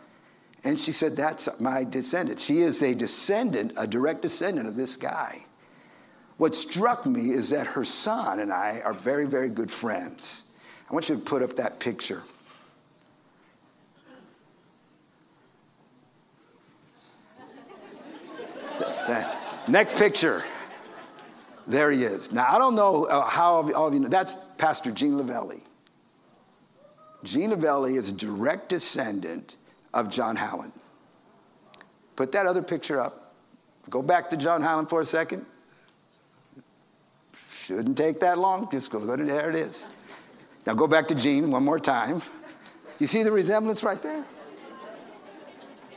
And 0.63 0.79
she 0.79 0.91
said, 0.91 1.15
That's 1.15 1.49
my 1.59 1.83
descendant. 1.83 2.39
She 2.39 2.59
is 2.59 2.81
a 2.81 2.93
descendant, 2.93 3.73
a 3.77 3.87
direct 3.87 4.21
descendant 4.21 4.67
of 4.67 4.75
this 4.75 4.95
guy. 4.95 5.45
What 6.37 6.53
struck 6.53 7.05
me 7.05 7.29
is 7.29 7.49
that 7.51 7.65
her 7.65 7.85
son 7.85 8.39
and 8.39 8.51
I 8.51 8.81
are 8.83 8.93
very, 8.93 9.25
very 9.25 9.49
good 9.49 9.71
friends. 9.71 10.45
I 10.89 10.93
want 10.93 11.07
you 11.07 11.15
to 11.15 11.21
put 11.21 11.41
up 11.41 11.55
that 11.55 11.79
picture. 11.79 12.23
Next 19.67 19.97
picture. 19.97 20.43
There 21.67 21.91
he 21.91 22.03
is. 22.03 22.31
Now, 22.31 22.45
I 22.47 22.59
don't 22.59 22.75
know 22.75 23.05
uh, 23.05 23.25
how 23.25 23.71
all 23.73 23.87
of 23.87 23.93
you 23.93 23.99
know. 23.99 24.07
That's 24.07 24.37
Pastor 24.57 24.91
Gene 24.91 25.13
Lavelli. 25.13 25.61
Gene 27.23 27.51
Lavelli 27.51 27.97
is 27.97 28.11
a 28.11 28.13
direct 28.13 28.69
descendant 28.69 29.55
of 29.93 30.09
John 30.09 30.35
Howland. 30.35 30.73
Put 32.15 32.31
that 32.33 32.45
other 32.45 32.61
picture 32.61 33.01
up. 33.01 33.33
Go 33.89 34.01
back 34.01 34.29
to 34.29 34.37
John 34.37 34.61
Howland 34.61 34.89
for 34.89 35.01
a 35.01 35.05
second. 35.05 35.45
Shouldn't 37.49 37.97
take 37.97 38.19
that 38.19 38.37
long. 38.37 38.69
Just 38.71 38.91
go, 38.91 38.99
go 38.99 39.15
there 39.15 39.49
it 39.49 39.55
is. 39.55 39.85
Now 40.67 40.75
go 40.75 40.87
back 40.87 41.07
to 41.07 41.15
Gene 41.15 41.49
one 41.49 41.63
more 41.63 41.79
time. 41.79 42.21
You 42.99 43.07
see 43.07 43.23
the 43.23 43.31
resemblance 43.31 43.83
right 43.83 44.01
there? 44.01 44.23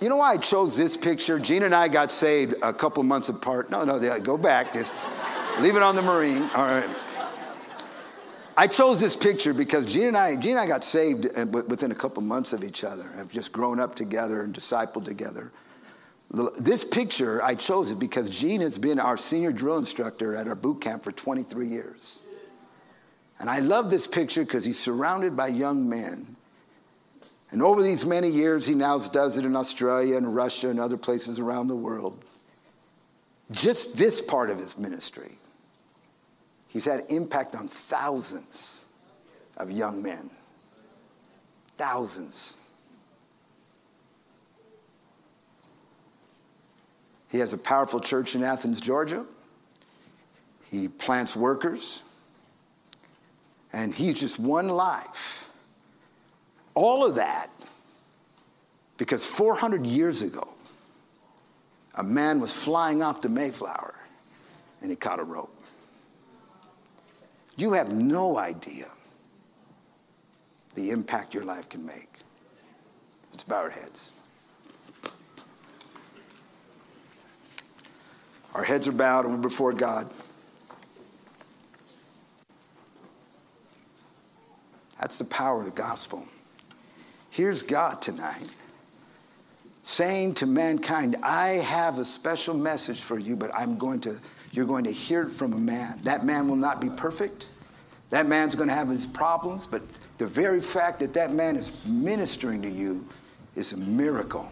You 0.01 0.09
know 0.09 0.17
why 0.17 0.35
I 0.35 0.37
chose 0.37 0.77
this 0.77 0.97
picture? 0.97 1.41
Gene 1.41 1.65
and 1.65 1.75
I 1.75 1.89
got 1.89 2.13
saved 2.13 2.55
a 2.63 2.73
couple 2.73 3.03
months 3.03 3.31
apart. 3.31 3.69
No, 3.71 3.85
no, 3.85 4.21
go 4.21 4.37
back. 4.37 4.73
Just 4.73 4.93
leave 5.59 5.75
it 5.75 5.83
on 5.83 5.97
the 5.97 6.03
Marine. 6.03 6.43
All 6.55 6.67
right. 6.67 6.89
I 8.57 8.69
chose 8.69 9.01
this 9.01 9.17
picture 9.17 9.53
because 9.53 9.87
Gene 9.87 10.09
and 10.09 10.17
I, 10.17 10.37
Gene 10.37 10.53
and 10.53 10.61
I 10.61 10.67
got 10.67 10.85
saved 10.85 11.27
uh, 11.37 11.47
within 11.47 11.91
a 11.91 11.97
couple 11.97 12.23
months 12.23 12.53
of 12.53 12.63
each 12.63 12.85
other. 12.85 13.13
I've 13.19 13.31
just 13.31 13.53
grown 13.53 13.81
up 13.81 13.95
together 13.97 14.43
and 14.43 14.55
discipled 14.55 15.05
together. 15.05 15.53
This 16.59 16.85
picture, 16.85 17.43
I 17.43 17.55
chose 17.55 17.91
it 17.91 17.99
because 17.99 18.31
Gene 18.31 18.61
has 18.61 18.79
been 18.79 19.01
our 19.01 19.17
senior 19.17 19.51
drill 19.53 19.79
instructor 19.79 20.37
at 20.37 20.47
our 20.47 20.55
boot 20.55 20.81
camp 20.81 21.03
for 21.03 21.11
23 21.11 21.67
years. 21.67 22.23
And 23.41 23.49
I 23.49 23.61
love 23.61 23.91
this 23.91 24.07
picture 24.07 24.45
because 24.45 24.65
he's 24.65 24.79
surrounded 24.79 25.37
by 25.37 25.49
young 25.49 25.89
men 25.89 26.37
and 27.51 27.63
over 27.63 27.83
these 27.83 28.05
many 28.05 28.29
years, 28.29 28.67
he 28.67 28.75
now 28.75 28.99
does 28.99 29.39
it 29.39 29.45
in 29.45 29.57
Australia 29.57 30.17
and 30.17 30.35
Russia 30.35 30.69
and 30.69 30.79
other 30.79 30.99
places 30.99 31.39
around 31.39 31.69
the 31.69 31.77
world. 31.77 32.25
Just 33.51 33.97
this 33.97 34.21
part 34.21 34.51
of 34.51 34.59
his 34.59 34.77
ministry, 34.77 35.39
he's 36.69 36.85
had 36.85 37.05
impact 37.09 37.57
on 37.57 37.69
thousands 37.69 38.87
of 39.57 39.71
young 39.71 40.03
men. 40.03 40.29
Thousands. 41.79 42.59
He 47.31 47.39
has 47.39 47.53
a 47.53 47.59
powerful 47.59 48.01
church 48.01 48.35
in 48.35 48.43
Athens, 48.43 48.81
Georgia. 48.81 49.25
He 50.71 50.89
plants 50.89 51.35
workers. 51.35 52.03
And 53.73 53.95
he's 53.95 54.21
just 54.21 54.39
one 54.39 54.69
life 54.69 55.38
all 56.79 57.05
of 57.05 57.17
that 57.17 57.51
because 58.99 59.27
400 59.27 59.85
years 59.85 60.23
ago, 60.23 60.47
a 61.97 62.05
man 62.05 62.39
was 62.39 62.53
flying 62.55 63.03
off 63.03 63.21
the 63.21 63.29
Mayflower 63.29 63.97
and 64.81 64.89
he 64.89 64.97
caught 64.97 65.19
a 65.19 65.25
rope. 65.25 65.53
You 67.57 67.73
have 67.73 67.91
no 67.91 68.39
idea 68.39 68.87
the 70.77 70.91
impact 70.91 71.35
your 71.35 71.45
life 71.45 71.69
can 71.69 71.85
make. 71.85 72.21
Let's 73.33 73.43
bow 73.43 73.57
our 73.57 73.71
heads. 73.71 74.13
Our 78.55 78.63
heads 78.63 78.87
are 78.87 78.93
bowed 78.93 79.25
and 79.25 79.35
we're 79.35 79.41
before 79.41 79.73
God. 79.73 80.09
That's 85.01 85.19
the 85.19 85.25
power 85.25 85.59
of 85.59 85.65
the 85.67 85.73
gospel. 85.73 86.29
Here's 87.31 87.63
God 87.63 88.03
tonight 88.03 88.49
saying 89.83 90.35
to 90.35 90.47
mankind, 90.47 91.17
I 91.23 91.49
have 91.49 91.99
a 91.99 92.05
special 92.05 92.55
message 92.55 93.01
for 93.01 93.19
you, 93.19 93.35
but 93.37 93.51
I'm 93.55 93.79
going 93.79 94.01
to, 94.01 94.21
you're 94.53 94.67
going 94.67 94.85
to 94.85 94.93
hear 94.93 95.23
it 95.23 95.33
from 95.33 95.55
a 95.55 95.59
man. 95.59 95.99
That 96.03 96.27
man 96.27 96.47
will 96.47 96.57
not 96.57 96.79
be 96.79 96.91
perfect. 96.91 97.47
That 98.11 98.27
man's 98.27 98.55
going 98.55 98.69
to 98.69 98.75
have 98.75 98.89
his 98.89 99.07
problems, 99.07 99.67
but 99.67 99.81
the 100.19 100.27
very 100.27 100.61
fact 100.61 101.01
that 101.01 101.15
that 101.15 101.33
man 101.33 101.57
is 101.57 101.73
ministering 101.87 102.61
to 102.63 102.71
you 102.71 103.07
is 103.57 103.73
a 103.73 103.79
miracle. 103.79 104.47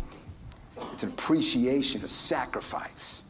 It's 0.92 1.02
an 1.02 1.10
appreciation, 1.10 2.02
a 2.02 2.08
sacrifice. 2.08 3.22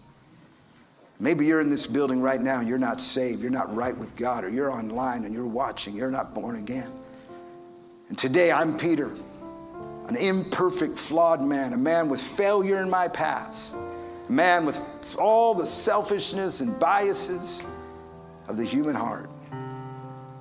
Maybe 1.18 1.47
you're 1.47 1.61
in 1.61 1.70
this 1.70 1.86
building 1.86 2.20
right 2.20 2.40
now 2.40 2.61
and 2.61 2.68
you're 2.68 2.78
not 2.78 3.01
saved, 3.01 3.42
you're 3.42 3.51
not 3.51 3.74
right 3.74 3.97
with 3.97 4.14
God, 4.16 4.44
or 4.44 4.51
you're 4.51 4.70
online 4.70 5.24
and 5.24 5.34
you're 5.34 5.47
watching, 5.47 5.97
you're 5.97 6.11
not 6.11 6.34
born 6.34 6.57
again. 6.57 6.92
And 8.09 8.16
today 8.16 8.53
I'm 8.53 8.76
Peter 8.76 9.11
an 10.09 10.17
imperfect, 10.17 10.99
flawed 10.99 11.43
man, 11.43 11.73
a 11.73 11.77
man 11.79 12.09
with 12.09 12.21
failure 12.21 12.81
in 12.81 12.89
my 12.89 13.09
past, 13.09 13.77
a 14.29 14.33
man 14.33 14.65
with 14.65 14.81
all 15.19 15.55
the 15.55 15.67
selfishness 15.67 16.61
and 16.61 16.79
biases 16.79 17.65
of 18.49 18.57
the 18.57 18.65
human 18.65 18.95
heart. 18.95 19.29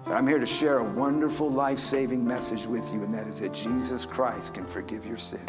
But 0.06 0.14
I'm 0.14 0.28
here 0.28 0.38
to 0.38 0.46
share 0.46 0.78
a 0.80 0.84
wonderful, 0.84 1.50
life 1.50 1.80
saving 1.80 2.26
message 2.26 2.68
with 2.68 2.94
you, 2.94 3.04
and 3.04 3.12
that 3.14 3.26
is 3.28 3.40
that 3.40 3.54
Jesus 3.54 4.06
Christ 4.06 4.54
can 4.54 4.68
forgive 4.68 5.06
your 5.06 5.18
sin. 5.18 5.40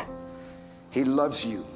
He 0.90 1.04
loves 1.04 1.44
you. 1.44 1.66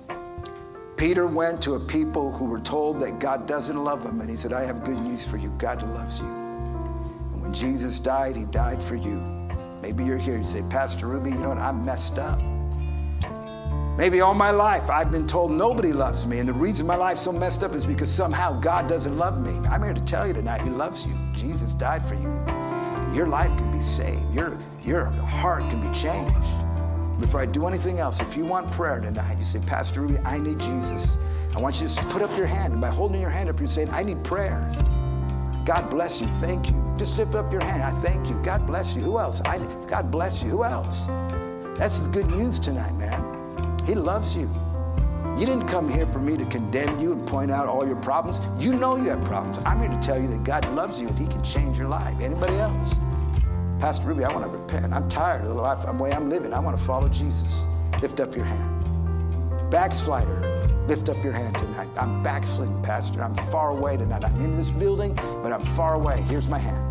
Peter 0.97 1.26
went 1.26 1.62
to 1.62 1.74
a 1.74 1.80
people 1.80 2.32
who 2.32 2.47
were 2.47 2.61
told 2.61 3.01
that 3.01 3.18
God 3.18 3.47
doesn't 3.47 3.84
love 3.84 4.03
them, 4.03 4.20
and 4.20 4.30
he 4.30 4.36
said, 4.36 4.55
I 4.55 4.62
have 4.62 4.84
good 4.84 4.99
news 4.99 5.26
for 5.26 5.36
you. 5.36 5.51
God 5.59 5.82
loves 5.95 6.20
you. 6.20 6.26
And 6.26 7.43
when 7.43 7.53
Jesus 7.53 8.01
died, 8.01 8.36
he 8.36 8.45
died 8.45 8.82
for 8.82 8.97
you. 8.97 9.39
Maybe 9.82 10.04
you're 10.04 10.18
here, 10.18 10.36
you 10.36 10.44
say, 10.44 10.62
Pastor 10.68 11.06
Rubi, 11.06 11.30
you 11.30 11.38
know 11.38 11.48
what? 11.48 11.58
I'm 11.58 11.84
messed 11.84 12.18
up. 12.18 12.40
Maybe 13.96 14.20
all 14.20 14.34
my 14.34 14.50
life 14.50 14.88
I've 14.88 15.10
been 15.10 15.26
told 15.26 15.50
nobody 15.50 15.92
loves 15.92 16.26
me, 16.26 16.38
and 16.38 16.48
the 16.48 16.52
reason 16.54 16.86
my 16.86 16.96
life's 16.96 17.20
so 17.20 17.32
messed 17.32 17.62
up 17.62 17.74
is 17.74 17.84
because 17.84 18.10
somehow 18.10 18.58
God 18.58 18.88
doesn't 18.88 19.18
love 19.18 19.42
me. 19.44 19.52
I'm 19.68 19.82
here 19.82 19.92
to 19.92 20.04
tell 20.04 20.26
you 20.26 20.32
tonight, 20.32 20.62
He 20.62 20.70
loves 20.70 21.06
you. 21.06 21.14
Jesus 21.34 21.74
died 21.74 22.06
for 22.06 22.14
you. 22.14 22.30
Your 23.14 23.26
life 23.26 23.56
can 23.58 23.70
be 23.72 23.80
saved, 23.80 24.22
your, 24.32 24.58
your 24.84 25.06
heart 25.06 25.62
can 25.70 25.80
be 25.80 25.94
changed. 25.94 27.20
Before 27.20 27.40
I 27.40 27.46
do 27.46 27.66
anything 27.66 27.98
else, 27.98 28.20
if 28.20 28.36
you 28.36 28.44
want 28.44 28.70
prayer 28.70 29.00
tonight, 29.00 29.36
you 29.38 29.44
say, 29.44 29.60
Pastor 29.60 30.02
Rubi, 30.02 30.18
I 30.20 30.38
need 30.38 30.58
Jesus. 30.58 31.18
I 31.54 31.58
want 31.58 31.80
you 31.80 31.88
to 31.88 32.04
put 32.04 32.22
up 32.22 32.34
your 32.36 32.46
hand, 32.46 32.72
and 32.72 32.80
by 32.80 32.88
holding 32.88 33.20
your 33.20 33.28
hand 33.28 33.50
up, 33.50 33.58
you're 33.58 33.68
saying, 33.68 33.90
I 33.90 34.02
need 34.02 34.22
prayer. 34.24 34.74
God 35.64 35.90
bless 35.90 36.20
you. 36.20 36.26
Thank 36.40 36.70
you. 36.70 36.89
Just 37.01 37.16
lift 37.16 37.34
up 37.34 37.51
your 37.51 37.64
hand. 37.64 37.82
I 37.82 37.92
thank 38.03 38.28
you. 38.28 38.34
God 38.42 38.66
bless 38.66 38.94
you. 38.94 39.01
Who 39.01 39.18
else? 39.18 39.40
I, 39.46 39.57
God 39.88 40.11
bless 40.11 40.42
you. 40.42 40.51
Who 40.51 40.64
else? 40.64 41.07
That's 41.78 41.96
his 41.96 42.07
good 42.07 42.26
news 42.26 42.59
tonight, 42.59 42.94
man. 42.96 43.78
He 43.86 43.94
loves 43.94 44.36
you. 44.36 44.51
You 45.38 45.46
didn't 45.46 45.66
come 45.66 45.88
here 45.88 46.07
for 46.07 46.18
me 46.18 46.36
to 46.36 46.44
condemn 46.44 47.01
you 47.01 47.12
and 47.12 47.26
point 47.26 47.51
out 47.51 47.68
all 47.68 47.86
your 47.86 47.96
problems. 47.96 48.42
You 48.62 48.74
know 48.74 48.96
you 48.96 49.09
have 49.09 49.24
problems. 49.24 49.61
I'm 49.64 49.80
here 49.80 49.88
to 49.88 49.98
tell 50.01 50.20
you 50.20 50.28
that 50.28 50.44
God 50.44 50.70
loves 50.74 51.01
you 51.01 51.09
and 51.09 51.18
he 51.18 51.26
can 51.26 51.42
change 51.42 51.78
your 51.78 51.88
life. 51.88 52.20
Anybody 52.20 52.57
else? 52.57 52.96
Pastor 53.78 54.07
Rubi, 54.07 54.24
I 54.24 54.32
want 54.34 54.44
to 54.44 54.51
repent. 54.51 54.92
I'm 54.92 55.09
tired 55.09 55.40
of 55.40 55.48
the 55.48 55.55
life, 55.55 55.86
the 55.86 55.92
way 55.92 56.12
I'm 56.12 56.28
living. 56.28 56.53
I 56.53 56.61
want 56.61 56.78
to 56.78 56.84
follow 56.84 57.09
Jesus. 57.09 57.64
Lift 58.03 58.20
up 58.20 58.36
your 58.36 58.44
hand. 58.44 58.84
Backslider, 59.70 60.86
lift 60.86 61.09
up 61.09 61.16
your 61.24 61.32
hand 61.32 61.57
tonight. 61.57 61.88
I'm 61.96 62.22
backsliding, 62.22 62.82
Pastor. 62.82 63.24
I'm 63.24 63.34
far 63.51 63.70
away 63.70 63.96
tonight. 63.96 64.22
I'm 64.22 64.38
in 64.42 64.55
this 64.55 64.68
building, 64.68 65.14
but 65.42 65.51
I'm 65.51 65.62
far 65.62 65.94
away. 65.94 66.20
Here's 66.20 66.46
my 66.46 66.59
hand. 66.59 66.89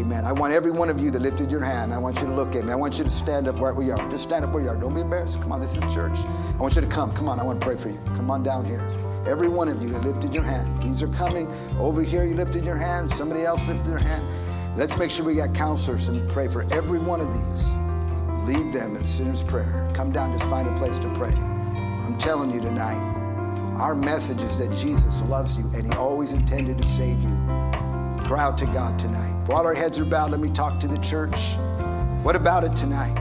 Amen. 0.00 0.24
I 0.24 0.32
want 0.32 0.54
every 0.54 0.70
one 0.70 0.88
of 0.88 0.98
you 0.98 1.10
that 1.10 1.20
lifted 1.20 1.50
your 1.50 1.62
hand, 1.62 1.92
I 1.92 1.98
want 1.98 2.18
you 2.20 2.26
to 2.26 2.32
look 2.32 2.56
at 2.56 2.64
me. 2.64 2.72
I 2.72 2.74
want 2.74 2.96
you 2.96 3.04
to 3.04 3.10
stand 3.10 3.46
up 3.46 3.56
where 3.56 3.74
we 3.74 3.90
are. 3.90 4.10
Just 4.10 4.22
stand 4.22 4.46
up 4.46 4.52
where 4.52 4.62
you 4.62 4.70
are. 4.70 4.76
Don't 4.76 4.94
be 4.94 5.02
embarrassed. 5.02 5.42
Come 5.42 5.52
on, 5.52 5.60
this 5.60 5.76
is 5.76 5.94
church. 5.94 6.16
I 6.18 6.56
want 6.56 6.74
you 6.74 6.80
to 6.80 6.86
come. 6.86 7.14
Come 7.14 7.28
on, 7.28 7.38
I 7.38 7.42
want 7.42 7.60
to 7.60 7.66
pray 7.66 7.76
for 7.76 7.90
you. 7.90 8.00
Come 8.16 8.30
on 8.30 8.42
down 8.42 8.64
here. 8.64 8.80
Every 9.26 9.48
one 9.48 9.68
of 9.68 9.82
you 9.82 9.90
that 9.90 10.02
lifted 10.02 10.32
your 10.32 10.42
hand. 10.42 10.82
These 10.82 11.02
are 11.02 11.08
coming. 11.08 11.52
Over 11.78 12.02
here, 12.02 12.24
you 12.24 12.34
lifted 12.34 12.64
your 12.64 12.76
hand. 12.76 13.12
Somebody 13.12 13.44
else 13.44 13.60
lifted 13.68 13.84
their 13.84 13.98
hand. 13.98 14.24
Let's 14.74 14.96
make 14.96 15.10
sure 15.10 15.26
we 15.26 15.34
got 15.34 15.54
counselors 15.54 16.08
and 16.08 16.26
pray 16.30 16.48
for 16.48 16.62
every 16.72 16.98
one 16.98 17.20
of 17.20 17.26
these. 17.26 17.68
Lead 18.48 18.72
them 18.72 18.96
in 18.96 19.04
sinner's 19.04 19.42
prayer. 19.42 19.86
Come 19.92 20.12
down, 20.12 20.32
just 20.32 20.48
find 20.48 20.66
a 20.66 20.74
place 20.78 20.98
to 21.00 21.12
pray. 21.12 21.32
I'm 21.32 22.16
telling 22.16 22.50
you 22.50 22.60
tonight, 22.62 22.98
our 23.78 23.94
message 23.94 24.40
is 24.40 24.58
that 24.60 24.72
Jesus 24.72 25.20
loves 25.22 25.58
you 25.58 25.70
and 25.74 25.92
he 25.92 25.98
always 25.98 26.32
intended 26.32 26.78
to 26.78 26.86
save 26.86 27.20
you 27.20 27.39
cry 28.30 28.44
out 28.44 28.56
to 28.56 28.66
God 28.66 28.96
tonight. 28.96 29.34
While 29.48 29.66
our 29.66 29.74
heads 29.74 29.98
are 29.98 30.04
bowed, 30.04 30.30
let 30.30 30.38
me 30.38 30.50
talk 30.50 30.78
to 30.78 30.86
the 30.86 30.98
church. 30.98 31.56
What 32.22 32.36
about 32.36 32.62
it 32.62 32.76
tonight? 32.76 33.16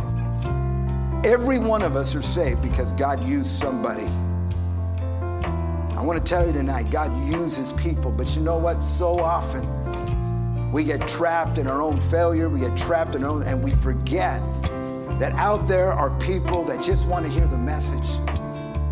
Every 1.26 1.58
one 1.58 1.82
of 1.82 1.96
us 1.96 2.14
are 2.14 2.22
saved 2.22 2.62
because 2.62 2.94
God 2.94 3.24
used 3.24 3.48
somebody. 3.48 4.06
I 5.98 6.04
want 6.04 6.24
to 6.24 6.24
tell 6.24 6.46
you 6.46 6.54
tonight, 6.54 6.92
God 6.92 7.12
uses 7.28 7.74
people, 7.74 8.12
but 8.12 8.36
you 8.36 8.44
know 8.44 8.60
what? 8.60 8.84
So 8.84 9.18
often 9.18 10.72
we 10.72 10.84
get 10.84 11.08
trapped 11.08 11.58
in 11.58 11.66
our 11.66 11.82
own 11.82 12.00
failure, 12.00 12.48
we 12.48 12.60
get 12.60 12.78
trapped 12.78 13.16
in 13.16 13.24
our 13.24 13.32
own, 13.32 13.42
and 13.42 13.64
we 13.64 13.72
forget 13.72 14.44
that 15.18 15.32
out 15.38 15.68
there 15.68 15.92
are 15.92 16.12
people 16.20 16.64
that 16.66 16.84
just 16.84 17.08
want 17.08 17.26
to 17.26 17.32
hear 17.32 17.48
the 17.48 17.58
message. 17.58 18.08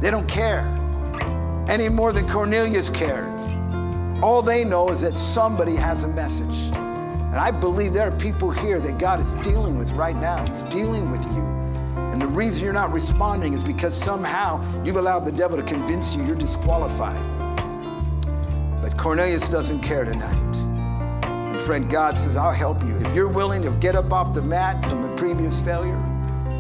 They 0.02 0.10
don't 0.10 0.28
care 0.28 0.66
any 1.70 1.90
more 1.90 2.12
than 2.12 2.28
Cornelius 2.28 2.90
cared. 2.90 3.37
All 4.22 4.42
they 4.42 4.64
know 4.64 4.90
is 4.90 5.02
that 5.02 5.16
somebody 5.16 5.76
has 5.76 6.04
a 6.04 6.08
message. 6.08 6.72
And 6.76 7.36
I 7.36 7.52
believe 7.52 7.94
there 7.94 8.08
are 8.08 8.18
people 8.18 8.50
here 8.50 8.80
that 8.80 8.98
God 8.98 9.20
is 9.20 9.36
dealing 9.36 9.78
with 9.78 9.92
right 9.92 10.16
now. 10.16 10.44
He's 10.44 10.64
dealing 10.64 11.12
with 11.12 11.24
you. 11.26 11.44
And 12.12 12.20
the 12.20 12.28
reason 12.28 12.64
you're 12.64 12.74
not 12.74 12.92
responding 12.92 13.54
is 13.54 13.64
because 13.64 13.96
somehow 13.96 14.60
you've 14.84 14.96
allowed 14.96 15.24
the 15.24 15.32
devil 15.32 15.56
to 15.56 15.62
convince 15.62 16.16
you 16.16 16.26
you're 16.26 16.36
disqualified. 16.36 17.22
But 18.82 18.98
Cornelius 18.98 19.50
doesn't 19.50 19.82
care 19.82 20.04
tonight. 20.04 20.58
And 21.26 21.60
friend, 21.62 21.88
God 21.88 22.18
says, 22.18 22.38
I'll 22.38 22.52
help 22.52 22.84
you. 22.84 22.98
If 22.98 23.14
you're 23.14 23.28
willing 23.28 23.62
to 23.62 23.72
get 23.72 23.96
up 23.96 24.12
off 24.12 24.34
the 24.34 24.42
mat 24.42 24.84
from 24.90 25.04
a 25.04 25.16
previous 25.16 25.62
failure, 25.62 26.04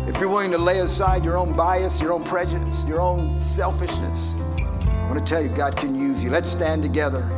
if 0.07 0.19
you're 0.19 0.29
willing 0.29 0.51
to 0.51 0.59
lay 0.59 0.79
aside 0.79 1.25
your 1.25 1.37
own 1.37 1.53
bias, 1.53 1.99
your 1.99 2.13
own 2.13 2.23
prejudice, 2.23 2.85
your 2.85 3.01
own 3.01 3.39
selfishness, 3.39 4.35
I 4.35 5.07
want 5.09 5.17
to 5.17 5.25
tell 5.25 5.41
you, 5.41 5.49
God 5.49 5.75
can 5.75 5.95
use 5.95 6.23
you. 6.23 6.29
Let's 6.29 6.49
stand 6.49 6.83
together. 6.83 7.36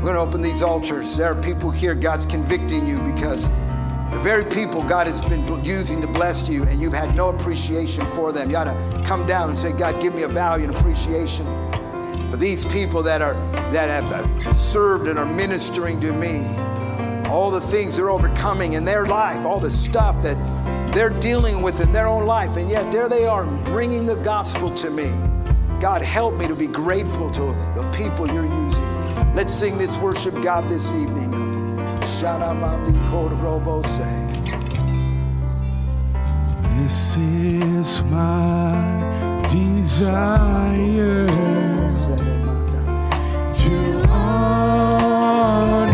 We're 0.00 0.14
going 0.14 0.14
to 0.14 0.22
open 0.22 0.40
these 0.40 0.62
altars. 0.62 1.14
There 1.14 1.30
are 1.30 1.34
people 1.42 1.70
here, 1.70 1.94
God's 1.94 2.24
convicting 2.24 2.86
you 2.86 2.98
because 3.00 3.42
the 3.44 4.18
very 4.22 4.46
people 4.46 4.82
God 4.82 5.06
has 5.06 5.20
been 5.20 5.62
using 5.62 6.00
to 6.00 6.06
bless 6.06 6.48
you, 6.48 6.64
and 6.64 6.80
you've 6.80 6.94
had 6.94 7.14
no 7.14 7.28
appreciation 7.28 8.06
for 8.06 8.32
them. 8.32 8.48
You 8.48 8.56
ought 8.56 8.64
to 8.64 9.02
come 9.04 9.26
down 9.26 9.50
and 9.50 9.58
say, 9.58 9.72
God, 9.72 10.00
give 10.00 10.14
me 10.14 10.22
a 10.22 10.28
value 10.28 10.64
and 10.64 10.74
appreciation 10.74 11.44
for 12.30 12.38
these 12.38 12.64
people 12.64 13.02
that 13.02 13.20
are 13.20 13.34
that 13.72 13.90
have 13.90 14.10
uh, 14.10 14.54
served 14.54 15.06
and 15.06 15.18
are 15.18 15.26
ministering 15.26 16.00
to 16.00 16.14
me. 16.14 16.46
All 17.28 17.50
the 17.50 17.60
things 17.60 17.98
they're 17.98 18.08
overcoming 18.08 18.72
in 18.72 18.86
their 18.86 19.04
life, 19.04 19.44
all 19.44 19.60
the 19.60 19.68
stuff 19.68 20.22
that 20.22 20.94
they're 20.94 21.10
dealing 21.10 21.60
with 21.60 21.82
in 21.82 21.92
their 21.92 22.08
own 22.08 22.24
life, 22.24 22.56
and 22.56 22.70
yet 22.70 22.90
there 22.90 23.10
they 23.10 23.26
are 23.26 23.44
bringing 23.64 24.06
the 24.06 24.16
gospel 24.16 24.74
to 24.76 24.88
me. 24.88 25.10
God, 25.78 26.00
help 26.00 26.36
me 26.36 26.48
to 26.48 26.54
be 26.54 26.68
grateful 26.68 27.30
to 27.32 27.42
the 27.76 27.86
people 27.94 28.26
you're 28.26 28.46
using. 28.46 28.89
Let's 29.32 29.54
sing 29.54 29.78
this 29.78 29.96
worship 29.98 30.34
God 30.42 30.68
this 30.68 30.92
evening. 30.92 31.30
This 36.76 37.16
is 37.16 38.02
my 38.10 39.48
desire 39.52 41.26
to 43.52 44.04
honor 44.08 45.89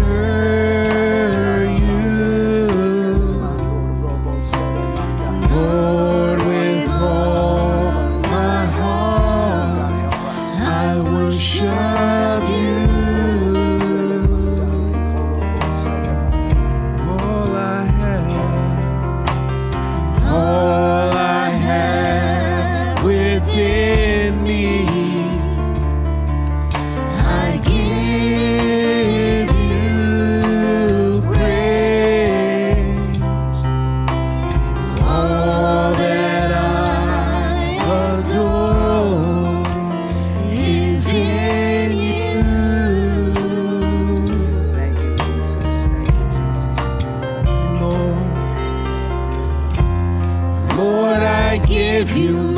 I 51.97 52.01
give 52.01 52.15
you 52.15 52.56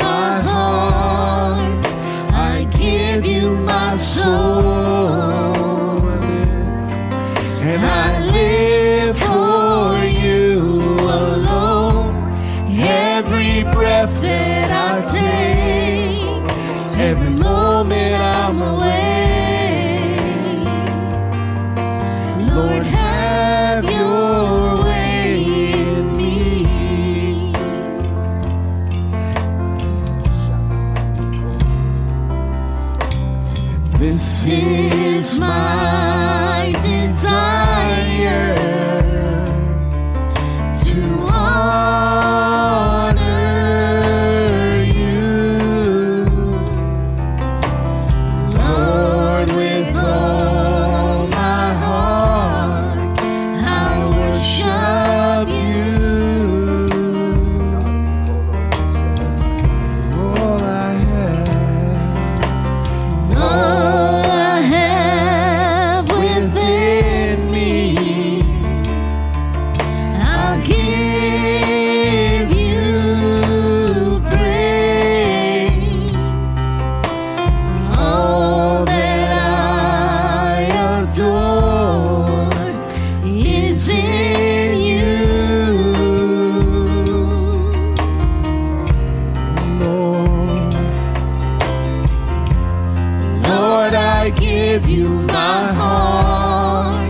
give 94.79 94.89
you 94.89 95.09
my 95.09 95.73
heart, 95.73 97.01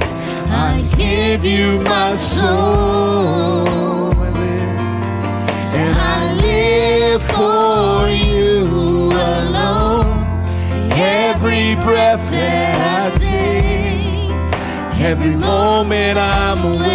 I 0.49 0.82
give 0.97 1.45
you 1.45 1.82
my 1.82 2.15
soul, 2.15 3.67
and 5.74 5.97
I 5.97 6.34
live 6.34 7.22
for 7.22 8.09
you 8.09 9.11
alone. 9.11 10.26
Every 10.91 11.76
breath 11.76 12.30
that 12.32 13.13
I 13.13 13.17
take, 13.20 14.32
every 15.01 15.36
moment 15.36 16.17
I'm 16.17 16.74
awake. 16.74 16.89